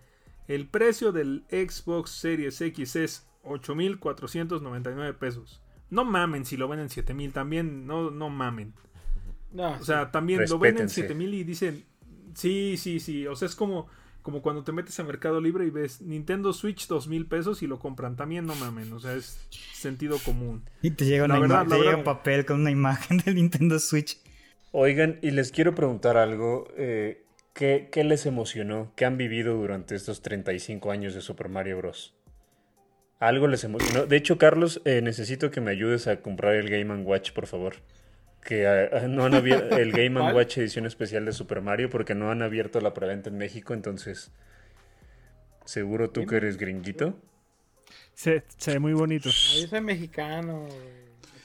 el 0.47 0.67
precio 0.67 1.13
del 1.13 1.45
Xbox 1.51 2.11
Series 2.11 2.61
X 2.61 2.97
es 2.97 3.27
8.499 3.45 5.15
pesos. 5.15 5.61
No 5.91 6.05
mamen 6.05 6.45
si 6.45 6.57
lo 6.57 6.69
ven 6.69 6.81
en 6.81 6.89
7.000, 6.89 7.33
también 7.33 7.87
no, 7.87 8.11
no 8.11 8.29
mamen. 8.29 8.75
No, 9.53 9.73
O 9.73 9.83
sea, 9.85 10.11
también 10.11 10.45
lo 10.49 10.59
ven 10.59 10.77
en 10.77 10.83
Respétense. 10.89 11.15
7.000 11.15 11.35
y 11.35 11.45
dicen, 11.45 11.85
sí, 12.35 12.77
sí, 12.77 13.01
sí. 13.01 13.27
O 13.27 13.35
sea, 13.35 13.47
es 13.47 13.55
como, 13.57 13.87
como 14.21 14.43
cuando 14.43 14.63
te 14.65 14.73
metes 14.73 15.01
a 15.01 15.05
Mercado 15.05 15.41
Libre 15.41 15.65
y 15.67 15.71
ves 15.71 16.03
Nintendo 16.03 16.53
Switch 16.53 16.87
dos 16.87 17.09
mil 17.09 17.25
pesos 17.25 17.63
y 17.63 17.67
lo 17.67 17.79
compran. 17.79 18.17
También 18.17 18.45
no 18.45 18.55
mamen, 18.57 18.93
o 18.93 19.01
sea, 19.01 19.15
es 19.15 19.39
sentido 19.73 20.19
común. 20.19 20.65
Y 20.83 20.91
te 20.91 21.07
llega, 21.07 21.27
La 21.27 21.35
una 21.39 21.41
verdad, 21.41 21.65
ima- 21.65 21.69
la 21.71 21.77
te 21.77 21.83
llega 21.83 21.97
un 21.97 22.05
papel 22.05 22.45
con 22.45 22.61
una 22.61 22.71
imagen 22.71 23.17
del 23.25 23.37
Nintendo 23.37 23.79
Switch. 23.79 24.19
Oigan, 24.73 25.19
y 25.23 25.31
les 25.31 25.53
quiero 25.53 25.75
preguntar 25.75 26.17
algo. 26.17 26.69
eh, 26.77 27.25
¿qué, 27.55 27.89
qué 27.91 28.05
les 28.05 28.27
emocionó? 28.27 28.93
¿Qué 28.97 29.05
han 29.05 29.17
vivido 29.17 29.55
durante 29.57 29.95
estos 29.95 30.23
35 30.23 30.91
años 30.91 31.15
de 31.15 31.21
Super 31.21 31.49
Mario 31.49 31.79
Bros? 31.79 32.15
Algo 33.19 33.49
les 33.49 33.65
emocionó. 33.65 34.07
De 34.07 34.17
hecho, 34.17 34.39
Carlos, 34.39 34.81
eh, 34.85 35.01
necesito 35.03 35.51
que 35.51 35.61
me 35.61 35.73
ayudes 35.73 36.07
a 36.07 36.21
comprar 36.21 36.55
el 36.55 36.71
Game 36.71 36.95
Watch, 37.03 37.33
por 37.33 37.47
favor. 37.47 37.77
Que 38.45 38.67
ah, 38.69 39.09
no 39.09 39.25
han 39.25 39.35
abierto 39.35 39.77
el 39.79 39.91
Game. 39.93 40.21
Watch 40.21 40.59
edición 40.59 40.87
especial 40.87 41.25
de 41.25 41.33
Super 41.33 41.61
Mario 41.61 41.91
porque 41.91 42.15
no 42.15 42.31
han 42.31 42.43
abierto 42.43 42.81
la 42.81 42.95
preventa 42.95 43.29
en 43.29 43.39
México, 43.39 43.75
entonces 43.75 44.31
seguro 45.65 46.11
tú 46.11 46.27
que 46.27 46.37
eres 46.37 46.57
gringuito. 46.57 47.19
Se, 48.15 48.45
se 48.57 48.73
ve 48.73 48.79
muy 48.79 48.93
bonito. 48.93 49.29
Yo 49.29 49.67
soy 49.67 49.81
mexicano. 49.81 50.69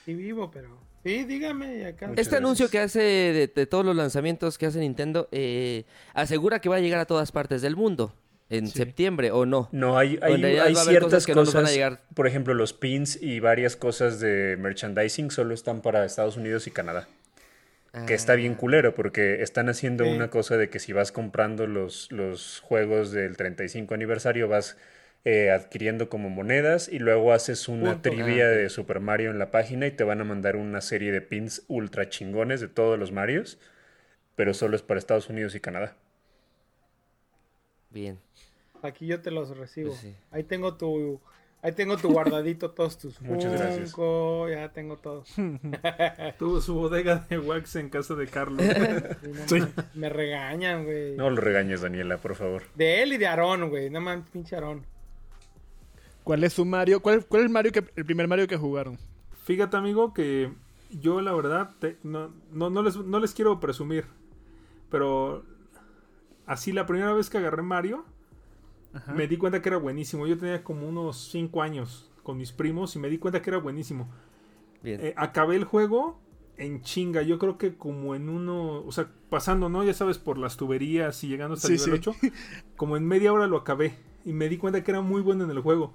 Aquí 0.01 0.13
vivo, 0.13 0.51
pero. 0.51 0.77
Sí, 1.03 1.23
dígame. 1.25 1.85
Acá. 1.85 2.11
Este 2.15 2.37
anuncio 2.37 2.69
que 2.69 2.79
hace 2.79 2.99
de, 3.01 3.51
de 3.53 3.65
todos 3.65 3.85
los 3.85 3.95
lanzamientos 3.95 4.57
que 4.57 4.65
hace 4.65 4.79
Nintendo 4.79 5.27
eh, 5.31 5.83
asegura 6.13 6.59
que 6.59 6.69
va 6.69 6.77
a 6.77 6.79
llegar 6.79 6.99
a 6.99 7.05
todas 7.05 7.31
partes 7.31 7.61
del 7.61 7.75
mundo 7.75 8.15
en 8.49 8.67
septiembre 8.67 9.31
o 9.31 9.45
no. 9.45 9.67
No, 9.71 9.97
hay, 9.97 10.19
hay, 10.21 10.43
hay 10.43 10.57
haber 10.59 10.73
cosas 10.73 10.87
ciertas 10.87 11.25
que 11.25 11.33
no 11.33 11.41
cosas, 11.41 11.53
van 11.55 11.65
a 11.65 11.71
llegar. 11.71 12.01
por 12.13 12.27
ejemplo, 12.27 12.53
los 12.53 12.73
pins 12.73 13.17
y 13.21 13.39
varias 13.39 13.75
cosas 13.75 14.19
de 14.19 14.57
merchandising 14.59 15.31
solo 15.31 15.53
están 15.53 15.81
para 15.81 16.05
Estados 16.05 16.37
Unidos 16.37 16.67
y 16.67 16.71
Canadá. 16.71 17.07
Que 18.07 18.15
está 18.15 18.33
bien 18.33 18.55
culero 18.55 18.95
porque 18.95 19.43
están 19.43 19.69
haciendo 19.69 20.03
Sí. 20.03 20.09
una 20.09 20.29
cosa 20.31 20.57
de 20.57 20.67
que 20.69 20.79
si 20.79 20.93
vas 20.93 21.11
comprando 21.11 21.67
los, 21.67 22.11
los 22.11 22.59
juegos 22.61 23.11
del 23.11 23.37
35 23.37 23.93
aniversario 23.93 24.47
vas 24.47 24.77
eh, 25.25 25.51
adquiriendo 25.51 26.09
como 26.09 26.29
monedas 26.29 26.89
y 26.89 26.99
luego 26.99 27.31
haces 27.33 27.67
una 27.69 27.93
Punto. 27.93 28.09
trivia 28.09 28.45
Ah, 28.47 28.51
ok. 28.51 28.55
de 28.57 28.69
Super 28.69 28.99
Mario 28.99 29.31
en 29.31 29.39
la 29.39 29.51
página 29.51 29.87
y 29.87 29.91
te 29.91 30.03
van 30.03 30.19
a 30.21 30.25
mandar 30.25 30.55
una 30.57 30.81
serie 30.81 31.11
de 31.11 31.21
pins 31.21 31.63
ultra 31.67 32.09
chingones 32.09 32.59
de 32.61 32.67
todos 32.67 32.99
los 32.99 33.11
Marios, 33.11 33.57
pero 34.35 34.53
solo 34.53 34.75
es 34.75 34.81
para 34.81 34.99
Estados 34.99 35.29
Unidos 35.29 35.55
y 35.55 35.59
Canadá. 35.59 35.95
Bien. 37.89 38.19
Aquí 38.81 39.05
yo 39.07 39.21
te 39.21 39.31
los 39.31 39.55
recibo. 39.57 39.89
Pues 39.89 40.01
sí. 40.01 40.15
Ahí 40.31 40.43
tengo 40.43 40.75
tu. 40.75 41.21
Ahí 41.61 41.71
tengo 41.71 41.95
tu 41.95 42.11
guardadito 42.11 42.71
todos 42.71 42.97
tus 42.97 43.21
Muchas 43.21 43.53
gracias. 43.53 43.95
Ya 44.51 44.73
tengo 44.73 44.97
todo. 44.97 45.23
Tuvo 46.37 46.59
su 46.59 46.73
bodega 46.75 47.25
de 47.29 47.37
wax 47.37 47.77
en 47.77 47.89
casa 47.89 48.15
de 48.15 48.27
Carlos. 48.27 48.61
Sí, 49.45 49.59
no 49.61 49.67
Me 49.93 50.09
regañan, 50.09 50.83
güey. 50.83 51.15
No 51.15 51.29
lo 51.29 51.37
regañes, 51.39 51.79
Daniela, 51.81 52.17
por 52.17 52.35
favor. 52.35 52.63
De 52.75 53.01
él 53.03 53.13
y 53.13 53.17
de 53.17 53.27
Aarón, 53.27 53.69
güey. 53.69 53.89
No 53.89 54.01
mames, 54.01 54.25
pinche 54.29 54.55
Aarón. 54.55 54.85
¿Cuál 56.23 56.43
es 56.43 56.53
su 56.53 56.65
Mario? 56.65 57.01
¿Cuál, 57.01 57.25
cuál 57.25 57.41
es 57.43 57.45
el 57.47 57.51
Mario 57.53 57.71
que 57.71 57.85
el 57.95 58.05
primer 58.05 58.27
Mario 58.27 58.47
que 58.47 58.57
jugaron? 58.57 58.97
Fíjate, 59.45 59.75
amigo, 59.77 60.13
que 60.13 60.53
yo 60.91 61.21
la 61.21 61.33
verdad 61.33 61.71
te- 61.79 61.97
no, 62.03 62.31
no, 62.51 62.69
no 62.69 62.81
les, 62.83 62.95
no 62.97 63.19
les 63.19 63.33
quiero 63.33 63.59
presumir, 63.59 64.05
pero 64.89 65.45
así 66.45 66.71
la 66.71 66.85
primera 66.85 67.13
vez 67.13 67.29
que 67.29 67.37
agarré 67.37 67.61
Mario, 67.63 68.05
me 69.09 69.27
di 69.27 69.37
cuenta 69.37 69.61
que 69.61 69.69
era 69.69 69.77
buenísimo. 69.77 70.27
Yo 70.27 70.37
tenía 70.37 70.63
como 70.63 70.87
unos 70.87 71.29
5 71.31 71.61
años 71.61 72.09
con 72.23 72.37
mis 72.37 72.51
primos 72.51 72.95
y 72.95 72.99
me 72.99 73.09
di 73.09 73.17
cuenta 73.17 73.41
que 73.41 73.49
era 73.49 73.59
buenísimo. 73.59 74.09
Bien. 74.83 74.99
Eh, 74.99 75.13
acabé 75.17 75.55
el 75.57 75.65
juego 75.65 76.19
en 76.57 76.81
chinga, 76.83 77.23
yo 77.23 77.39
creo 77.39 77.57
que 77.57 77.75
como 77.77 78.15
en 78.15 78.29
uno, 78.29 78.83
o 78.85 78.91
sea, 78.91 79.09
pasando, 79.29 79.69
¿no? 79.69 79.83
Ya 79.83 79.93
sabes, 79.93 80.19
por 80.19 80.37
las 80.37 80.57
tuberías 80.57 81.23
y 81.23 81.27
llegando 81.29 81.55
hasta 81.55 81.67
el 81.67 81.75
nivel 81.75 81.93
sí. 81.93 81.93
8, 81.93 82.17
como 82.77 82.97
en 82.97 83.07
media 83.07 83.33
hora 83.33 83.47
lo 83.47 83.57
acabé 83.57 83.97
y 84.25 84.33
me 84.33 84.49
di 84.49 84.57
cuenta 84.57 84.83
que 84.83 84.91
era 84.91 85.01
muy 85.01 85.21
bueno 85.21 85.43
en 85.45 85.51
el 85.51 85.61
juego. 85.61 85.93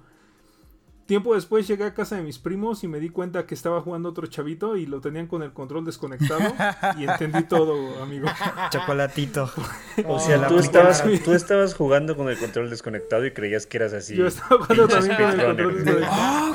Tiempo 1.09 1.33
después 1.33 1.67
llegué 1.67 1.85
a 1.85 1.95
casa 1.95 2.17
de 2.17 2.21
mis 2.21 2.37
primos 2.37 2.83
y 2.83 2.87
me 2.87 2.99
di 2.99 3.09
cuenta 3.09 3.47
que 3.47 3.55
estaba 3.55 3.81
jugando 3.81 4.09
otro 4.09 4.27
chavito 4.27 4.77
y 4.77 4.85
lo 4.85 5.01
tenían 5.01 5.25
con 5.25 5.41
el 5.41 5.51
control 5.53 5.83
desconectado 5.83 6.53
y 6.99 7.03
entendí 7.09 7.41
todo, 7.45 8.03
amigo. 8.03 8.27
Chocolatito. 8.69 9.51
O 10.05 10.19
sea, 10.19 10.37
la 10.37 10.47
tú 10.47 10.59
estabas, 10.59 11.03
tú 11.25 11.33
estabas 11.33 11.73
jugando 11.73 12.15
con 12.15 12.29
el 12.29 12.37
control 12.37 12.69
desconectado 12.69 13.25
y 13.25 13.31
creías 13.31 13.65
que 13.65 13.77
eras 13.77 13.93
así. 13.93 14.15
Yo 14.15 14.27
estaba 14.27 14.63
jugando 14.63 14.87
también 14.87 15.15
con 15.15 15.31
el 15.31 15.45
control 15.47 15.83
desconectado. 15.83 16.53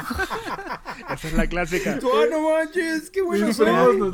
Esa 1.15 1.29
es 1.29 1.35
la 1.35 1.47
clásica. 1.49 1.99
Tú, 1.99 2.11
ah, 2.15 2.27
no 2.31 2.49
manches, 2.51 3.11
qué 3.11 3.23
bueno 3.23 3.49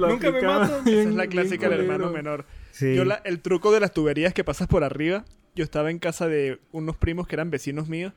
Nunca 0.09 0.31
me 0.33 0.40
matan. 0.40 0.88
Esa 0.88 1.00
es 1.03 1.14
la 1.14 1.26
clásica 1.26 1.68
del 1.68 1.81
hermano 1.81 2.11
menor. 2.11 2.46
Sí. 2.70 2.94
Yo 2.94 3.05
la- 3.05 3.20
el 3.24 3.40
truco 3.40 3.72
de 3.72 3.81
las 3.81 3.92
tuberías 3.92 4.33
que 4.33 4.42
pasas 4.42 4.68
por 4.68 4.85
arriba, 4.85 5.26
yo 5.55 5.64
estaba 5.64 5.90
en 5.90 5.98
casa 5.98 6.29
de 6.29 6.61
unos 6.72 6.96
primos 6.96 7.26
que 7.26 7.37
eran 7.37 7.50
vecinos 7.50 7.88
míos 7.88 8.14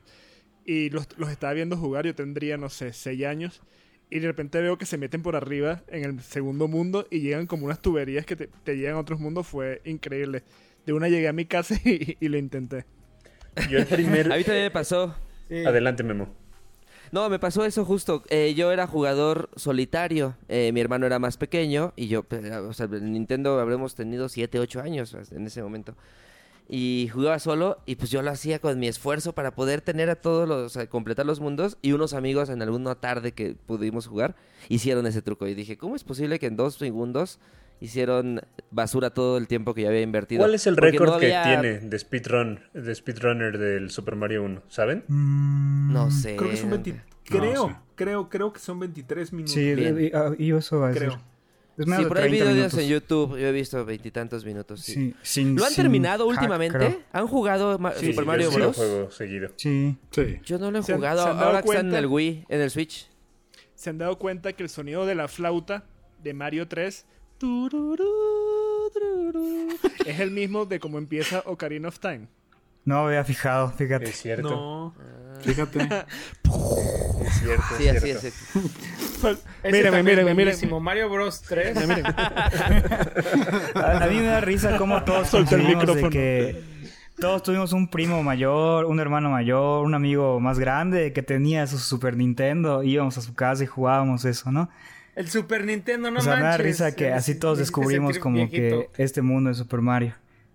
y 0.64 0.90
los, 0.90 1.06
los 1.18 1.30
estaba 1.30 1.52
viendo 1.52 1.76
jugar, 1.76 2.06
yo 2.06 2.14
tendría, 2.14 2.56
no 2.56 2.68
sé, 2.68 2.92
6 2.92 3.24
años, 3.24 3.62
y 4.10 4.20
de 4.20 4.26
repente 4.28 4.60
veo 4.60 4.78
que 4.78 4.86
se 4.86 4.98
meten 4.98 5.22
por 5.22 5.36
arriba 5.36 5.82
en 5.88 6.04
el 6.04 6.20
segundo 6.20 6.68
mundo 6.68 7.06
y 7.10 7.20
llegan 7.20 7.46
como 7.46 7.66
unas 7.66 7.80
tuberías 7.80 8.26
que 8.26 8.36
te, 8.36 8.48
te 8.62 8.76
llegan 8.76 8.94
a 8.96 9.00
otros 9.00 9.18
mundos, 9.20 9.46
fue 9.46 9.80
increíble. 9.84 10.42
De 10.86 10.92
una 10.92 11.08
llegué 11.08 11.28
a 11.28 11.32
mi 11.32 11.46
casa 11.46 11.74
y, 11.84 12.16
y 12.20 12.28
lo 12.28 12.38
intenté. 12.38 12.84
Yo 13.70 13.78
el 13.78 13.86
primer... 13.86 14.32
A 14.32 14.36
mí 14.36 14.44
también 14.44 14.66
me 14.66 14.70
pasó. 14.70 15.14
Sí. 15.48 15.64
Adelante, 15.64 16.02
Memo. 16.02 16.28
No, 17.12 17.28
me 17.30 17.38
pasó 17.38 17.64
eso 17.64 17.84
justo. 17.84 18.22
Eh, 18.28 18.54
yo 18.56 18.72
era 18.72 18.86
jugador 18.86 19.48
solitario. 19.56 20.36
eh, 20.48 20.72
mi 20.72 20.80
hermano 20.80 21.06
era 21.06 21.18
más 21.18 21.36
pequeño 21.36 21.92
y 21.96 22.08
yo, 22.08 22.24
pues, 22.24 22.50
o 22.50 22.72
sea, 22.72 22.86
en 22.86 23.12
Nintendo 23.12 23.60
habremos 23.60 23.94
tenido 23.94 24.28
7, 24.28 24.58
8 24.58 24.80
años 24.80 25.16
en 25.30 25.46
ese 25.46 25.62
momento. 25.62 25.96
Y 26.68 27.10
jugaba 27.12 27.38
solo 27.38 27.78
y 27.84 27.96
pues 27.96 28.10
yo 28.10 28.22
lo 28.22 28.30
hacía 28.30 28.58
con 28.58 28.78
mi 28.78 28.88
esfuerzo 28.88 29.34
para 29.34 29.54
poder 29.54 29.82
tener 29.82 30.08
a 30.08 30.16
todos 30.16 30.48
los, 30.48 30.58
o 30.64 30.68
sea, 30.68 30.86
completar 30.88 31.26
los 31.26 31.40
mundos. 31.40 31.76
Y 31.82 31.92
unos 31.92 32.14
amigos 32.14 32.48
en 32.48 32.62
alguna 32.62 32.94
tarde 32.94 33.32
que 33.32 33.54
pudimos 33.54 34.06
jugar 34.06 34.34
hicieron 34.68 35.06
ese 35.06 35.20
truco. 35.20 35.46
Y 35.46 35.54
dije, 35.54 35.76
¿cómo 35.76 35.94
es 35.94 36.04
posible 36.04 36.38
que 36.38 36.46
en 36.46 36.56
dos 36.56 36.76
segundos 36.76 37.38
hicieron 37.80 38.40
basura 38.70 39.10
todo 39.10 39.36
el 39.36 39.46
tiempo 39.46 39.74
que 39.74 39.82
yo 39.82 39.88
había 39.88 40.00
invertido? 40.00 40.40
¿Cuál 40.40 40.54
es 40.54 40.66
el 40.66 40.74
Porque 40.74 40.92
récord 40.92 41.10
no 41.10 41.18
que 41.18 41.26
tiene 41.44 41.80
de 41.80 41.98
speedrun, 41.98 42.60
de 42.72 42.94
speedrunner 42.94 43.58
del 43.58 43.90
Super 43.90 44.16
Mario 44.16 44.42
1? 44.44 44.62
¿Saben? 44.68 45.04
No 45.08 46.10
sé. 46.10 46.36
Creo 46.36 46.50
que 46.50 46.56
son 46.56 46.70
20 46.70 46.92
No 46.92 47.00
creo, 47.24 47.82
creo, 47.94 48.28
creo 48.30 48.52
que 48.52 48.60
son 48.60 48.80
23 48.80 49.32
minutos. 49.32 49.54
Sí, 49.54 49.60
y, 49.60 50.10
ah, 50.14 50.32
y 50.38 50.52
eso 50.52 50.78
va 50.80 50.88
a 50.88 50.92
creo. 50.92 51.20
Es 51.76 51.86
menos 51.86 51.96
Sí, 51.98 52.02
de 52.04 52.08
por 52.08 52.18
ahí 52.18 52.24
30 52.30 52.44
videos 52.44 52.56
minutos. 52.56 52.78
en 52.78 52.88
YouTube. 52.88 53.30
Yo 53.38 53.46
he 53.48 53.52
visto 53.52 53.84
veintitantos 53.84 54.44
minutos. 54.44 54.80
Sí. 54.80 54.92
Sí, 54.94 55.14
sin- 55.22 55.56
¿Lo 55.56 55.64
han 55.64 55.70
sin 55.72 55.82
terminado 55.82 56.24
hack, 56.28 56.36
últimamente? 56.38 56.78
creo. 56.78 57.00
¿Han 57.12 57.26
jugado 57.26 57.78
Ma- 57.78 57.92
Sí, 57.94 58.06
Super 58.06 58.24
Mario 58.26 58.50
Bros? 58.52 58.76
juego 58.76 59.10
seguido. 59.10 59.50
Sí. 59.56 59.96
Sí. 60.10 60.38
Yo 60.44 60.58
no 60.58 60.70
lo 60.70 60.78
he 60.78 60.82
¿Se 60.82 60.92
han- 60.92 60.98
jugado. 60.98 61.22
se 61.24 61.28
han 61.30 61.36
dado 61.36 61.46
Ahora 61.48 61.62
que 61.62 61.68
están 61.68 61.86
en 61.86 61.90
cuenta? 61.90 61.98
el 61.98 62.06
Wii, 62.06 62.44
en 62.48 62.60
el 62.60 62.70
Switch. 62.70 63.08
¿Se 63.74 63.90
han 63.90 63.98
dado 63.98 64.18
cuenta 64.18 64.52
que 64.52 64.62
el 64.62 64.68
sonido 64.68 65.04
de 65.04 65.14
la 65.16 65.26
flauta 65.28 65.84
de 66.22 66.32
Mario 66.32 66.68
3 66.68 67.04
tururú, 67.38 68.06
tururú, 68.92 69.68
es 70.06 70.20
el 70.20 70.30
mismo 70.30 70.66
de 70.66 70.78
cómo 70.80 70.98
empieza 70.98 71.42
Ocarina 71.46 71.88
of 71.88 71.98
Time? 71.98 72.28
No 72.84 73.02
me 73.02 73.08
había 73.08 73.24
fijado, 73.24 73.70
fíjate. 73.70 74.10
Es 74.10 74.20
cierto. 74.20 74.50
No. 74.50 74.94
Fíjate. 75.42 75.88
Es 77.24 77.40
cierto. 77.40 77.64
Sí, 77.78 77.88
es 77.88 77.96
así 77.96 78.06
cierto. 78.06 78.26
es. 78.26 78.34
Es 79.62 79.72
mírenme. 79.72 80.34
buenísimo. 80.34 80.78
Mario 80.78 81.08
Bros 81.08 81.40
3. 81.42 81.86
Miren, 81.88 82.04
A, 83.74 84.04
a 84.04 84.06
mí 84.08 84.16
me 84.16 84.26
da 84.26 84.40
risa 84.42 84.76
cómo 84.76 85.02
todos 85.04 85.28
Solta 85.28 85.54
el 85.54 85.62
coincidimos 85.62 85.96
de 85.96 86.10
que 86.10 86.62
todos 87.18 87.42
tuvimos 87.42 87.72
un 87.72 87.88
primo 87.88 88.22
mayor, 88.22 88.84
un 88.84 89.00
hermano 89.00 89.30
mayor, 89.30 89.86
un 89.86 89.94
amigo 89.94 90.38
más 90.40 90.58
grande 90.58 91.12
que 91.12 91.22
tenía 91.22 91.66
su 91.66 91.78
Super 91.78 92.16
Nintendo. 92.16 92.82
Íbamos 92.82 93.16
a 93.16 93.22
su 93.22 93.34
casa 93.34 93.64
y 93.64 93.66
jugábamos 93.66 94.24
eso, 94.24 94.52
¿no? 94.52 94.68
El 95.14 95.30
Super 95.30 95.64
Nintendo, 95.64 96.10
no 96.10 96.18
o 96.18 96.22
sea, 96.22 96.36
me 96.36 96.42
da 96.42 96.56
risa 96.56 96.94
que 96.94 97.12
así 97.12 97.36
todos 97.36 97.58
descubrimos 97.58 98.18
como 98.18 98.36
viejito. 98.36 98.90
que 98.92 99.02
este 99.02 99.22
mundo 99.22 99.48
de 99.48 99.54
Super 99.54 99.80
Mario. 99.80 100.14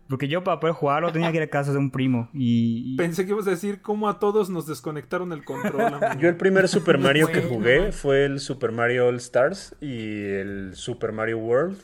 Porque 0.09 0.27
yo 0.27 0.43
para 0.43 0.59
poder 0.59 0.73
jugarlo 0.75 1.11
tenía 1.11 1.31
que 1.31 1.37
ir 1.37 1.43
a 1.43 1.47
casa 1.47 1.71
de 1.71 1.77
un 1.77 1.91
primo 1.91 2.29
y... 2.33 2.93
y- 2.93 2.97
Pensé 2.97 3.25
que 3.25 3.31
ibas 3.31 3.45
a 3.47 3.51
decir 3.51 3.81
cómo 3.81 4.09
a 4.09 4.19
todos 4.19 4.49
nos 4.49 4.65
desconectaron 4.65 5.31
el 5.31 5.45
control. 5.45 5.81
amigo. 5.93 6.19
Yo 6.19 6.29
el 6.29 6.35
primer 6.35 6.67
Super 6.67 6.97
Mario 6.99 7.27
que 7.27 7.41
jugué 7.41 7.91
fue 7.91 8.25
el 8.25 8.39
Super 8.39 8.71
Mario 8.71 9.07
All 9.07 9.17
Stars 9.17 9.75
y 9.79 10.23
el 10.25 10.71
Super 10.73 11.11
Mario 11.11 11.37
World, 11.37 11.77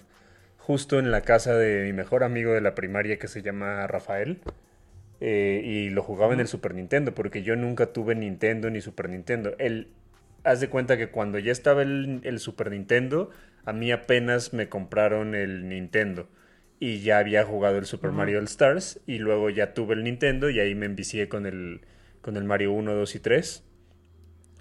justo 0.58 0.98
en 0.98 1.12
la 1.12 1.22
casa 1.22 1.54
de 1.54 1.84
mi 1.86 1.94
mejor 1.94 2.24
amigo 2.24 2.52
de 2.54 2.62
la 2.62 2.74
primaria 2.74 3.20
que 3.20 3.28
se 3.28 3.42
llama 3.44 3.86
Rafael. 3.88 4.40
Eh, 5.22 5.62
y 5.64 5.90
lo 5.92 6.04
jugaba 6.04 6.34
en 6.34 6.40
el 6.40 6.48
Super 6.48 6.74
Nintendo, 6.74 7.14
porque 7.14 7.42
yo 7.44 7.56
nunca 7.56 7.94
tuve 7.94 8.16
Nintendo 8.16 8.70
ni 8.70 8.82
Super 8.82 9.08
Nintendo. 9.10 9.54
El, 9.60 9.88
haz 10.44 10.60
de 10.60 10.68
cuenta 10.70 10.98
que 10.98 11.08
cuando 11.10 11.40
ya 11.40 11.52
estaba 11.52 11.84
el, 11.84 12.20
el 12.24 12.40
Super 12.40 12.70
Nintendo, 12.72 13.30
a 13.66 13.72
mí 13.72 13.92
apenas 13.92 14.54
me 14.54 14.68
compraron 14.68 15.34
el 15.36 15.70
Nintendo. 15.70 16.28
Y 16.80 17.00
ya 17.00 17.20
había 17.20 17.46
jugado 17.46 17.78
el 17.78 17.86
Super 17.86 18.12
Mario 18.12 18.40
All 18.40 18.46
Stars. 18.46 19.00
Y 19.08 19.18
luego 19.20 19.50
ya 19.50 19.74
tuve 19.74 19.94
el 19.96 20.04
Nintendo 20.04 20.50
y 20.50 20.60
ahí 20.60 20.76
me 20.76 20.86
envicié 20.86 21.30
con 21.30 21.46
el, 21.46 21.82
con 22.22 22.38
el 22.38 22.44
Mario 22.44 22.72
1, 22.74 22.94
2 22.94 23.16
y 23.16 23.20
3. 23.20 23.64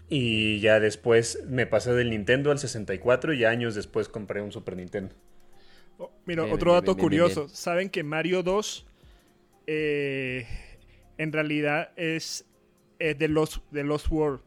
Y 0.09 0.61
ya 0.61 0.81
después 0.81 1.45
me 1.49 1.67
pasé 1.67 1.93
del 1.93 2.11
Nintendo 2.11 2.51
al 2.51 2.59
64 2.59 3.33
y 3.35 3.45
años 3.45 3.75
después 3.75 4.09
compré 4.09 4.41
un 4.43 4.53
Super 4.53 4.77
Nintendo. 4.77 5.15
Oh, 5.99 6.13
Mira, 6.27 6.43
Bien, 6.43 6.55
otro 6.55 6.73
bien, 6.73 6.81
dato 6.81 6.95
bien, 6.95 6.97
bien, 6.97 7.05
curioso. 7.23 7.45
bien. 7.47 7.57
¿Saben 7.57 7.91
que 7.91 8.03
Mario 8.05 8.43
2 8.43 8.87
eh, 9.67 10.47
en 11.19 11.33
realidad 11.33 11.91
es 11.97 12.45
eh, 12.99 13.15
The, 13.15 13.29
Lost, 13.29 13.59
The 13.73 13.85
Lost 13.85 14.09
World, 14.11 14.41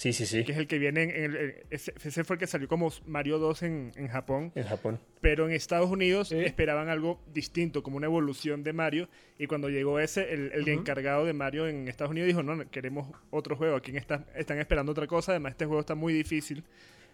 Sí, 0.00 0.14
sí, 0.14 0.24
sí. 0.24 0.44
que 0.44 0.52
es 0.52 0.56
el 0.58 0.66
que 0.66 0.78
viene 0.78 1.02
en, 1.02 1.34
el- 1.34 1.54
ese, 1.68 1.92
ese 2.02 2.24
fue 2.24 2.36
el 2.36 2.40
que 2.40 2.46
salió 2.46 2.68
como 2.68 2.90
Mario 3.04 3.38
2 3.38 3.62
en, 3.64 3.92
en 3.96 4.08
Japón. 4.08 4.50
En 4.54 4.64
Japón. 4.64 4.98
Pero 5.20 5.44
en 5.46 5.52
Estados 5.52 5.90
Unidos 5.90 6.32
esperaban 6.32 6.88
algo 6.88 7.20
distinto, 7.34 7.82
como 7.82 7.98
una 7.98 8.06
evolución 8.06 8.62
de 8.64 8.72
Mario. 8.72 9.10
Y 9.38 9.46
cuando 9.46 9.68
llegó 9.68 10.00
ese, 10.00 10.32
el, 10.32 10.52
el 10.54 10.66
encargado 10.70 11.26
de 11.26 11.34
Mario 11.34 11.68
en 11.68 11.86
Estados 11.86 12.12
Unidos 12.12 12.28
dijo, 12.28 12.42
no, 12.42 12.70
queremos 12.70 13.14
otro 13.28 13.56
juego. 13.56 13.76
Aquí 13.76 13.94
está, 13.94 14.24
están 14.34 14.58
esperando 14.58 14.92
otra 14.92 15.06
cosa. 15.06 15.32
Además, 15.32 15.50
este 15.52 15.66
juego 15.66 15.80
está 15.80 15.94
muy 15.94 16.14
difícil. 16.14 16.64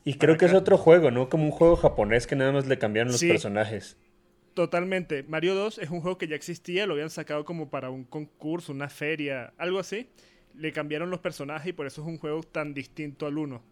Y 0.05 0.15
creo 0.15 0.37
que 0.37 0.45
es 0.45 0.55
otro 0.55 0.79
juego, 0.79 1.11
¿no? 1.11 1.29
Como 1.29 1.43
un 1.47 1.51
juego 1.51 1.75
japonés 1.75 2.29
que 2.29 2.37
nada 2.37 2.53
más 2.53 2.69
le 2.69 2.79
cambiaron 2.79 3.11
los 3.11 3.19
Sí. 3.21 3.27
personajes. 3.27 3.97
Totalmente. 4.55 5.25
Mario 5.25 5.57
2 5.57 5.79
es 5.79 5.91
un 5.91 6.01
juego 6.01 6.19
que 6.19 6.29
ya 6.29 6.37
existía, 6.37 6.87
lo 6.87 6.95
habían 6.95 7.11
sacado 7.11 7.45
como 7.45 7.69
para 7.69 7.91
un 7.91 8.05
concurso, 8.05 8.73
una 8.73 8.89
feria, 8.89 9.53
algo 9.59 9.81
así. 9.81 10.07
Le 10.57 10.73
cambiaron 10.73 11.11
los 11.11 11.21
personajes 11.21 11.69
y 11.69 11.73
por 11.73 11.87
eso 11.87 12.03
es 12.03 12.07
un 12.09 12.19
juego 12.19 12.43
tan 12.43 12.73
distinto 12.75 13.27
al 13.27 13.37
1. 13.39 13.63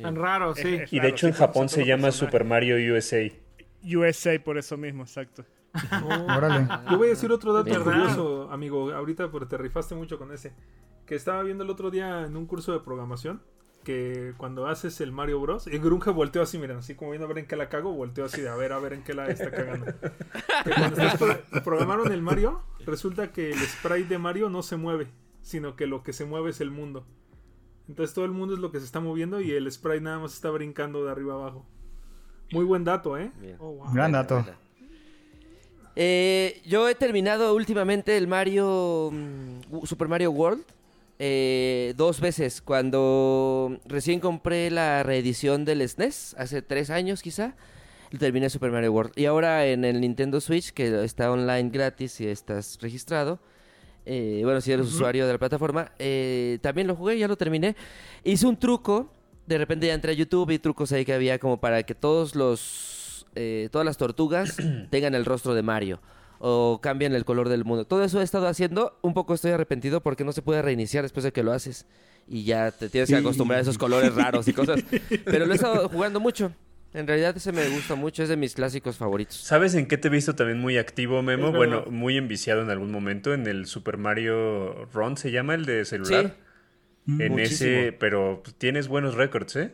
Tan 0.00 0.16
raro, 0.16 0.52
Es- 0.52 0.58
sí. 0.62 0.74
es 0.74 0.92
Y 0.92 0.96
de 0.96 1.02
raro, 1.02 1.14
hecho 1.14 1.26
en 1.28 1.32
sí, 1.34 1.38
con 1.38 1.46
Japón 1.46 1.68
se 1.68 1.84
llama 1.86 2.04
personajes. 2.04 2.14
Super 2.16 2.44
Mario 2.44 2.94
USA. 2.94 3.30
USA 3.84 4.38
por 4.42 4.58
eso 4.58 4.76
mismo, 4.76 5.02
exacto. 5.04 5.44
Órale. 6.36 6.68
Yo 6.90 6.98
voy 6.98 7.08
a 7.08 7.10
decir 7.10 7.30
otro 7.32 7.52
dato 7.52 7.82
curioso, 7.82 8.48
amigo, 8.50 8.92
ahorita 8.92 9.30
porque 9.30 9.46
te 9.46 9.58
rifaste 9.58 9.94
mucho 9.94 10.18
con 10.18 10.32
ese. 10.32 10.52
Que 11.06 11.14
estaba 11.16 11.42
viendo 11.42 11.64
el 11.64 11.70
otro 11.70 11.90
día 11.90 12.22
en 12.22 12.36
un 12.36 12.46
curso 12.46 12.72
de 12.72 12.80
programación 12.80 13.42
que 13.84 14.32
cuando 14.38 14.66
haces 14.66 15.00
el 15.02 15.12
Mario 15.12 15.38
Bros. 15.40 15.66
El 15.66 15.78
Grunge 15.80 16.10
volteó 16.10 16.40
así, 16.40 16.56
miren, 16.58 16.78
así 16.78 16.94
como 16.94 17.10
viendo 17.10 17.26
a 17.26 17.28
ver 17.28 17.38
en 17.38 17.46
qué 17.46 17.54
la 17.56 17.68
cago, 17.68 17.92
volteó 17.92 18.24
así 18.24 18.40
de 18.40 18.48
a 18.48 18.54
ver, 18.56 18.72
a 18.72 18.78
ver 18.78 18.94
en 18.94 19.02
qué 19.02 19.12
la 19.12 19.26
está 19.28 19.50
cagando. 19.50 19.86
Que 20.64 20.70
cuando 20.70 20.96
pro- 21.18 21.62
programaron 21.62 22.10
el 22.10 22.22
Mario, 22.22 22.62
resulta 22.86 23.30
que 23.32 23.50
el 23.50 23.58
sprite 23.58 24.08
de 24.08 24.18
Mario 24.18 24.48
no 24.48 24.62
se 24.62 24.76
mueve, 24.76 25.08
sino 25.44 25.76
que 25.76 25.86
lo 25.86 26.02
que 26.02 26.12
se 26.12 26.24
mueve 26.24 26.50
es 26.50 26.60
el 26.60 26.72
mundo. 26.72 27.06
Entonces 27.86 28.14
todo 28.14 28.24
el 28.24 28.32
mundo 28.32 28.54
es 28.54 28.60
lo 28.60 28.72
que 28.72 28.80
se 28.80 28.86
está 28.86 28.98
moviendo 28.98 29.40
y 29.40 29.52
el 29.52 29.70
sprite 29.70 30.00
nada 30.00 30.18
más 30.18 30.34
está 30.34 30.50
brincando 30.50 31.04
de 31.04 31.12
arriba 31.12 31.34
abajo. 31.34 31.66
Muy 32.50 32.64
buen 32.64 32.82
dato, 32.82 33.16
¿eh? 33.18 33.30
Bien. 33.40 33.56
Oh, 33.60 33.72
wow. 33.72 33.92
Gran 33.92 34.12
dato. 34.12 34.44
Eh, 35.96 36.62
yo 36.66 36.88
he 36.88 36.94
terminado 36.94 37.54
últimamente 37.54 38.16
el 38.16 38.26
Mario 38.26 39.10
mm, 39.12 39.84
Super 39.84 40.08
Mario 40.08 40.32
World 40.32 40.64
eh, 41.18 41.92
dos 41.96 42.20
veces. 42.20 42.62
Cuando 42.62 43.78
recién 43.84 44.20
compré 44.20 44.70
la 44.70 45.02
reedición 45.02 45.64
del 45.64 45.86
SNES, 45.86 46.34
hace 46.38 46.62
tres 46.62 46.88
años 46.88 47.22
quizá, 47.22 47.54
terminé 48.18 48.48
Super 48.48 48.70
Mario 48.70 48.92
World. 48.92 49.12
Y 49.14 49.26
ahora 49.26 49.66
en 49.66 49.84
el 49.84 50.00
Nintendo 50.00 50.40
Switch, 50.40 50.72
que 50.72 51.04
está 51.04 51.30
online 51.30 51.68
gratis 51.68 52.12
si 52.12 52.26
estás 52.26 52.78
registrado, 52.80 53.40
eh, 54.06 54.40
bueno, 54.44 54.60
si 54.60 54.72
eres 54.72 54.86
usuario 54.86 55.26
de 55.26 55.32
la 55.32 55.38
plataforma, 55.38 55.92
eh, 55.98 56.58
también 56.60 56.86
lo 56.86 56.96
jugué, 56.96 57.18
ya 57.18 57.28
lo 57.28 57.36
terminé. 57.36 57.74
Hice 58.22 58.46
un 58.46 58.58
truco, 58.58 59.12
de 59.46 59.58
repente 59.58 59.86
ya 59.86 59.94
entré 59.94 60.12
a 60.12 60.14
YouTube 60.14 60.50
y 60.50 60.58
trucos 60.58 60.92
ahí 60.92 61.04
que 61.04 61.14
había 61.14 61.38
como 61.38 61.58
para 61.58 61.82
que 61.84 61.94
todos 61.94 62.34
los, 62.34 63.26
eh, 63.34 63.68
todas 63.72 63.84
las 63.84 63.96
tortugas 63.96 64.56
tengan 64.90 65.14
el 65.14 65.24
rostro 65.24 65.54
de 65.54 65.62
Mario 65.62 66.00
o 66.38 66.80
cambien 66.82 67.14
el 67.14 67.24
color 67.24 67.48
del 67.48 67.64
mundo. 67.64 67.86
Todo 67.86 68.04
eso 68.04 68.20
he 68.20 68.24
estado 68.24 68.46
haciendo, 68.46 68.98
un 69.00 69.14
poco 69.14 69.32
estoy 69.32 69.52
arrepentido 69.52 70.02
porque 70.02 70.24
no 70.24 70.32
se 70.32 70.42
puede 70.42 70.60
reiniciar 70.60 71.02
después 71.02 71.24
de 71.24 71.32
que 71.32 71.42
lo 71.42 71.52
haces 71.52 71.86
y 72.28 72.44
ya 72.44 72.70
te 72.70 72.88
tienes 72.88 73.08
que 73.08 73.16
acostumbrar 73.16 73.58
a 73.58 73.62
esos 73.62 73.78
colores 73.78 74.14
raros 74.14 74.46
y 74.48 74.52
cosas. 74.52 74.80
Pero 75.24 75.46
lo 75.46 75.52
he 75.52 75.56
estado 75.56 75.88
jugando 75.88 76.20
mucho. 76.20 76.52
En 76.94 77.08
realidad 77.08 77.36
ese 77.36 77.50
me 77.50 77.68
gusta 77.70 77.96
mucho, 77.96 78.22
es 78.22 78.28
de 78.28 78.36
mis 78.36 78.54
clásicos 78.54 78.96
favoritos. 78.96 79.36
¿Sabes 79.36 79.74
en 79.74 79.86
qué 79.86 79.98
te 79.98 80.06
he 80.06 80.10
visto 80.12 80.36
también 80.36 80.60
muy 80.60 80.78
activo, 80.78 81.22
Memo? 81.22 81.50
Bueno, 81.50 81.84
muy 81.90 82.16
enviciado 82.16 82.62
en 82.62 82.70
algún 82.70 82.92
momento. 82.92 83.34
En 83.34 83.48
el 83.48 83.66
Super 83.66 83.98
Mario 83.98 84.86
Run 84.92 85.16
se 85.16 85.32
llama 85.32 85.56
el 85.56 85.64
de 85.64 85.84
celular. 85.84 86.36
En 87.08 87.32
Muchísimo. 87.32 87.70
ese, 87.70 87.92
pero 87.92 88.42
pues, 88.44 88.54
tienes 88.54 88.86
buenos 88.86 89.14
récords, 89.14 89.56
¿eh? 89.56 89.72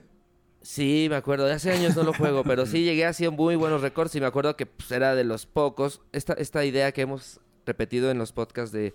Sí, 0.62 1.08
me 1.10 1.16
acuerdo. 1.16 1.44
De 1.44 1.52
hace 1.52 1.70
años 1.70 1.94
no 1.94 2.04
lo 2.04 2.14
juego, 2.14 2.42
pero 2.42 2.64
sí 2.64 2.84
llegué 2.84 3.04
haciendo 3.04 3.36
muy 3.36 3.54
buenos 3.54 3.82
récords 3.82 4.14
y 4.14 4.20
me 4.20 4.26
acuerdo 4.26 4.56
que 4.56 4.64
pues, 4.64 4.90
era 4.90 5.14
de 5.14 5.24
los 5.24 5.44
pocos. 5.44 6.00
Esta, 6.12 6.32
esta 6.32 6.64
idea 6.64 6.90
que 6.92 7.02
hemos 7.02 7.38
repetido 7.66 8.10
en 8.10 8.16
los 8.16 8.32
podcasts 8.32 8.72
de 8.72 8.94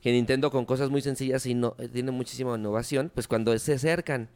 que 0.00 0.12
Nintendo 0.12 0.52
con 0.52 0.64
cosas 0.64 0.90
muy 0.90 1.00
sencillas 1.00 1.44
y 1.46 1.54
no, 1.54 1.72
tiene 1.92 2.12
muchísima 2.12 2.56
innovación, 2.56 3.10
pues 3.12 3.26
cuando 3.26 3.58
se 3.58 3.72
acercan 3.72 4.28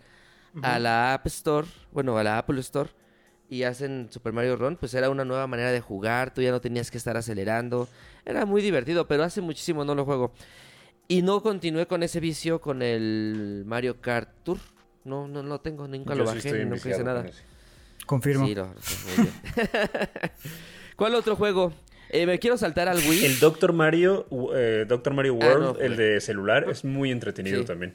a 0.62 0.78
la 0.80 1.14
App 1.14 1.26
Store, 1.26 1.68
bueno, 1.92 2.18
a 2.18 2.24
la 2.24 2.38
Apple 2.38 2.58
Store 2.60 2.90
y 3.50 3.62
hacen 3.62 4.08
Super 4.10 4.32
Mario 4.32 4.56
Run, 4.56 4.76
pues 4.76 4.92
era 4.94 5.08
una 5.10 5.24
nueva 5.24 5.46
manera 5.46 5.72
de 5.72 5.80
jugar, 5.80 6.34
tú 6.34 6.42
ya 6.42 6.50
no 6.50 6.60
tenías 6.60 6.90
que 6.90 6.98
estar 6.98 7.16
acelerando. 7.16 7.88
Era 8.26 8.44
muy 8.44 8.60
divertido, 8.62 9.06
pero 9.08 9.24
hace 9.24 9.40
muchísimo 9.40 9.84
no 9.84 9.94
lo 9.94 10.04
juego. 10.04 10.32
Y 11.08 11.22
no 11.22 11.42
continué 11.42 11.86
con 11.86 12.02
ese 12.02 12.20
vicio 12.20 12.60
con 12.60 12.82
el 12.82 13.62
Mario 13.66 14.00
Kart 14.00 14.28
Tour. 14.44 14.58
No, 15.04 15.26
no 15.26 15.42
lo 15.42 15.60
tengo, 15.60 15.88
nunca 15.88 16.12
Yo 16.14 16.18
lo 16.24 16.26
sí 16.30 16.36
bajé, 16.36 16.48
estoy 16.48 16.64
nunca 16.66 16.90
hice 16.90 17.04
nada. 17.04 17.26
Confirmo. 18.04 18.46
Sí, 18.46 18.54
no, 18.54 18.74
sí. 18.80 18.96
¿Cuál 20.96 21.14
otro 21.14 21.36
juego? 21.36 21.72
Eh, 22.10 22.26
me 22.26 22.38
quiero 22.38 22.56
saltar 22.56 22.88
al 22.88 22.98
Wii. 22.98 23.24
El 23.24 23.38
Doctor 23.38 23.72
Mario, 23.72 24.26
eh, 24.54 24.84
Doctor 24.88 25.14
Mario 25.14 25.38
Ah, 25.40 25.46
World, 25.46 25.78
no, 25.78 25.78
el 25.78 25.96
de 25.96 26.20
celular, 26.20 26.66
es 26.70 26.84
muy 26.84 27.10
entretenido 27.10 27.60
Sí. 27.60 27.66
también. 27.66 27.94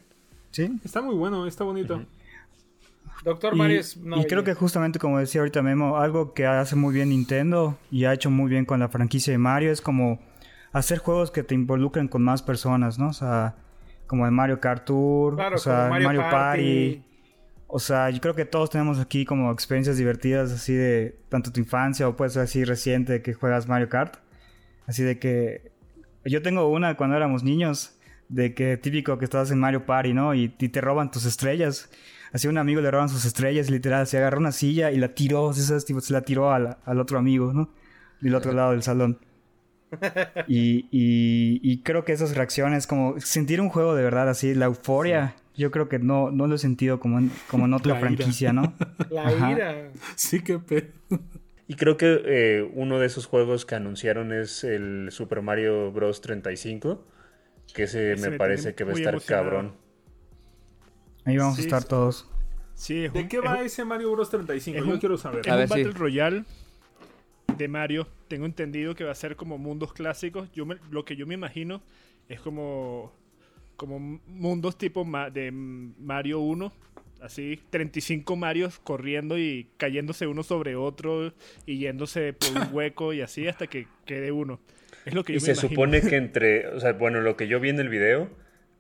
Sí. 0.52 0.70
Está 0.86 1.02
muy 1.02 1.16
bueno, 1.16 1.48
está 1.48 1.64
bonito. 1.64 2.04
Doctor 3.24 3.54
Y, 3.54 3.58
Mario 3.58 3.80
es 3.80 3.96
una 3.98 4.18
y 4.18 4.26
creo 4.26 4.44
que 4.44 4.54
justamente 4.54 5.00
como 5.00 5.20
decía 5.20 5.42
ahorita 5.42 5.62
Memo, 5.62 5.98
algo 5.98 6.34
que 6.34 6.46
hace 6.46 6.76
muy 6.76 6.94
bien 6.94 7.10
Nintendo 7.10 7.78
y 7.90 8.06
ha 8.06 8.14
hecho 8.14 8.30
muy 8.30 8.50
bien 8.50 8.66
con 8.66 8.80
la 8.80 8.90
franquicia 8.90 9.32
de 9.32 9.38
Mario 9.38 9.72
es 9.72 9.82
como 9.82 10.20
hacer 10.74 10.98
juegos 10.98 11.32
que 11.32 11.44
te 11.44 11.56
involucren 11.56 12.08
con 12.08 12.24
más 12.24 12.42
personas, 12.42 13.00
¿no? 13.00 13.10
O 13.10 13.14
sea, 13.14 13.56
como 14.08 14.26
el 14.26 14.32
Mario 14.32 14.60
Kart 14.60 14.86
Tour, 14.86 15.36
Claro, 15.36 15.56
o 15.56 15.60
sea, 15.60 15.88
Mario, 15.90 16.08
Mario 16.08 16.22
Party. 16.22 16.32
Party. 16.32 17.04
O 17.68 17.80
sea, 17.80 18.10
yo 18.10 18.22
creo 18.22 18.36
que 18.36 18.46
todos 18.46 18.70
tenemos 18.70 19.00
aquí 19.00 19.26
como 19.26 19.52
experiencias 19.52 19.98
divertidas 19.98 20.52
así 20.52 20.74
de 20.74 21.18
tanto 21.30 21.52
tu 21.52 21.60
infancia 21.60 22.08
o 22.08 22.16
puede 22.16 22.30
ser 22.30 22.44
así 22.44 22.64
reciente 22.66 23.22
que 23.22 23.34
juegas 23.34 23.68
Mario 23.68 23.90
Kart. 23.90 24.18
Así 24.86 25.02
de 25.02 25.18
que 25.18 25.72
yo 26.26 26.42
tengo 26.42 26.68
una 26.70 26.98
cuando 26.98 27.16
éramos 27.16 27.44
niños 27.44 27.98
de 28.30 28.54
que 28.54 28.78
típico 28.78 29.18
que 29.18 29.26
estás 29.26 29.52
en 29.52 29.60
Mario 29.60 29.86
Party, 29.86 30.14
¿no? 30.14 30.36
Y, 30.36 30.54
y 30.60 30.70
te 30.70 30.82
roban 30.82 31.10
tus 31.10 31.26
estrellas. 31.26 31.90
Así 32.34 32.48
un 32.50 32.58
amigo 32.58 32.82
le 32.82 32.92
roban 32.92 33.10
sus 33.10 33.24
estrellas, 33.26 33.70
literal, 33.70 34.08
se 34.08 34.18
agarró 34.18 34.40
una 34.40 34.52
silla 34.52 34.92
y 34.92 34.98
la 34.98 35.10
tiró, 35.16 35.54
¿sabes? 35.54 35.86
Tipo, 35.86 36.02
se 36.02 36.12
la 36.14 36.22
tiró 36.24 36.52
al, 36.52 36.78
al 36.84 37.00
otro 37.00 37.18
amigo, 37.20 37.54
¿no? 37.54 37.70
Del 38.20 38.36
otro 38.36 38.52
lado 38.54 38.72
del 38.72 38.84
salón. 38.84 39.20
Y, 40.48 40.88
y- 40.92 41.60
y 41.62 41.82
creo 41.84 42.04
que 42.04 42.12
esas 42.14 42.36
reacciones, 42.36 42.88
como 42.88 43.20
sentir 43.20 43.62
un 43.62 43.70
juego 43.70 43.96
de 43.96 44.04
verdad 44.04 44.28
así, 44.30 44.56
la 44.56 44.66
euforia, 44.66 45.36
yo 45.56 45.70
creo 45.72 45.88
que 45.88 46.00
no, 46.00 46.32
no 46.32 46.48
lo 46.48 46.56
he 46.56 46.58
sentido 46.58 47.00
como 47.00 47.20
en, 47.20 47.32
como 47.50 47.66
en 47.66 47.74
otra 47.74 47.94
La 47.94 48.00
ira. 48.00 48.08
franquicia, 48.08 48.54
¿no? 48.54 48.74
La 49.10 49.28
Ajá. 49.28 49.52
ira. 49.52 49.92
Sí, 50.16 50.42
qué 50.42 50.58
pedo. 50.60 50.88
Y 51.68 51.76
creo 51.76 51.96
que 51.98 52.22
eh, 52.26 52.70
uno 52.74 53.00
de 53.00 53.06
esos 53.06 53.26
juegos 53.26 53.66
que 53.66 53.76
anunciaron 53.76 54.34
es 54.34 54.64
el 54.64 55.10
Super 55.12 55.42
Mario 55.42 55.92
Bros. 55.92 56.20
35, 56.22 57.06
que 57.74 57.84
ese 57.84 58.14
Ese 58.14 58.22
me 58.24 58.32
me 58.32 58.38
parece 58.38 58.76
que 58.76 58.84
va 58.84 58.92
a 58.92 58.94
estar 58.96 59.14
emocionado. 59.14 59.44
cabrón. 59.50 59.74
Ahí 61.26 61.38
vamos 61.38 61.56
Sí, 61.56 61.62
a 61.62 61.66
estar 61.66 61.82
sí. 61.84 61.88
todos. 61.88 62.30
Sí, 62.76 63.08
¿De 63.08 63.28
qué 63.28 63.40
va 63.40 63.62
ese 63.62 63.86
Mario 63.86 64.12
Bros 64.12 64.30
35? 64.30 64.78
es 64.80 64.86
Yo 64.86 64.92
un- 64.94 65.00
quiero 65.00 65.18
saber. 65.18 65.42
Es 65.42 65.48
A 65.48 65.54
un 65.54 65.60
ver, 65.60 65.68
sí. 65.70 65.84
Battle 65.84 65.92
Royale 66.00 66.44
de 67.58 67.68
Mario. 67.68 68.08
Tengo 68.28 68.46
entendido 68.46 68.96
que 68.96 69.04
va 69.04 69.12
a 69.12 69.16
ser 69.16 69.36
como 69.36 69.58
mundos 69.58 69.94
clásicos. 69.94 70.52
Yo 70.54 70.66
me- 70.66 70.78
lo 70.90 71.06
que 71.06 71.16
yo 71.16 71.28
me 71.28 71.36
imagino 71.36 71.82
es 72.28 72.40
como, 72.42 73.14
como 73.76 74.00
mundos 74.28 74.78
tipo 74.78 75.06
ma- 75.06 75.30
de 75.30 75.52
Mario 75.52 76.40
1. 76.40 76.74
Así, 77.22 77.58
35 77.70 78.36
Marios 78.36 78.80
corriendo 78.80 79.38
y 79.38 79.70
cayéndose 79.78 80.28
uno 80.28 80.44
sobre 80.44 80.76
otro 80.76 81.32
y 81.66 81.78
yéndose 81.78 82.34
por 82.34 82.50
un 82.50 82.68
hueco 82.76 83.14
y 83.14 83.22
así 83.22 83.48
hasta 83.48 83.68
que 83.68 83.88
quede 84.06 84.34
uno. 84.34 84.60
Es 85.06 85.14
lo 85.14 85.24
que 85.24 85.32
yo 85.34 85.38
Y 85.38 85.42
me 85.42 85.46
se 85.46 85.52
imagino. 85.52 85.70
supone 85.70 86.02
que 86.02 86.16
entre, 86.18 86.68
o 86.68 86.80
sea, 86.82 86.92
bueno, 86.94 87.22
lo 87.22 87.38
que 87.38 87.48
yo 87.48 87.62
vi 87.62 87.70
en 87.70 87.80
el 87.80 87.88
video, 87.88 88.30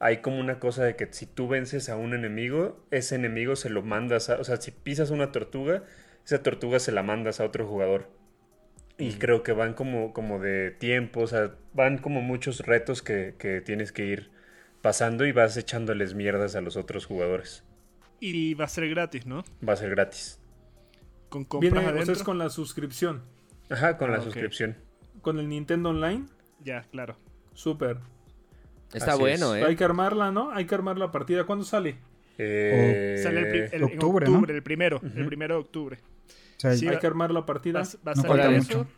hay 0.04 0.18
como 0.18 0.40
una 0.40 0.60
cosa 0.60 0.84
de 0.84 0.96
que 0.96 1.08
si 1.12 1.26
tú 1.26 1.48
vences 1.48 1.88
a 1.90 1.96
un 1.96 2.14
enemigo, 2.14 2.86
ese 2.92 3.16
enemigo 3.16 3.56
se 3.56 3.70
lo 3.70 3.82
mandas 3.84 4.30
a, 4.30 4.36
o 4.40 4.44
sea, 4.44 4.58
si 4.58 4.72
pisas 4.72 5.12
una 5.12 5.32
tortuga, 5.32 5.84
esa 6.26 6.44
tortuga 6.44 6.80
se 6.80 6.92
la 6.92 7.04
mandas 7.04 7.40
a 7.40 7.46
otro 7.46 7.66
jugador. 7.66 8.10
Y 8.98 9.14
creo 9.14 9.44
que 9.44 9.54
van 9.54 9.74
como, 9.74 10.14
como 10.14 10.40
de 10.40 10.72
tiempo, 10.72 11.22
o 11.22 11.28
sea, 11.28 11.56
van 11.74 11.98
como 11.98 12.22
muchos 12.22 12.60
retos 12.60 13.02
que, 13.02 13.36
que 13.40 13.62
tienes 13.62 13.92
que 13.92 14.06
ir 14.06 14.30
pasando 14.82 15.26
y 15.26 15.32
vas 15.32 15.56
echándoles 15.58 16.14
mierdas 16.14 16.56
a 16.56 16.62
los 16.62 16.76
otros 16.78 17.06
jugadores. 17.06 17.64
Y 18.20 18.54
va 18.54 18.66
a 18.66 18.70
ser 18.70 18.90
gratis, 18.90 19.26
¿no? 19.26 19.44
Va 19.68 19.74
a 19.74 19.78
ser 19.78 19.90
gratis. 19.90 20.40
Con 21.30 21.46
compras 21.46 21.72
Viene, 21.72 21.80
o 21.80 21.82
sea, 21.82 21.92
adentro. 21.96 22.14
es 22.14 22.24
con 22.24 22.38
la 22.38 22.50
suscripción. 22.50 23.24
Ajá, 23.70 23.98
con 23.98 24.10
Ah, 24.10 24.14
la 24.14 24.18
ok. 24.20 24.26
suscripción. 24.26 24.78
Con 25.22 25.40
el 25.40 25.50
Nintendo 25.50 25.90
Online. 25.90 26.26
Ya, 26.64 26.84
claro. 26.92 27.18
Súper. 27.54 27.98
Está 28.94 29.14
Así 29.14 29.20
bueno, 29.22 29.56
es. 29.56 29.64
¿eh? 29.64 29.66
Hay 29.68 29.76
que 29.76 29.84
armarla, 29.84 30.32
¿no? 30.32 30.52
Hay 30.52 30.66
que 30.66 30.76
armar 30.76 30.98
la 30.98 31.12
partida. 31.12 31.46
¿Cuándo 31.46 31.66
sale? 31.66 31.96
Eh, 32.38 33.20
Sale 33.22 33.40
el, 33.42 33.46
el- 33.46 33.74
en 33.74 33.84
octubre, 33.84 34.26
octubre, 34.28 34.54
¿no? 34.54 34.58
el 34.58 34.64
primero. 34.64 35.02
El 35.16 35.26
primero 35.26 35.56
de 35.56 35.62
octubre. 35.62 35.98
Sí, 36.58 36.68
Hay 36.88 36.96
va- 36.96 37.00
que 37.00 37.08
armar 37.08 37.32
la 37.32 37.46
partida. 37.46 37.82
Va, 37.82 37.88
va 38.08 38.12
a 38.12 38.16
No 38.16 38.22
salir 38.22 38.28
falta 38.42 38.56
eso. 38.58 38.78
mucho. 38.80 38.90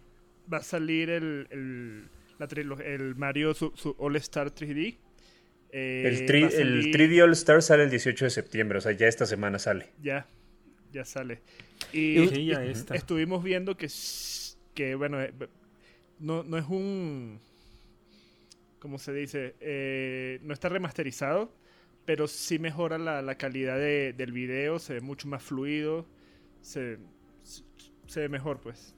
Va 0.53 0.57
a 0.57 0.63
salir 0.63 1.09
el, 1.09 1.47
el- 1.49 2.03
la 2.37 2.47
trilo- 2.47 2.79
el 2.79 3.15
Mario 3.15 3.53
su, 3.53 3.71
su 3.75 3.95
All 3.97 4.15
Star 4.17 4.51
3D. 4.53 4.97
eh, 5.71 6.03
El, 6.05 6.27
tri- 6.27 6.43
va 6.43 6.47
a 6.47 6.49
el 6.61 6.83
salir- 6.83 6.95
3D 6.95 7.23
All 7.23 7.31
Star 7.33 7.61
sale 7.61 7.83
el 7.83 7.89
18 7.89 8.25
de 8.25 8.31
septiembre, 8.31 8.77
o 8.77 8.81
sea, 8.81 8.91
ya 8.91 9.07
esta 9.07 9.25
semana 9.25 9.59
sale. 9.59 9.89
Ya, 10.01 10.27
ya 10.93 11.03
sale. 11.05 11.41
Y 11.91 12.27
Sí, 12.29 12.45
ya 12.45 12.63
está. 12.63 12.95
estuvimos 12.95 13.43
viendo 13.43 13.75
que, 13.75 13.87
que 14.73 14.95
bueno, 14.95 15.21
eh, 15.21 15.33
no, 16.19 16.43
no 16.43 16.57
es 16.57 16.65
un... 16.69 17.39
¿Cómo 18.85 18.99
se 18.99 19.13
dice? 19.13 19.55
Eh, 19.61 20.37
no 20.43 20.53
está 20.53 20.69
remasterizado, 20.69 21.51
pero 22.05 22.27
sí 22.27 22.59
mejora 22.59 22.99
la, 22.99 23.23
la 23.23 23.35
calidad 23.35 23.79
de- 23.79 24.13
del 24.13 24.31
video, 24.31 24.77
se 24.77 24.93
ve 24.93 25.01
mucho 25.01 25.27
más 25.27 25.41
fluido, 25.41 26.05
se, 26.61 26.99
se 28.05 28.19
ve 28.19 28.29
mejor 28.29 28.59
pues. 28.61 28.93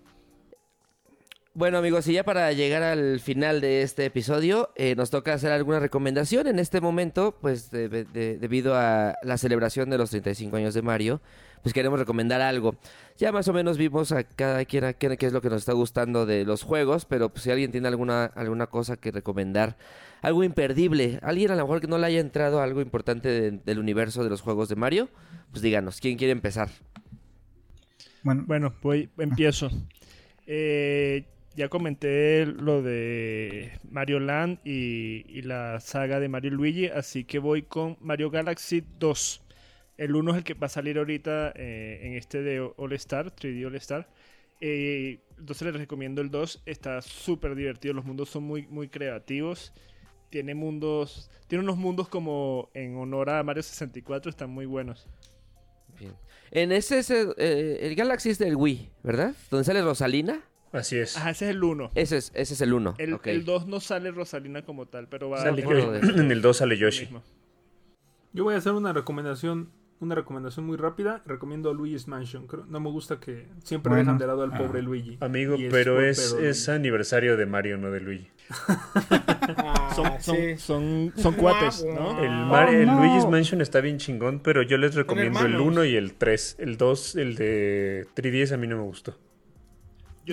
Bueno 1.57 1.79
amigos, 1.79 2.07
y 2.07 2.13
ya 2.13 2.23
para 2.23 2.51
llegar 2.53 2.83
al 2.83 3.19
final 3.19 3.61
de 3.61 3.81
este 3.81 4.05
episodio, 4.05 4.69
eh, 4.75 4.93
nos 4.95 5.09
toca 5.09 5.33
hacer 5.33 5.51
alguna 5.51 5.79
recomendación. 5.79 6.45
En 6.45 6.59
este 6.59 6.81
momento, 6.81 7.35
pues 7.41 7.71
de- 7.71 7.89
de- 7.89 8.37
debido 8.37 8.75
a 8.75 9.15
la 9.23 9.39
celebración 9.39 9.89
de 9.89 9.97
los 9.97 10.11
35 10.11 10.57
años 10.57 10.75
de 10.75 10.83
Mario, 10.83 11.19
pues 11.63 11.73
queremos 11.73 11.97
recomendar 11.97 12.41
algo. 12.41 12.75
Ya 13.17 13.31
más 13.31 13.47
o 13.47 13.53
menos 13.53 13.79
vimos 13.79 14.11
a 14.11 14.23
cada 14.23 14.65
quien 14.65 14.93
qué 14.99 15.25
es 15.25 15.33
lo 15.33 15.41
que 15.41 15.49
nos 15.49 15.61
está 15.61 15.73
gustando 15.73 16.27
de 16.27 16.45
los 16.45 16.61
juegos, 16.61 17.05
pero 17.05 17.29
pues, 17.29 17.41
si 17.41 17.49
alguien 17.49 17.71
tiene 17.71 17.87
alguna, 17.87 18.25
alguna 18.25 18.67
cosa 18.67 18.95
que 18.97 19.09
recomendar, 19.09 19.77
algo 20.21 20.43
imperdible, 20.43 21.17
alguien 21.23 21.49
a 21.49 21.55
lo 21.55 21.63
mejor 21.63 21.81
que 21.81 21.87
no 21.87 21.97
le 21.97 22.05
haya 22.05 22.19
entrado 22.19 22.61
algo 22.61 22.81
importante 22.81 23.29
de- 23.29 23.51
del 23.65 23.79
universo 23.79 24.23
de 24.23 24.29
los 24.29 24.41
juegos 24.41 24.69
de 24.69 24.75
Mario, 24.75 25.09
pues 25.49 25.63
díganos, 25.63 25.99
¿quién 26.01 26.19
quiere 26.19 26.33
empezar? 26.33 26.69
Bueno, 28.21 28.43
Bueno, 28.45 28.75
voy, 28.83 29.09
empiezo. 29.17 29.71
Eh, 30.45 31.25
ya 31.57 31.69
comenté 31.69 32.45
lo 32.45 32.83
de 32.83 33.71
Mario 33.89 34.19
Land 34.19 34.59
y, 34.63 35.41
la 35.41 35.79
saga 35.79 36.19
de 36.19 36.29
Mario 36.29 36.51
Luigi, 36.51 36.85
así 36.85 37.23
que 37.23 37.39
voy 37.39 37.63
con 37.63 37.97
Mario 37.99 38.29
Galaxy 38.29 38.83
2. 38.99 39.41
El 39.97 40.15
1 40.15 40.31
es 40.31 40.37
el 40.37 40.43
que 40.43 40.53
va 40.53 40.67
a 40.67 40.69
salir 40.69 40.99
ahorita 40.99 41.53
eh, 41.55 42.01
en 42.03 42.13
este 42.13 42.43
de 42.43 42.59
All 42.59 42.93
Star, 42.93 43.35
3D 43.35 43.65
All 43.65 43.75
Star. 43.77 44.07
Eh, 44.61 45.19
entonces 45.39 45.65
les 45.65 45.75
recomiendo 45.75 46.21
el 46.21 46.29
2, 46.29 46.61
está 46.67 47.01
súper 47.01 47.55
divertido, 47.55 47.95
los 47.95 48.05
mundos 48.05 48.29
son 48.29 48.43
muy, 48.43 48.67
muy 48.67 48.87
creativos. 48.87 49.73
Tiene 50.29 50.53
mundos, 50.53 51.31
tiene 51.47 51.63
unos 51.63 51.77
mundos 51.77 52.07
como 52.07 52.69
en 52.75 52.97
honor 52.97 53.31
a 53.31 53.41
Mario 53.41 53.63
64, 53.63 54.29
están 54.29 54.51
muy 54.51 54.67
buenos. 54.67 55.07
Bien. 55.97 56.13
En 56.51 56.71
ese, 56.71 56.99
es 56.99 57.09
el, 57.09 57.33
eh, 57.37 57.79
el 57.81 57.95
Galaxy 57.95 58.29
es 58.29 58.37
del 58.37 58.55
Wii, 58.55 58.91
¿verdad? 59.01 59.33
Donde 59.49 59.63
sale 59.63 59.81
Rosalina. 59.81 60.43
Así 60.71 60.97
es. 60.97 61.15
Ajá, 61.17 61.29
ese 61.31 61.45
es 61.45 61.51
el 61.55 61.63
1. 61.63 61.91
Ese 61.95 62.17
es, 62.17 62.31
ese 62.35 62.53
es 62.53 62.61
el 62.61 62.73
1. 62.73 62.95
El, 62.97 63.19
el 63.23 63.45
2 63.45 63.67
no 63.67 63.79
sale 63.79 64.11
Rosalina 64.11 64.63
como 64.63 64.85
tal, 64.87 65.07
pero 65.07 65.29
va 65.29 65.41
Sale 65.41 65.63
a 65.63 65.67
de- 65.67 65.99
en 66.21 66.31
el 66.31 66.41
2 66.41 66.57
sale 66.57 66.77
Yoshi. 66.77 67.09
Yo 68.33 68.43
voy 68.43 68.53
a 68.55 68.57
hacer 68.57 68.73
una 68.73 68.91
recomendación, 68.93 69.69
una 69.99 70.13
recomendación 70.15 70.65
muy 70.65 70.77
rápida. 70.77 71.23
Recomiendo 71.25 71.73
Luigi's 71.73 72.07
Mansion. 72.07 72.45
Creo- 72.47 72.65
no 72.67 72.79
me 72.79 72.89
gusta 72.91 73.19
que 73.19 73.47
siempre 73.63 73.89
Bueno. 73.91 74.03
dejan 74.03 74.17
de 74.17 74.27
lado 74.27 74.43
al 74.43 74.51
Ah. 74.53 74.57
pobre 74.57 74.81
Luigi. 74.81 75.17
Amigo, 75.21 75.55
pero 75.71 76.01
es, 76.01 76.33
es 76.33 76.67
aniversario 76.69 77.37
de 77.37 77.45
Mario, 77.45 77.77
no 77.77 77.89
de 77.89 77.99
Luigi. 78.01 78.27
Ah, 79.59 79.91
Son, 79.95 80.21
son, 80.21 80.35
sí. 80.35 80.57
son, 80.57 81.13
son 81.15 81.33
cuates, 81.35 81.83
¿no? 81.85 82.19
El, 82.21 82.29
Ah, 82.29 82.47
Mar- 82.51 82.73
el 82.73 82.85
no. 82.85 82.99
Luigi's 82.99 83.25
Mansion 83.27 83.61
está 83.61 83.79
bien 83.81 83.97
chingón, 83.97 84.39
pero 84.41 84.61
yo 84.61 84.77
les 84.77 84.93
recomiendo 84.93 85.39
el 85.39 85.45
hermanos. 85.53 85.67
1 85.67 85.85
y 85.85 85.95
el 85.95 86.13
3. 86.15 86.57
El 86.59 86.77
2, 86.77 87.15
el 87.15 87.35
de 87.35 88.05
3DS 88.13 88.51
a 88.53 88.57
mí 88.57 88.67
no 88.67 88.75
me 88.77 88.83
gustó. 88.83 89.17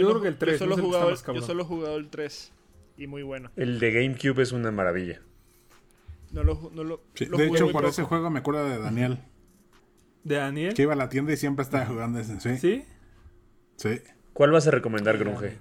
Yo 0.01 0.09
creo 0.11 0.23
que 0.23 0.29
el 0.29 0.39
3 0.39 0.53
Yo 0.55 0.59
solo, 0.59 0.77
no 0.77 0.83
el 0.83 0.87
jugado, 0.87 1.17
cabrón. 1.17 1.37
yo 1.37 1.47
solo 1.47 1.63
he 1.63 1.67
jugado 1.67 1.97
el 1.97 2.09
3 2.09 2.53
y 2.99 3.07
muy 3.07 3.23
bueno. 3.23 3.51
El 3.57 3.79
de 3.79 3.93
GameCube 3.93 4.43
es 4.43 4.53
una 4.53 4.71
maravilla. 4.71 5.21
No 6.33 6.43
lo, 6.43 6.71
no 6.75 6.85
lo, 6.85 7.01
Sí, 7.15 7.27
lo 7.27 7.37
de 7.39 7.47
hecho, 7.47 7.65
por 7.67 7.83
poco. 7.83 7.89
ese 7.89 8.03
juego 8.03 8.29
me 8.31 8.41
acuerdo 8.41 8.69
de 8.69 8.79
Daniel, 8.79 9.19
¿De 10.25 10.37
Daniel? 10.37 10.75
que 10.75 10.83
iba 10.83 10.93
a 10.95 10.97
la 10.97 11.09
tienda 11.09 11.33
y 11.33 11.37
siempre 11.37 11.63
estaba 11.63 11.87
jugando 11.87 12.19
ese. 12.19 12.41
Sí, 12.41 12.57
sí. 12.59 12.85
¿Sí? 13.77 14.01
¿Cuál 14.33 14.51
vas 14.51 14.67
a 14.67 14.71
recomendar, 14.73 15.17
Grunge? 15.19 15.59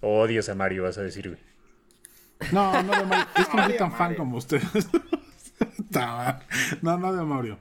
O 0.00 0.20
odias 0.20 0.48
a 0.48 0.54
Mario, 0.54 0.84
vas 0.84 0.96
a 0.98 1.02
decir, 1.02 1.28
güey. 1.28 1.40
No, 2.52 2.82
no 2.82 2.92
de 2.92 3.04
Mario. 3.04 3.26
Es 3.36 3.46
que 3.48 3.56
no 3.56 3.64
soy 3.64 3.76
tan 3.76 3.92
fan 3.92 4.14
como 4.14 4.36
ustedes. 4.38 4.64
No, 6.82 6.98
no 6.98 7.12
de 7.12 7.24
Mario. 7.24 7.58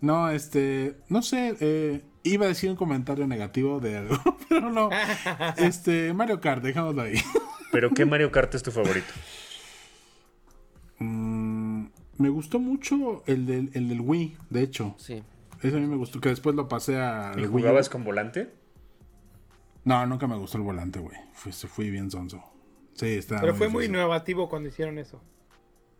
No, 0.00 0.30
este, 0.30 0.96
no 1.08 1.22
sé, 1.22 1.56
eh, 1.60 2.00
iba 2.22 2.46
a 2.46 2.48
decir 2.48 2.70
un 2.70 2.76
comentario 2.76 3.26
negativo 3.26 3.80
de 3.80 3.98
algo, 3.98 4.16
pero 4.48 4.70
no. 4.70 4.90
Este, 5.56 6.12
Mario 6.12 6.40
Kart, 6.40 6.62
dejémoslo 6.62 7.02
ahí. 7.02 7.14
Pero 7.70 7.90
¿qué 7.90 8.04
Mario 8.04 8.30
Kart 8.30 8.54
es 8.54 8.62
tu 8.62 8.70
favorito? 8.70 9.12
Mm, 10.98 11.86
me 12.18 12.28
gustó 12.28 12.58
mucho 12.58 13.22
el 13.26 13.46
del, 13.46 13.70
el 13.74 13.88
del 13.88 14.00
Wii, 14.00 14.36
de 14.50 14.62
hecho. 14.62 14.94
Sí. 14.98 15.22
Ese 15.62 15.76
a 15.76 15.80
mí 15.80 15.86
me 15.86 15.96
gustó, 15.96 16.20
que 16.20 16.28
después 16.28 16.54
lo 16.56 16.68
pasé 16.68 16.96
a 17.00 17.32
¿Y 17.36 17.44
jugabas 17.44 17.88
con 17.88 18.04
volante? 18.04 18.52
No, 19.84 20.04
nunca 20.06 20.26
me 20.26 20.36
gustó 20.36 20.58
el 20.58 20.64
volante, 20.64 21.00
güey. 21.00 21.16
Fui, 21.32 21.52
fui 21.52 21.90
bien 21.90 22.10
sonso. 22.10 22.42
Sí, 22.94 23.06
está 23.06 23.40
Pero 23.40 23.54
fue 23.54 23.68
muy 23.68 23.86
innovativo 23.86 24.48
cuando 24.48 24.68
hicieron 24.68 24.98
eso. 24.98 25.20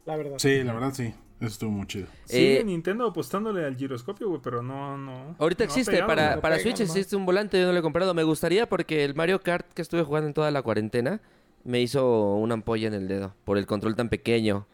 La 0.04 0.16
verdad. 0.16 0.36
Sí, 0.38 0.62
la 0.62 0.72
verdad 0.72 0.92
sí. 0.92 1.14
Eso 1.42 1.48
estuvo 1.50 1.70
muy 1.72 1.86
chido. 1.88 2.06
Sigue 2.24 2.60
Eh, 2.60 2.64
Nintendo 2.64 3.04
apostándole 3.06 3.64
al 3.64 3.76
giroscopio, 3.76 4.28
güey, 4.28 4.40
pero 4.42 4.62
no, 4.62 4.96
no. 4.96 5.34
Ahorita 5.40 5.64
no 5.64 5.68
existe, 5.68 5.90
pegado, 5.90 6.06
para, 6.08 6.40
para 6.40 6.54
pega 6.56 6.62
Switch 6.62 6.80
existe 6.80 7.16
un 7.16 7.26
volante, 7.26 7.58
yo 7.58 7.66
no 7.66 7.72
lo 7.72 7.78
he 7.80 7.82
comprado. 7.82 8.14
Me 8.14 8.22
gustaría 8.22 8.68
porque 8.68 9.04
el 9.04 9.16
Mario 9.16 9.40
Kart 9.40 9.66
que 9.72 9.82
estuve 9.82 10.04
jugando 10.04 10.28
en 10.28 10.34
toda 10.34 10.52
la 10.52 10.62
cuarentena 10.62 11.20
me 11.64 11.80
hizo 11.80 12.34
una 12.36 12.54
ampolla 12.54 12.86
en 12.86 12.94
el 12.94 13.08
dedo 13.08 13.34
por 13.44 13.58
el 13.58 13.66
control 13.66 13.96
tan 13.96 14.08
pequeño. 14.08 14.68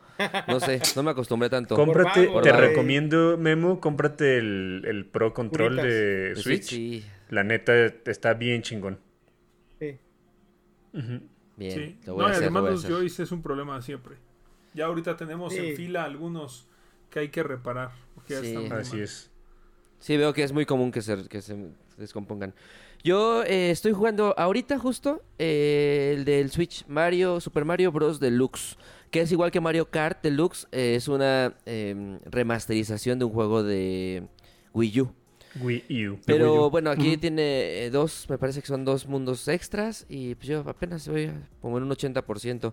No 0.46 0.60
sé, 0.60 0.82
no 0.96 1.02
me 1.02 1.12
acostumbré 1.12 1.48
tanto. 1.48 1.74
Cómprate, 1.76 2.26
vago, 2.26 2.42
te 2.42 2.52
recomiendo, 2.52 3.38
Memo, 3.38 3.80
cómprate 3.80 4.36
el, 4.38 4.82
el 4.86 5.06
Pro 5.06 5.32
Control 5.32 5.76
Curitas. 5.76 5.86
de 5.86 6.32
Switch. 6.36 6.62
Sí, 6.64 7.04
La 7.30 7.44
neta 7.44 7.72
está 7.86 8.34
bien 8.34 8.60
chingón. 8.62 8.98
Sí. 9.80 9.96
bien. 11.56 11.72
Sí. 11.72 11.98
Lo 12.04 12.14
voy 12.14 12.22
No, 12.22 12.26
a 12.26 12.30
hacer, 12.32 12.42
lo 12.42 12.46
además 12.46 12.62
voy 12.62 12.68
a 12.68 12.72
los 12.72 12.84
hacer. 12.84 12.96
Joys 12.96 13.20
es 13.20 13.32
un 13.32 13.42
problema 13.42 13.80
siempre. 13.80 14.16
Ya 14.78 14.86
ahorita 14.86 15.16
tenemos 15.16 15.52
Sí. 15.52 15.58
en 15.58 15.76
fila 15.76 16.04
algunos 16.04 16.66
que 17.10 17.18
hay 17.18 17.28
que 17.28 17.42
reparar. 17.42 17.90
Ya 18.28 18.40
Sí. 18.40 18.54
Así 18.70 18.94
mal. 18.96 19.02
es. 19.02 19.30
Sí, 19.98 20.16
veo 20.16 20.32
que 20.32 20.44
es 20.44 20.52
muy 20.52 20.64
común 20.64 20.92
que 20.92 21.02
se, 21.02 21.26
que 21.28 21.42
se 21.42 21.56
descompongan. 21.96 22.54
Yo 23.02 23.42
eh, 23.44 23.70
estoy 23.70 23.92
jugando 23.92 24.34
ahorita 24.38 24.78
justo 24.78 25.22
eh, 25.38 26.14
el 26.16 26.24
del 26.24 26.50
Switch 26.50 26.84
Mario, 26.86 27.40
Super 27.40 27.64
Mario 27.64 27.90
Bros. 27.92 28.20
Deluxe, 28.20 28.76
que 29.10 29.20
es 29.22 29.32
igual 29.32 29.50
que 29.50 29.60
Mario 29.60 29.90
Kart 29.90 30.22
Deluxe, 30.22 30.66
eh, 30.72 30.94
es 30.96 31.08
una 31.08 31.54
eh, 31.66 32.18
remasterización 32.26 33.18
de 33.18 33.24
un 33.24 33.32
juego 33.32 33.62
de 33.64 34.28
Wii 34.74 35.00
U. 35.00 35.12
Wii 35.60 36.08
U. 36.08 36.18
Pero 36.26 36.70
bueno, 36.70 36.90
aquí 36.90 37.16
tiene 37.16 37.84
eh, 37.84 37.90
dos, 37.90 38.26
me 38.28 38.38
parece 38.38 38.60
que 38.60 38.66
son 38.66 38.84
dos 38.84 39.06
mundos 39.06 39.46
extras 39.48 40.06
y 40.08 40.34
pues 40.34 40.48
yo 40.48 40.60
apenas 40.66 41.06
voy 41.08 41.26
a- 41.26 41.48
como 41.60 41.78
en 41.78 41.84
un 41.84 41.90
80%. 41.90 42.72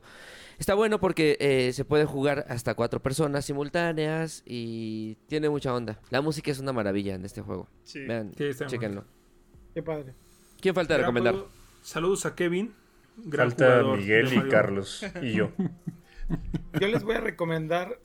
Está 0.57 0.73
bueno 0.73 0.99
porque 0.99 1.37
eh, 1.39 1.73
se 1.73 1.83
puede 1.85 2.05
jugar 2.05 2.45
hasta 2.49 2.73
cuatro 2.75 3.01
personas 3.01 3.45
simultáneas 3.45 4.41
y 4.45 5.15
tiene 5.27 5.49
mucha 5.49 5.73
onda. 5.73 5.99
La 6.09 6.21
música 6.21 6.51
es 6.51 6.59
una 6.59 6.71
maravilla 6.73 7.15
en 7.15 7.25
este 7.25 7.41
juego. 7.41 7.67
Sí. 7.83 7.99
Vean, 8.05 8.31
Sí, 8.37 8.45
chéquenlo. 8.67 9.03
Qué 9.73 9.83
padre. 9.83 10.13
¿Quién 10.61 10.73
falta 10.75 10.97
recomendar? 10.97 11.33
juego. 11.33 11.49
Saludos 11.81 12.25
a 12.25 12.35
Kevin. 12.35 12.73
Gran 13.17 13.49
Falta 13.51 13.65
jugador 13.65 13.97
Miguel 13.99 14.33
y. 14.33 14.49
Carlos 14.49 15.05
y 15.21 15.31
yo. 15.33 15.51
Yo 16.79 16.87
les 16.87 17.03
voy 17.03 17.15
a 17.15 17.21
recomendar 17.21 17.99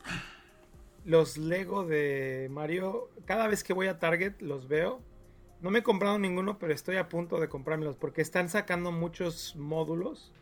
los 1.11 1.39
Lego 1.39 1.85
de 1.85 2.47
Mario. 2.53 3.11
Cada 3.25 3.49
vez 3.49 3.65
que 3.65 3.73
voy 3.73 3.89
a 3.89 3.99
Target 3.99 4.41
los 4.41 4.69
veo. 4.69 5.03
No 5.61 5.73
me 5.73 5.81
he 5.81 5.83
comprado 5.83 6.21
ninguno, 6.21 6.57
pero 6.61 6.73
estoy 6.73 6.99
a 6.99 7.09
punto 7.09 7.41
de 7.41 7.49
comprármelos 7.49 7.97
porque 7.97 8.23
están 8.23 8.49
sacando 8.49 8.93
muchos 8.93 9.57
módulos 9.57 10.33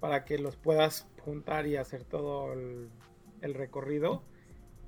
para 0.00 0.26
que 0.26 0.36
los 0.38 0.56
puedas 0.56 1.08
juntar 1.22 1.66
y 1.66 1.76
hacer 1.76 2.04
todo 2.04 2.52
el, 2.52 2.90
recorrido. 3.54 4.22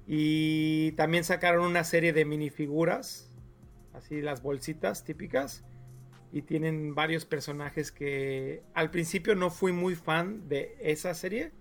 Y 0.07 0.93
también 0.93 1.25
sacaron 1.25 1.65
una 1.65 1.85
serie 1.85 2.13
de 2.13 2.27
minifiguras, 2.27 3.31
así 3.95 4.21
las 4.21 4.43
bolsitas 4.43 5.05
típicas. 5.05 5.65
Y 6.33 6.43
tienen 6.43 6.95
varios 6.95 7.25
personajes 7.25 7.91
que 7.91 8.63
al 8.75 8.91
principio 8.91 9.35
no 9.35 9.51
fui 9.51 9.73
muy 9.73 9.95
fan 9.95 10.51
de 10.51 10.77
esa 10.81 11.15
serie. 11.15 11.53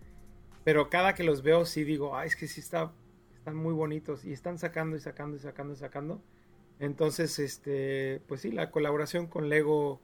Pero 0.66 0.90
cada 0.90 1.16
que 1.16 1.24
los 1.24 1.44
veo 1.44 1.66
sí 1.66 1.86
digo, 1.86 2.18
ah, 2.18 2.26
es 2.26 2.36
que 2.36 2.48
sí 2.48 2.60
está, 2.60 2.94
están 3.44 3.56
muy 3.58 3.74
bonitos. 3.74 4.24
Y 4.24 4.32
están 4.32 4.58
sacando 4.58 4.96
y 4.96 5.02
sacando 5.02 5.36
y 5.36 5.40
sacando 5.40 5.74
y 5.74 5.76
sacando. 5.76 6.22
Entonces, 6.80 7.40
este, 7.40 8.22
pues 8.28 8.40
sí, 8.42 8.52
la 8.52 8.72
colaboración 8.72 9.28
con 9.28 9.50
Lego 9.50 10.00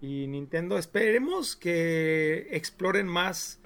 y 0.00 0.28
Nintendo. 0.28 0.78
Esperemos 0.78 1.56
que 1.56 2.46
exploren 2.52 3.08
más 3.08 3.60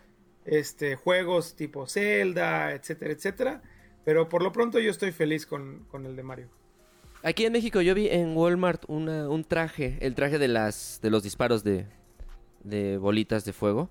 este, 0.47 0.97
juegos 0.97 1.55
tipo 1.55 1.87
Zelda, 1.87 2.73
etcétera, 2.73 3.13
etcétera. 3.13 3.63
Pero 4.07 4.31
por 4.31 4.43
lo 4.43 4.53
pronto 4.53 4.79
yo 4.79 4.91
estoy 4.91 5.13
feliz 5.13 5.45
con, 5.45 5.85
con 5.91 6.07
el 6.07 6.17
de 6.17 6.23
Mario. 6.23 6.49
Aquí 7.23 7.45
en 7.45 7.53
México 7.53 7.83
yo 7.83 7.95
vi 7.95 8.09
en 8.09 8.35
Walmart 8.35 8.85
una- 8.89 9.29
un 9.29 9.45
traje, 9.45 9.99
el 10.01 10.15
traje 10.15 10.39
de 10.39 10.49
las 10.49 10.99
de 11.03 11.11
los 11.11 11.23
disparos 11.23 11.63
de, 11.63 11.85
de 12.65 12.97
bolitas 12.97 13.45
de 13.45 13.53
fuego. 13.53 13.91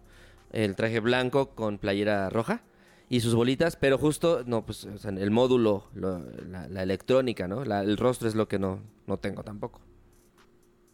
el 0.52 0.76
traje 0.76 1.00
blanco 1.00 1.52
con 1.54 1.78
playera 1.78 2.28
roja 2.32 2.64
y 3.10 3.20
sus 3.22 3.34
bolitas, 3.36 3.76
pero 3.76 3.98
justo, 3.98 4.44
no, 4.46 4.66
pues 4.66 4.86
o 4.86 4.98
sea, 4.98 5.12
el 5.12 5.32
módulo, 5.32 5.86
lo- 5.96 6.24
la, 6.50 6.68
la 6.68 6.84
electrónica, 6.84 7.48
¿no? 7.48 7.66
La- 7.66 7.82
el 7.82 7.98
rostro 7.98 8.28
es 8.28 8.36
lo 8.36 8.48
que 8.48 8.60
no, 8.60 8.80
no 9.08 9.18
tengo 9.18 9.44
tampoco. 9.44 9.82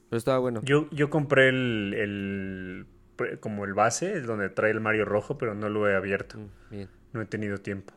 Pero 0.09 0.18
estaba 0.18 0.39
bueno. 0.39 0.61
Yo, 0.63 0.88
yo 0.91 1.09
compré 1.09 1.49
el, 1.49 1.93
el- 1.97 3.38
como 3.39 3.66
el 3.66 3.74
base, 3.74 4.13
el 4.13 4.26
donde 4.26 4.49
trae 4.49 4.72
el 4.72 4.80
Mario 4.80 5.05
rojo, 5.05 5.38
pero 5.38 5.55
no 5.55 5.70
lo 5.70 5.89
he 5.89 5.95
abierto. 5.95 6.38
Mm, 6.38 6.49
Bien. 6.72 6.89
No 7.13 7.22
he 7.22 7.26
tenido 7.26 7.57
tiempo. 7.57 7.93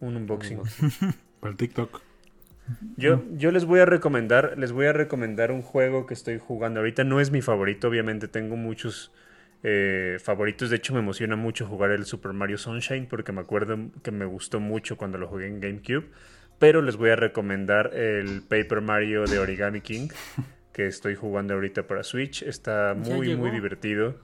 Un 0.00 0.16
unboxing. 0.16 0.60
Para 1.40 1.50
el 1.52 1.56
TikTok. 1.56 2.00
Yo, 2.96 3.22
yo 3.32 3.50
les 3.50 3.64
voy 3.64 3.80
a 3.80 3.86
recomendar, 3.86 4.54
les 4.56 4.72
voy 4.72 4.86
a 4.86 4.92
recomendar 4.92 5.50
un 5.52 5.62
juego 5.62 6.06
que 6.06 6.14
estoy 6.14 6.38
jugando. 6.38 6.80
Ahorita 6.80 7.04
no 7.04 7.20
es 7.20 7.30
mi 7.30 7.40
favorito, 7.42 7.88
obviamente 7.88 8.28
tengo 8.28 8.56
muchos 8.56 9.12
eh, 9.62 10.18
favoritos. 10.22 10.70
De 10.70 10.76
hecho, 10.76 10.94
me 10.94 11.00
emociona 11.00 11.36
mucho 11.36 11.66
jugar 11.66 11.90
el 11.90 12.04
Super 12.04 12.32
Mario 12.32 12.58
Sunshine 12.58 13.06
porque 13.06 13.32
me 13.32 13.40
acuerdo 13.40 13.78
que 14.02 14.10
me 14.10 14.24
gustó 14.24 14.60
mucho 14.60 14.96
cuando 14.96 15.18
lo 15.18 15.28
jugué 15.28 15.46
en 15.46 15.60
GameCube. 15.60 16.10
Pero 16.58 16.82
les 16.82 16.96
voy 16.96 17.10
a 17.10 17.16
recomendar 17.16 17.94
el 17.94 18.42
Paper 18.42 18.80
Mario 18.80 19.24
de 19.24 19.38
Origami 19.38 19.80
King 19.80 20.08
que 20.72 20.86
estoy 20.86 21.14
jugando 21.14 21.54
ahorita 21.54 21.86
para 21.86 22.02
Switch. 22.02 22.42
Está 22.42 22.94
muy, 22.94 23.36
muy 23.36 23.50
divertido. 23.50 24.16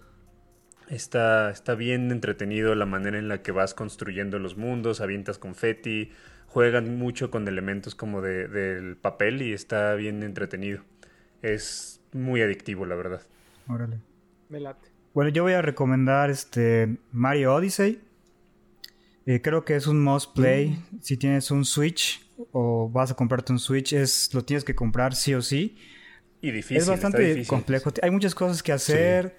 Está, 0.89 1.51
está 1.51 1.75
bien 1.75 2.11
entretenido 2.11 2.75
la 2.75 2.87
manera 2.87 3.19
en 3.19 3.29
la 3.29 3.43
que 3.43 3.53
vas 3.53 3.75
construyendo 3.75 4.39
los 4.39 4.57
mundos, 4.57 5.03
avientas 5.03 5.37
confeti, 5.39 6.13
juegan 6.47 6.97
mucho 6.97 7.31
con 7.31 7.47
elementos 7.47 7.95
como 7.95 8.23
de, 8.23 8.49
del 8.49 8.97
papel 8.97 9.43
y 9.43 9.53
está 9.53 9.95
bien 9.95 10.23
entretenido. 10.23 10.83
Es 11.43 12.01
muy 12.13 12.41
adictivo, 12.41 12.87
la 12.87 12.95
verdad. 12.95 13.23
Órale. 13.69 14.01
Me 14.49 14.61
late. 14.61 14.98
Bueno, 15.19 15.33
yo 15.33 15.43
voy 15.43 15.55
a 15.55 15.63
recomendar 15.63 16.31
este 16.31 16.97
Mario 17.11 17.53
Odyssey. 17.53 18.01
Eh, 19.27 19.43
creo 19.43 19.65
que 19.65 19.75
es 19.75 19.89
un 19.89 20.01
must 20.01 20.33
play. 20.33 20.81
Si 21.03 21.17
tienes 21.17 21.51
un 21.51 21.65
Switch 21.65 22.25
o 22.53 22.89
vas 22.89 23.11
a 23.11 23.15
comprarte 23.15 23.53
un 23.53 23.59
Switch, 23.59 23.95
es 23.95 24.33
lo 24.33 24.45
tienes 24.45 24.63
que 24.63 24.77
comprar 24.77 25.17
sí 25.17 25.35
o 25.35 25.43
sí. 25.43 25.77
Y 26.41 26.53
difícil. 26.53 26.77
es 26.77 26.87
bastante 26.87 27.21
difícil. 27.21 27.49
complejo. 27.49 27.93
Hay 28.01 28.13
muchas 28.13 28.37
cosas 28.37 28.63
que 28.63 28.71
hacer. 28.71 29.37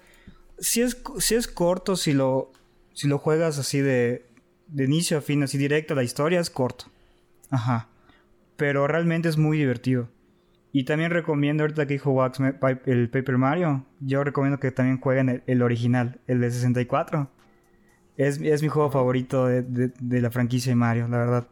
Si 0.58 0.82
es, 0.82 0.98
si 1.18 1.34
es 1.34 1.48
corto, 1.48 1.96
si 1.96 2.12
lo, 2.12 2.52
si 2.92 3.08
lo 3.08 3.16
juegas 3.16 3.58
así 3.58 3.80
de, 3.80 4.26
de 4.66 4.84
inicio 4.84 5.16
a 5.16 5.22
fin, 5.22 5.42
así 5.44 5.56
directo, 5.56 5.94
la 5.94 6.02
historia 6.02 6.40
es 6.40 6.50
corto. 6.50 6.90
Ajá. 7.48 7.88
Pero 8.58 8.86
realmente 8.86 9.30
es 9.30 9.38
muy 9.38 9.56
divertido. 9.56 10.10
Y 10.72 10.84
también 10.84 11.10
recomiendo, 11.10 11.64
ahorita 11.64 11.86
que 11.86 11.94
dijo 11.94 12.10
Wax 12.12 12.38
el 12.86 13.08
Paper 13.10 13.38
Mario, 13.38 13.86
yo 14.00 14.22
recomiendo 14.22 14.60
que 14.60 14.70
también 14.70 15.00
jueguen 15.00 15.28
el, 15.28 15.42
el 15.46 15.62
original, 15.62 16.20
el 16.28 16.40
de 16.40 16.50
64. 16.50 17.28
Es, 18.16 18.40
es 18.40 18.62
mi 18.62 18.68
juego 18.68 18.90
favorito 18.90 19.46
de, 19.46 19.62
de- 19.62 19.92
de 20.00 20.20
la 20.20 20.30
franquicia 20.30 20.70
de 20.70 20.76
Mario, 20.76 21.08
la 21.08 21.18
verdad. 21.18 21.48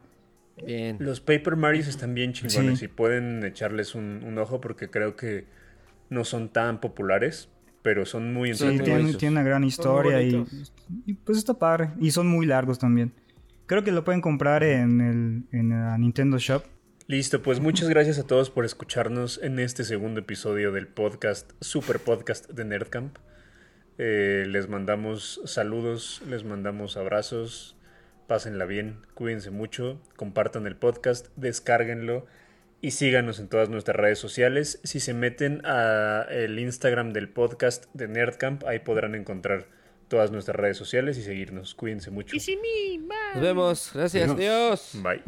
Bien. 0.64 0.96
Los 1.00 1.20
Paper 1.20 1.56
Marios 1.56 1.88
están 1.88 2.14
bien 2.14 2.32
chingones 2.32 2.78
Sí. 2.80 2.84
y 2.84 2.88
pueden 2.88 3.44
echarles 3.44 3.94
un, 3.94 4.22
un 4.24 4.38
ojo 4.38 4.60
porque 4.60 4.88
creo 4.88 5.16
que 5.16 5.46
no 6.10 6.24
son 6.24 6.48
tan 6.50 6.80
populares, 6.80 7.48
pero 7.82 8.04
son 8.04 8.32
muy 8.32 8.50
Sí, 8.54 8.58
Sí, 8.58 8.64
entretenidos. 8.64 8.84
tiene, 8.84 8.98
bonitos. 9.02 9.18
tiene 9.20 9.32
una 9.32 9.42
gran 9.42 9.64
historia 9.64 10.22
y, 10.22 10.44
y 11.06 11.14
pues 11.14 11.38
está 11.38 11.54
padre. 11.54 11.90
Y 12.00 12.10
son 12.12 12.26
muy 12.28 12.44
largos 12.46 12.78
también. 12.78 13.12
Creo 13.66 13.82
que 13.84 13.92
lo 13.92 14.04
pueden 14.04 14.20
comprar 14.20 14.62
en 14.64 15.00
el 15.00 15.58
en 15.58 15.70
la 15.70 15.96
Nintendo 15.98 16.38
Shop. 16.38 16.62
Listo, 17.10 17.40
pues 17.40 17.58
muchas 17.58 17.88
gracias 17.88 18.18
a 18.18 18.26
todos 18.26 18.50
por 18.50 18.66
escucharnos 18.66 19.40
en 19.42 19.60
este 19.60 19.82
segundo 19.82 20.20
episodio 20.20 20.72
del 20.72 20.86
podcast, 20.86 21.52
super 21.58 22.00
podcast 22.00 22.50
de 22.50 22.66
Nerdcamp. 22.66 23.16
Eh, 23.96 24.44
les 24.46 24.68
mandamos 24.68 25.40
saludos, 25.46 26.20
les 26.28 26.44
mandamos 26.44 26.98
abrazos, 26.98 27.78
pásenla 28.26 28.66
bien, 28.66 28.98
cuídense 29.14 29.50
mucho, 29.50 29.98
compartan 30.16 30.66
el 30.66 30.76
podcast, 30.76 31.28
descárguenlo 31.36 32.26
y 32.82 32.90
síganos 32.90 33.38
en 33.38 33.48
todas 33.48 33.70
nuestras 33.70 33.96
redes 33.96 34.18
sociales. 34.18 34.78
Si 34.84 35.00
se 35.00 35.14
meten 35.14 35.62
a 35.64 36.26
el 36.28 36.58
Instagram 36.58 37.14
del 37.14 37.30
podcast 37.30 37.86
de 37.94 38.06
Nerdcamp, 38.08 38.64
ahí 38.66 38.80
podrán 38.80 39.14
encontrar 39.14 39.66
todas 40.08 40.30
nuestras 40.30 40.56
redes 40.56 40.76
sociales 40.76 41.16
y 41.16 41.22
seguirnos. 41.22 41.74
Cuídense 41.74 42.10
mucho. 42.10 42.36
Nos 43.32 43.42
vemos. 43.42 43.92
Gracias. 43.94 44.30
Adiós. 44.30 44.92
Bye. 45.02 45.22